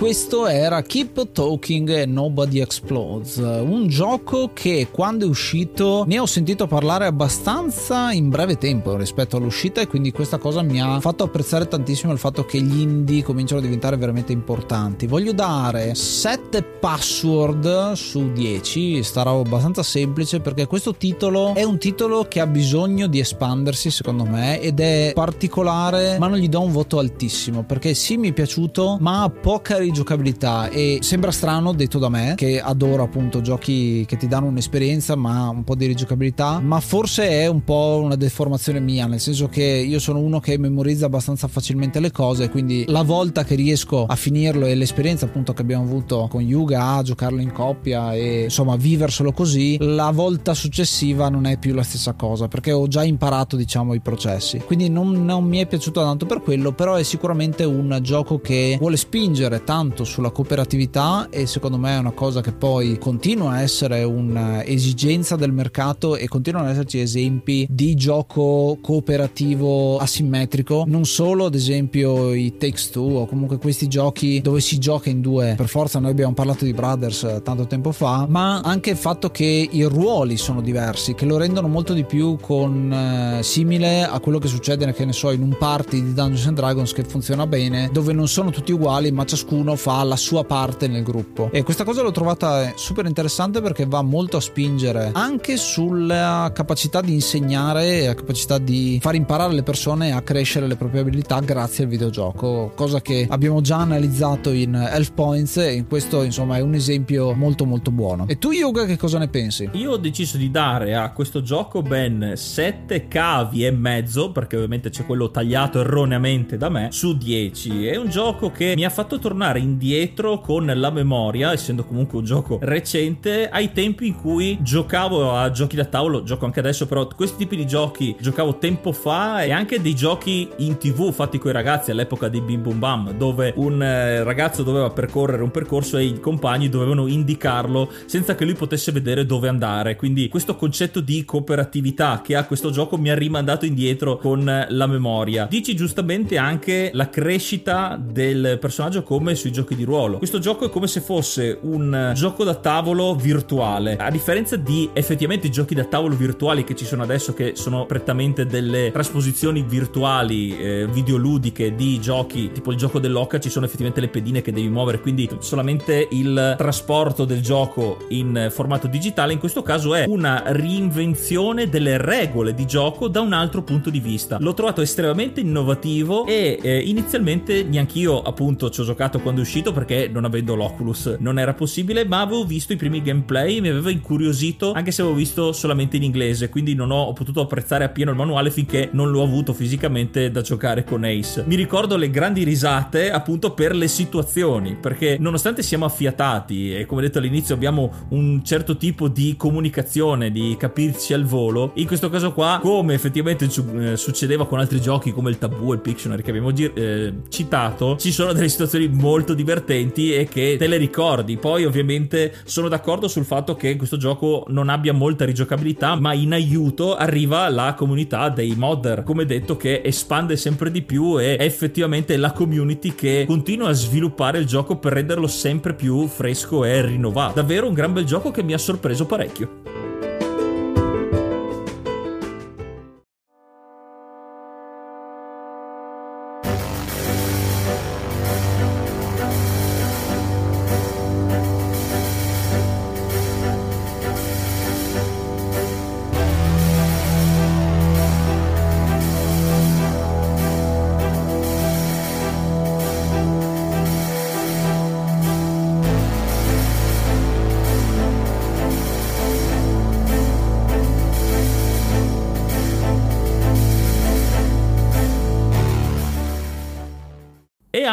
Questo 0.07 0.47
era 0.47 0.83
Keep 0.83 1.33
Talking 1.33 2.05
Nobody 2.05 2.61
Explodes, 2.61 3.39
un 3.39 3.89
gioco 3.89 4.53
che 4.53 4.87
quando 4.93 5.25
è 5.25 5.29
uscito 5.29 6.05
ne 6.07 6.21
ho 6.21 6.27
sentito 6.27 6.69
parlare 6.69 7.07
abbastanza 7.07 8.13
in 8.13 8.29
breve 8.29 8.57
tempo 8.57 8.97
rispetto 8.97 9.37
all'uscita 9.37 9.81
e 9.81 9.89
quindi 9.89 10.13
questa 10.13 10.39
cosa 10.39 10.63
mi 10.63 10.81
ha 10.81 11.01
fatto 11.01 11.25
apprezzare 11.25 11.67
tantissimo 11.67 12.13
il 12.13 12.21
fatto 12.21 12.45
che 12.45 12.61
gli 12.61 12.83
indie 12.83 13.25
cominciano 13.25 13.59
a 13.59 13.65
diventare 13.65 13.97
veramente 13.97 14.31
importanti. 14.31 15.09
Voglio 15.09 15.33
dare 15.33 15.97
7 15.97 16.63
password 16.63 17.95
su 17.95 18.31
10, 18.31 19.03
starò 19.03 19.41
abbastanza 19.41 19.83
semplice 19.83 20.39
perché 20.39 20.67
questo 20.67 20.95
titolo 20.95 21.53
è 21.55 21.65
un 21.65 21.79
titolo 21.79 22.29
che 22.29 22.39
ha 22.39 22.47
bisogno 22.47 23.09
di 23.09 23.19
espandersi 23.19 23.91
secondo 23.91 24.25
me 24.25 24.61
ed 24.61 24.79
è 24.79 25.11
particolare 25.17 26.17
ma 26.21 26.29
non 26.29 26.39
gli 26.39 26.49
do 26.49 26.61
un 26.61 26.71
voto 26.71 27.01
altissimo 27.01 27.65
perché 27.65 27.93
sì 27.95 28.17
mi 28.17 28.29
è 28.29 28.33
piaciuto 28.33 28.99
ma 29.01 29.25
ha 29.25 29.31
poca 29.31 29.79
rigiocabilità 29.97 30.69
e 30.69 30.99
sembra 31.01 31.31
strano 31.31 31.73
detto 31.73 31.99
da 31.99 32.11
me 32.11 32.35
che 32.37 32.61
adoro 32.61 33.03
appunto 33.03 33.41
giochi 33.41 34.05
che 34.07 34.19
ti 34.19 34.27
danno 34.29 34.47
un'esperienza 34.47 35.17
ma 35.17 35.49
un 35.49 35.65
po' 35.65 35.75
di 35.75 35.87
rigiocabilità 35.87 36.61
ma 36.61 36.81
forse 36.81 37.29
è 37.29 37.47
un 37.47 37.65
po' 37.65 38.01
una 38.03 38.17
deformazione 38.17 38.81
mia 38.81 39.07
nel 39.07 39.21
senso 39.21 39.49
che 39.49 39.63
io 39.63 39.99
sono 39.99 40.19
uno 40.19 40.39
che 40.39 40.59
memorizza 40.59 41.07
abbastanza 41.07 41.49
facilmente 41.49 41.99
le 41.99 42.11
cose 42.11 42.51
quindi 42.51 42.85
la 42.89 43.03
volta 43.03 43.45
che 43.45 43.55
riesco 43.55 44.05
a 44.05 44.17
finirlo 44.17 44.67
e 44.67 44.75
l'esperienza 44.75 45.25
appunto 45.25 45.55
che 45.55 45.63
abbiamo 45.63 45.85
avuto 45.85 46.27
con 46.29 46.43
Yuga 46.43 46.97
a 46.97 47.03
giocarlo 47.03 47.41
in 47.41 47.53
coppia 47.53 48.13
e 48.13 48.45
insomma 48.45 48.77
viverselo 48.77 49.33
così 49.33 49.79
la 49.81 50.11
volta 50.11 50.53
successiva 50.53 51.31
non 51.31 51.47
è 51.47 51.57
più 51.59 51.73
la 51.73 51.83
stessa 51.83 52.13
cosa 52.13 52.49
perché 52.49 52.73
ho 52.73 52.87
già 52.87 53.03
imparato 53.03 53.57
diciamo 53.57 53.95
i 53.95 54.01
processi. 54.01 54.59
Quindi 54.59 54.91
non, 54.91 55.25
non 55.25 55.45
mi 55.45 55.59
è 55.59 55.67
piaciuto 55.67 56.03
tanto 56.03 56.27
per 56.27 56.43
quello 56.43 56.73
però 56.73 56.95
è 56.95 57.03
sicuramente 57.03 57.65
un 57.65 57.99
gioco 58.03 58.41
che 58.41 58.77
vuole 58.79 58.97
spingere 58.97 59.65
tanto 59.65 59.85
sulla 60.05 60.31
cooperatività 60.31 61.29
e 61.31 61.47
secondo 61.47 61.79
me 61.79 61.95
è 61.97 61.99
una 61.99 62.13
cosa 62.13 62.41
che 62.41 62.53
poi 62.53 62.99
continua 62.99 63.53
a 63.53 63.63
essere 63.63 64.03
un'esigenza 64.03 65.37
del 65.37 65.53
mercato 65.53 66.17
e 66.17 66.29
continuano 66.29 66.67
ad 66.67 66.73
esserci 66.73 67.01
esempi 67.01 67.67
di 67.71 67.95
gioco 67.95 68.79
cooperativo 68.81 69.99
asimmetrico. 69.99 70.85
Non 70.87 71.05
solo 71.05 71.47
ad 71.47 71.55
esempio 71.55 72.33
i 72.33 72.57
Takes 72.57 72.91
Two 72.91 73.21
o 73.21 73.27
comunque 73.27 73.59
questi 73.59 73.89
giochi 73.89 74.41
dove 74.41 74.61
si 74.61 74.79
gioca 74.79 75.11
in 75.11 75.21
due. 75.21 75.55
Per 75.57 75.69
forza 75.69 75.99
noi 75.99 76.11
abbiamo 76.11 76.35
parlato 76.35 76.65
di 76.65 76.73
Brothers 76.73 77.41
tanto 77.43 77.67
tempo 77.67 77.93
fa 77.93 78.27
ma 78.29 78.61
anche 78.61 78.91
il 78.91 78.97
fatto 78.97 79.31
che 79.31 79.69
i 79.71 79.83
ruoli 79.85 80.37
sono 80.37 80.61
diversi 80.61 81.15
che 81.15 81.25
lo 81.25 81.37
rendono 81.37 81.69
molto 81.69 81.93
di 81.93 82.05
più 82.05 82.37
con 82.41 82.93
eh, 82.93 83.43
simile 83.43 84.05
a 84.05 84.19
quello 84.21 84.39
che 84.39 84.49
succede 84.49 84.93
che 84.93 85.05
ne 85.05 85.13
so 85.13 85.31
in 85.31 85.43
un 85.43 85.57
party 85.59 86.03
di 86.03 86.13
Dungeons 86.13 86.47
and 86.47 86.57
Dragons 86.57 86.93
che 86.93 87.05
funziona 87.05 87.47
bene 87.47 87.91
dove 87.93 88.13
non 88.13 88.29
sono 88.29 88.51
tutti 88.51 88.73
uguali 88.73 89.13
ma 89.13 89.25
ciascuno 89.25 89.76
fa 89.77 90.03
la 90.03 90.17
sua 90.17 90.45
parte 90.45 90.89
nel 90.89 91.03
gruppo. 91.03 91.51
E 91.53 91.63
questa 91.63 91.85
cosa 91.85 92.03
l'ho 92.03 92.11
trovata 92.11 92.73
super 92.77 93.07
interessante 93.07 93.61
perché 93.61 93.87
va 93.87 94.03
molto 94.03 94.37
a 94.37 94.41
spingere 94.41 95.11
anche 95.13 95.57
sulla 95.57 96.51
capacità 96.55 97.01
di 97.01 97.13
insegnare 97.13 98.03
e 98.03 98.07
la 98.07 98.15
capacità 98.15 98.59
di 98.59 98.99
far 99.01 99.15
imparare 99.15 99.53
le 99.53 99.63
persone 99.63 100.13
a 100.13 100.23
crescere 100.23 100.67
le 100.67 100.77
proprie 100.77 101.01
abilità 101.01 101.41
grazie 101.41 101.85
al 101.85 101.91
videogioco, 101.91 102.73
cosa 102.75 103.01
che 103.01 103.27
abbiamo 103.29 103.61
già 103.61 103.79
analizzato 103.79 104.51
in 104.51 104.75
Elf 104.75 105.13
Points 105.13 105.57
e 105.59 105.73
in 105.75 105.87
questo 105.87 106.23
insomma 106.23 106.57
è 106.57 106.61
un 106.61 106.75
esempio 106.75 107.35
molto 107.35 107.65
molto 107.65 107.91
buono. 107.91 108.27
E 108.29 108.39
tu 108.39 108.51
Yuga 108.51 108.85
che 108.85 108.97
cosa 108.97 109.19
ne 109.19 109.29
pensi? 109.29 109.69
Io 109.73 109.93
ho 109.93 109.97
deciso 109.97 110.37
di 110.37 110.51
dare 110.51 110.95
a 110.95 111.13
questo 111.13 111.43
gioco 111.43 111.83
ben 111.83 112.33
7 112.35 113.09
cavi 113.09 113.65
e 113.65 113.71
mezzo, 113.71 114.33
perché 114.33 114.57
ovviamente 114.57 114.91
c'è 114.91 115.05
quello 115.05 115.31
tagliato 115.31 115.81
erroneamente 115.81 116.57
da 116.57 116.69
me, 116.69 116.89
su 116.91 117.17
10. 117.17 117.87
È 117.87 117.97
un 117.97 118.09
gioco 118.09 118.51
che 118.51 118.75
mi 118.77 118.85
ha 118.85 118.91
fatto 118.91 119.19
tornare 119.19 119.61
indietro 119.67 120.41
con 120.41 120.71
la 120.73 120.91
memoria, 120.91 121.53
essendo 121.53 121.85
comunque 121.85 122.19
un 122.19 122.25
gioco 122.25 122.59
recente, 122.63 123.49
ai 123.49 123.73
tempi 123.73 124.07
in 124.07 124.15
cui 124.15 124.59
giocavo 124.61 125.37
a 125.37 125.51
giochi 125.51 125.77
da 125.77 125.85
tavolo, 125.85 126.23
gioco 126.23 126.45
anche 126.45 126.61
adesso, 126.61 126.87
però 126.87 127.07
questi 127.09 127.37
tipi 127.37 127.57
di 127.57 127.67
giochi 127.67 128.15
giocavo 128.19 128.59
tempo 128.59 128.93
fa 128.93 129.43
e 129.43 129.51
anche 129.51 129.81
dei 129.81 129.95
giochi 129.95 130.49
in 130.59 130.79
tv 130.79 131.13
fatti 131.13 131.39
con 131.39 131.51
i 131.51 131.55
ragazzi 131.55 131.91
all'epoca 131.91 132.29
di 132.29 132.41
Bim 132.41 132.63
Bum 132.63 132.79
Bam, 132.79 133.13
dove 133.13 133.53
un 133.57 133.83
eh, 133.83 134.23
ragazzo 134.23 134.63
doveva 134.63 134.91
percorrere 134.91 135.43
un 135.43 135.51
percorso 135.51 135.97
e 135.99 136.05
i 136.05 136.21
compagni 136.21 136.69
dovevano 136.69 137.07
indicarlo 137.07 137.91
senza 138.07 138.35
che 138.35 138.45
lui 138.45 138.55
potesse 138.55 138.93
vedere 138.93 139.27
dove 139.27 139.49
andare. 139.49 139.97
Quindi 139.97 140.29
questo 140.29 140.57
concetto 140.57 141.01
di 141.01 141.25
cooperatività 141.25 142.21
che 142.23 142.37
ha 142.37 142.45
questo 142.45 142.71
gioco 142.71 142.97
mi 142.97 143.11
ha 143.11 143.15
rimandato 143.15 143.67
indietro 143.67 144.17
con 144.17 144.45
la 144.69 144.87
memoria. 144.87 145.47
Dici 145.51 145.75
giustamente 145.75 146.39
anche 146.39 146.91
la 146.93 147.11
crescita 147.11 147.99
del 148.01 148.59
personaggio 148.61 149.03
come 149.03 149.35
sui 149.47 149.53
giochi 149.53 149.77
di 149.77 149.85
ruolo. 149.85 150.19
Questo 150.19 150.39
gioco 150.39 150.65
è 150.65 150.71
come 150.71 150.89
se 150.89 151.01
fosse 151.01 151.59
un 151.63 152.13
gioco 152.15 152.43
da 152.43 152.55
tavolo 152.55 153.15
virtuale. 153.15 153.97
A 153.97 154.11
differenza 154.11 154.57
di 154.57 154.91
effettivamente 154.93 155.47
i 155.47 155.51
giochi 155.51 155.75
da 155.75 155.85
tavolo 155.85 156.17
virtuali 156.17 156.65
che 156.65 156.75
ci 156.75 156.85
sono 156.85 157.03
adesso, 157.03 157.33
che 157.33 157.53
sono 157.55 157.87
prettamente 157.87 158.47
delle 158.47 158.91
trasposizioni 158.91 159.63
virtuali, 159.63 160.59
eh, 160.59 160.89
videoludiche 160.91 161.75
di 161.75 162.01
giochi, 162.01 162.51
tipo 162.53 162.73
il 162.73 162.77
gioco 162.77 162.99
dell'Oca, 162.99 163.39
ci 163.39 163.51
sono 163.51 163.67
effettivamente 163.67 164.01
le 164.01 164.09
pedine 164.09 164.43
che 164.43 164.53
devi 164.53 164.69
muovere, 164.69 165.01
quindi 165.01 165.29
solamente 165.39 166.09
il 166.11 166.55
trasporto 166.57 167.25
del 167.25 167.41
gioco 167.41 167.99
in 168.09 168.49
formato 168.51 168.89
digitale. 168.89 169.33
In 169.33 169.39
questo 169.39 169.63
caso 169.63 169.95
è 169.95 170.07
una 170.09 170.43
reinvenzione 170.47 171.69
delle 171.69 171.99
regole 171.99 172.55
di 172.55 172.67
gioco 172.67 173.09
da 173.09 173.21
un 173.21 173.33
altro 173.33 173.63
punto 173.63 173.91
di 173.91 174.01
vista. 174.01 174.39
L'ho 174.41 174.55
trovato 174.55 174.81
estremamente 174.81 175.41
innovativo 175.41 176.27
e 176.27 176.59
eh, 176.61 176.79
inizialmente 176.81 177.63
neanch'io 177.63 178.23
appunto 178.23 178.71
ci 178.71 178.81
ho 178.81 178.85
giocato 178.85 179.21
quando 179.21 179.36
è 179.39 179.43
uscito 179.43 179.73
perché 179.73 180.09
non 180.13 180.25
avendo 180.25 180.55
l'Oculus 180.55 181.17
non 181.19 181.39
era 181.39 181.55
possibile, 181.55 182.05
ma 182.05 182.21
avevo 182.21 182.45
visto 182.45 182.73
i 182.73 182.77
primi 182.77 183.03
gameplay 183.03 183.57
e 183.57 183.61
mi 183.61 183.69
aveva 183.69 183.91
incuriosito 183.91 184.73
anche 184.73 184.91
se 184.91 185.03
avevo 185.03 185.17
visto 185.17 185.53
solamente 185.53 185.97
in 185.97 186.03
inglese, 186.03 186.49
quindi 186.49 186.75
non 186.75 186.91
ho 186.91 187.13
potuto 187.13 187.41
apprezzare 187.41 187.85
appieno 187.85 188.11
il 188.11 188.17
manuale 188.17 188.51
finché 188.51 188.91
non 188.93 189.11
l'ho 189.11 189.23
avuto 189.23 189.53
fisicamente 189.53 190.31
da 190.31 190.41
giocare 190.41 190.85
con 190.85 191.05
Ace. 191.05 191.45
Mi 191.47 191.55
ricordo 191.55 191.97
le 191.97 192.11
grandi 192.11 192.43
risate 192.45 193.11
appunto 193.11 193.53
per 193.53 193.75
le 193.75 193.89
situazioni, 193.89 194.77
perché 194.81 195.17
nonostante 195.19 195.63
siamo 195.63 195.85
affiatati 195.85 196.75
e 196.75 196.87
come 196.87 197.03
detto 197.03 197.19
all'inizio 197.19 197.55
abbiamo 197.55 197.93
un 198.11 198.45
certo 198.45 198.77
tipo 198.77 199.09
di 199.09 199.35
comunicazione, 199.37 200.31
di 200.31 200.57
capirci 200.59 201.13
al 201.13 201.25
volo, 201.25 201.73
in 201.75 201.87
questo 201.87 202.09
caso 202.09 202.33
qua, 202.33 202.59
come 202.63 202.95
effettivamente 202.95 203.47
eh, 203.47 203.97
succedeva 203.97 204.47
con 204.47 204.59
altri 204.59 204.81
giochi 204.81 205.13
come 205.13 205.31
il 205.31 205.39
Tabù 205.39 205.73
e 205.73 205.75
il 205.75 205.81
Pictionary 205.81 206.23
che 206.23 206.31
abbiamo 206.31 206.53
eh, 206.55 207.15
citato, 207.29 207.97
ci 207.97 208.13
sono 208.13 208.33
delle 208.33 208.49
situazioni 208.49 208.89
molto 208.89 209.26
divertenti 209.35 210.15
e 210.15 210.27
che 210.27 210.57
te 210.59 210.67
le 210.67 210.77
ricordi. 210.77 211.37
Poi 211.37 211.65
ovviamente 211.65 212.35
sono 212.45 212.69
d'accordo 212.69 213.09
sul 213.09 213.25
fatto 213.25 213.55
che 213.55 213.77
questo 213.77 213.97
gioco 213.97 214.45
non 214.49 214.69
abbia 214.69 214.93
molta 214.93 215.25
rigiocabilità, 215.25 215.95
ma 215.95 216.13
in 216.13 216.33
aiuto 216.33 216.95
arriva 216.97 217.49
la 217.49 217.75
comunità 217.75 218.29
dei 218.29 218.55
modder, 218.57 219.03
come 219.03 219.25
detto 219.25 219.57
che 219.57 219.83
espande 219.85 220.37
sempre 220.37 220.71
di 220.71 220.83
più 220.83 221.21
e 221.21 221.37
è 221.37 221.45
effettivamente 221.45 222.17
la 222.17 222.33
community 222.33 222.95
che 222.95 223.25
continua 223.27 223.69
a 223.69 223.73
sviluppare 223.73 224.39
il 224.39 224.47
gioco 224.47 224.77
per 224.77 224.93
renderlo 224.93 225.27
sempre 225.27 225.75
più 225.75 226.07
fresco 226.07 226.65
e 226.65 226.85
rinnovato. 226.85 227.35
Davvero 227.35 227.69
un 227.69 227.75
gran 227.75 227.93
bel 227.93 228.05
gioco 228.05 228.31
che 228.31 228.43
mi 228.43 228.53
ha 228.53 228.59
sorpreso 228.59 229.07
parecchio. 229.07 229.86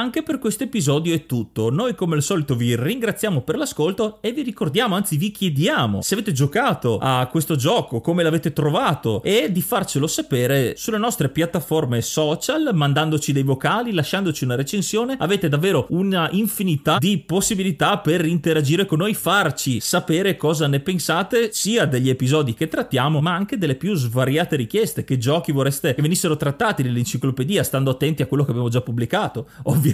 Anche 0.04 0.22
per 0.22 0.38
questo 0.38 0.66
episodio 0.66 1.16
è 1.16 1.26
tutto. 1.26 1.70
Noi 1.70 1.96
come 1.96 2.16
al 2.16 2.22
solito 2.22 2.56
vi 2.56 2.76
ringraziamo 2.76 3.40
per 3.40 3.56
l'ascolto 3.56 4.18
e 4.20 4.34
vi 4.34 4.42
ricordiamo, 4.42 4.96
anzi 4.96 5.16
vi 5.16 5.32
chiediamo 5.32 6.02
se 6.02 6.14
avete 6.16 6.34
giocato 6.34 6.98
a 7.02 7.26
questo 7.32 7.56
gioco, 7.56 8.02
come 8.02 8.22
l'avete 8.22 8.52
trovato 8.52 9.24
e 9.24 9.50
di 9.50 9.62
farcelo 9.62 10.06
sapere 10.06 10.74
sulle 10.76 10.98
nostre 10.98 11.30
piattaforme 11.30 12.02
social, 12.02 12.72
mandandoci 12.74 13.32
dei 13.32 13.44
vocali, 13.44 13.94
lasciandoci 13.94 14.44
una 14.44 14.56
recensione. 14.56 15.16
Avete 15.18 15.48
davvero 15.48 15.86
una 15.92 16.28
infinità 16.32 16.98
di 16.98 17.20
possibilità 17.20 17.98
per 18.00 18.26
interagire 18.26 18.86
con 18.86 18.98
noi, 18.98 19.14
farci 19.14 19.80
sapere 19.80 20.36
cosa 20.36 20.68
ne 20.68 20.82
pensate 20.82 21.54
sia 21.54 21.86
degli 21.86 22.10
episodi 22.10 22.54
che 22.54 22.68
trattiamo, 22.68 23.22
ma 23.22 23.34
anche 23.34 23.58
delle 23.58 23.76
più 23.76 23.96
svariate 23.96 24.58
richieste. 24.58 25.06
Che 25.06 25.18
giochi 25.18 25.54
vorreste 25.54 25.96
che 25.96 26.02
venissero 26.02 26.36
trattati 26.36 26.84
nell'enciclopedia, 26.84 27.64
stando 27.64 27.92
attenti 27.92 28.22
a 28.22 28.26
quello 28.26 28.44
che 28.44 28.50
abbiamo 28.52 28.68
già 28.68 28.82
pubblicato 28.82 29.48
ovviamente. 29.64 29.92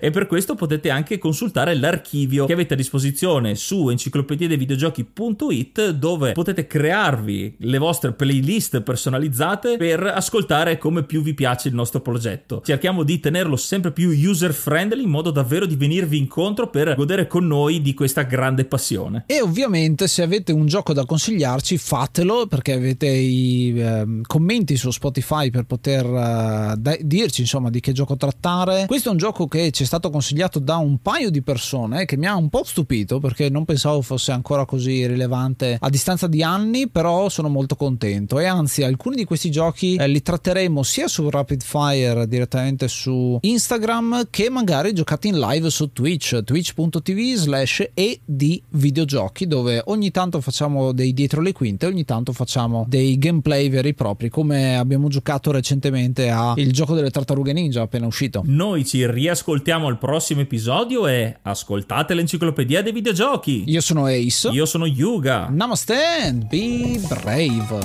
E 0.00 0.10
per 0.10 0.26
questo 0.26 0.54
potete 0.54 0.90
anche 0.90 1.18
consultare 1.18 1.74
l'archivio 1.74 2.46
che 2.46 2.52
avete 2.52 2.74
a 2.74 2.76
disposizione 2.76 3.54
su 3.54 3.88
enciclopediadevideogiochi.it 3.88 5.90
dove 5.90 6.32
potete 6.32 6.66
crearvi 6.66 7.56
le 7.58 7.78
vostre 7.78 8.12
playlist 8.12 8.80
personalizzate 8.80 9.76
per 9.76 10.02
ascoltare 10.02 10.78
come 10.78 11.04
più 11.04 11.22
vi 11.22 11.34
piace 11.34 11.68
il 11.68 11.74
nostro 11.74 12.00
progetto. 12.00 12.62
Cerchiamo 12.64 13.02
di 13.02 13.20
tenerlo 13.20 13.56
sempre 13.56 13.92
più 13.92 14.10
user 14.10 14.52
friendly 14.52 15.02
in 15.02 15.10
modo 15.10 15.30
davvero 15.30 15.66
di 15.66 15.76
venirvi 15.76 16.18
incontro 16.18 16.68
per 16.68 16.94
godere 16.94 17.26
con 17.26 17.46
noi 17.46 17.80
di 17.80 17.94
questa 17.94 18.22
grande 18.22 18.64
passione. 18.64 19.24
E 19.26 19.40
ovviamente 19.40 20.08
se 20.08 20.22
avete 20.22 20.52
un 20.52 20.66
gioco 20.66 20.92
da 20.92 21.04
consigliarci 21.04 21.78
fatelo 21.78 22.46
perché 22.46 22.72
avete 22.72 23.06
i 23.06 23.78
eh, 23.78 24.06
commenti 24.26 24.76
su 24.76 24.90
Spotify 24.90 25.50
per 25.50 25.64
poter 25.64 26.04
eh, 26.04 26.98
dirci 27.02 27.42
insomma 27.42 27.70
di 27.70 27.80
che 27.80 27.92
gioco 27.92 28.16
trattare. 28.16 28.86
Questo 28.86 29.08
è 29.08 29.12
un 29.12 29.18
gioco 29.18 29.37
che 29.46 29.70
ci 29.70 29.82
è 29.82 29.86
stato 29.86 30.10
consigliato 30.10 30.58
da 30.58 30.76
un 30.76 30.98
paio 31.00 31.30
di 31.30 31.42
persone 31.42 32.04
che 32.04 32.16
mi 32.16 32.26
ha 32.26 32.34
un 32.34 32.48
po' 32.48 32.64
stupito 32.64 33.20
perché 33.20 33.48
non 33.48 33.64
pensavo 33.64 34.02
fosse 34.02 34.32
ancora 34.32 34.64
così 34.64 35.06
rilevante 35.06 35.76
a 35.80 35.88
distanza 35.90 36.26
di 36.26 36.42
anni, 36.42 36.88
però 36.88 37.28
sono 37.28 37.48
molto 37.48 37.76
contento 37.76 38.38
e 38.38 38.46
anzi 38.46 38.82
alcuni 38.82 39.16
di 39.16 39.24
questi 39.24 39.50
giochi 39.50 39.96
eh, 39.96 40.08
li 40.08 40.22
tratteremo 40.22 40.82
sia 40.82 41.08
su 41.08 41.28
Rapid 41.28 41.62
Fire 41.62 42.26
direttamente 42.26 42.88
su 42.88 43.38
Instagram 43.40 44.28
che 44.30 44.50
magari 44.50 44.92
giocati 44.92 45.28
in 45.28 45.38
live 45.38 45.70
su 45.70 45.92
Twitch, 45.92 46.42
twitch.tv 46.42 47.34
slash 47.34 47.90
e 47.94 48.20
di 48.24 48.62
videogiochi 48.70 49.46
dove 49.46 49.82
ogni 49.86 50.10
tanto 50.10 50.40
facciamo 50.40 50.92
dei 50.92 51.12
dietro 51.12 51.40
le 51.40 51.52
quinte, 51.52 51.86
ogni 51.86 52.04
tanto 52.04 52.32
facciamo 52.32 52.84
dei 52.88 53.18
gameplay 53.18 53.68
veri 53.68 53.90
e 53.90 53.94
propri 53.94 54.28
come 54.28 54.76
abbiamo 54.76 55.08
giocato 55.08 55.50
recentemente 55.50 56.30
a 56.30 56.54
il 56.56 56.72
gioco 56.72 56.94
delle 56.94 57.10
tartarughe 57.10 57.52
ninja 57.52 57.82
appena 57.82 58.06
uscito. 58.06 58.42
Noi 58.44 58.84
ci 58.84 59.04
riascoltiamo 59.28 59.86
al 59.86 59.98
prossimo 59.98 60.40
episodio 60.40 61.06
e 61.06 61.36
ascoltate 61.42 62.14
l'enciclopedia 62.14 62.80
dei 62.80 62.92
videogiochi. 62.92 63.64
Io 63.66 63.82
sono 63.82 64.06
Ace. 64.06 64.48
Io 64.48 64.64
sono 64.64 64.86
Yuga. 64.86 65.48
Namaste, 65.50 66.46
be 66.48 66.98
brave. 67.06 67.78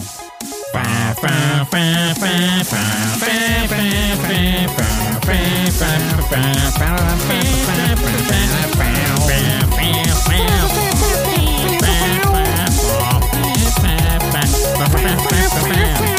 Bam, 0.71 1.13
bam. 15.59 16.12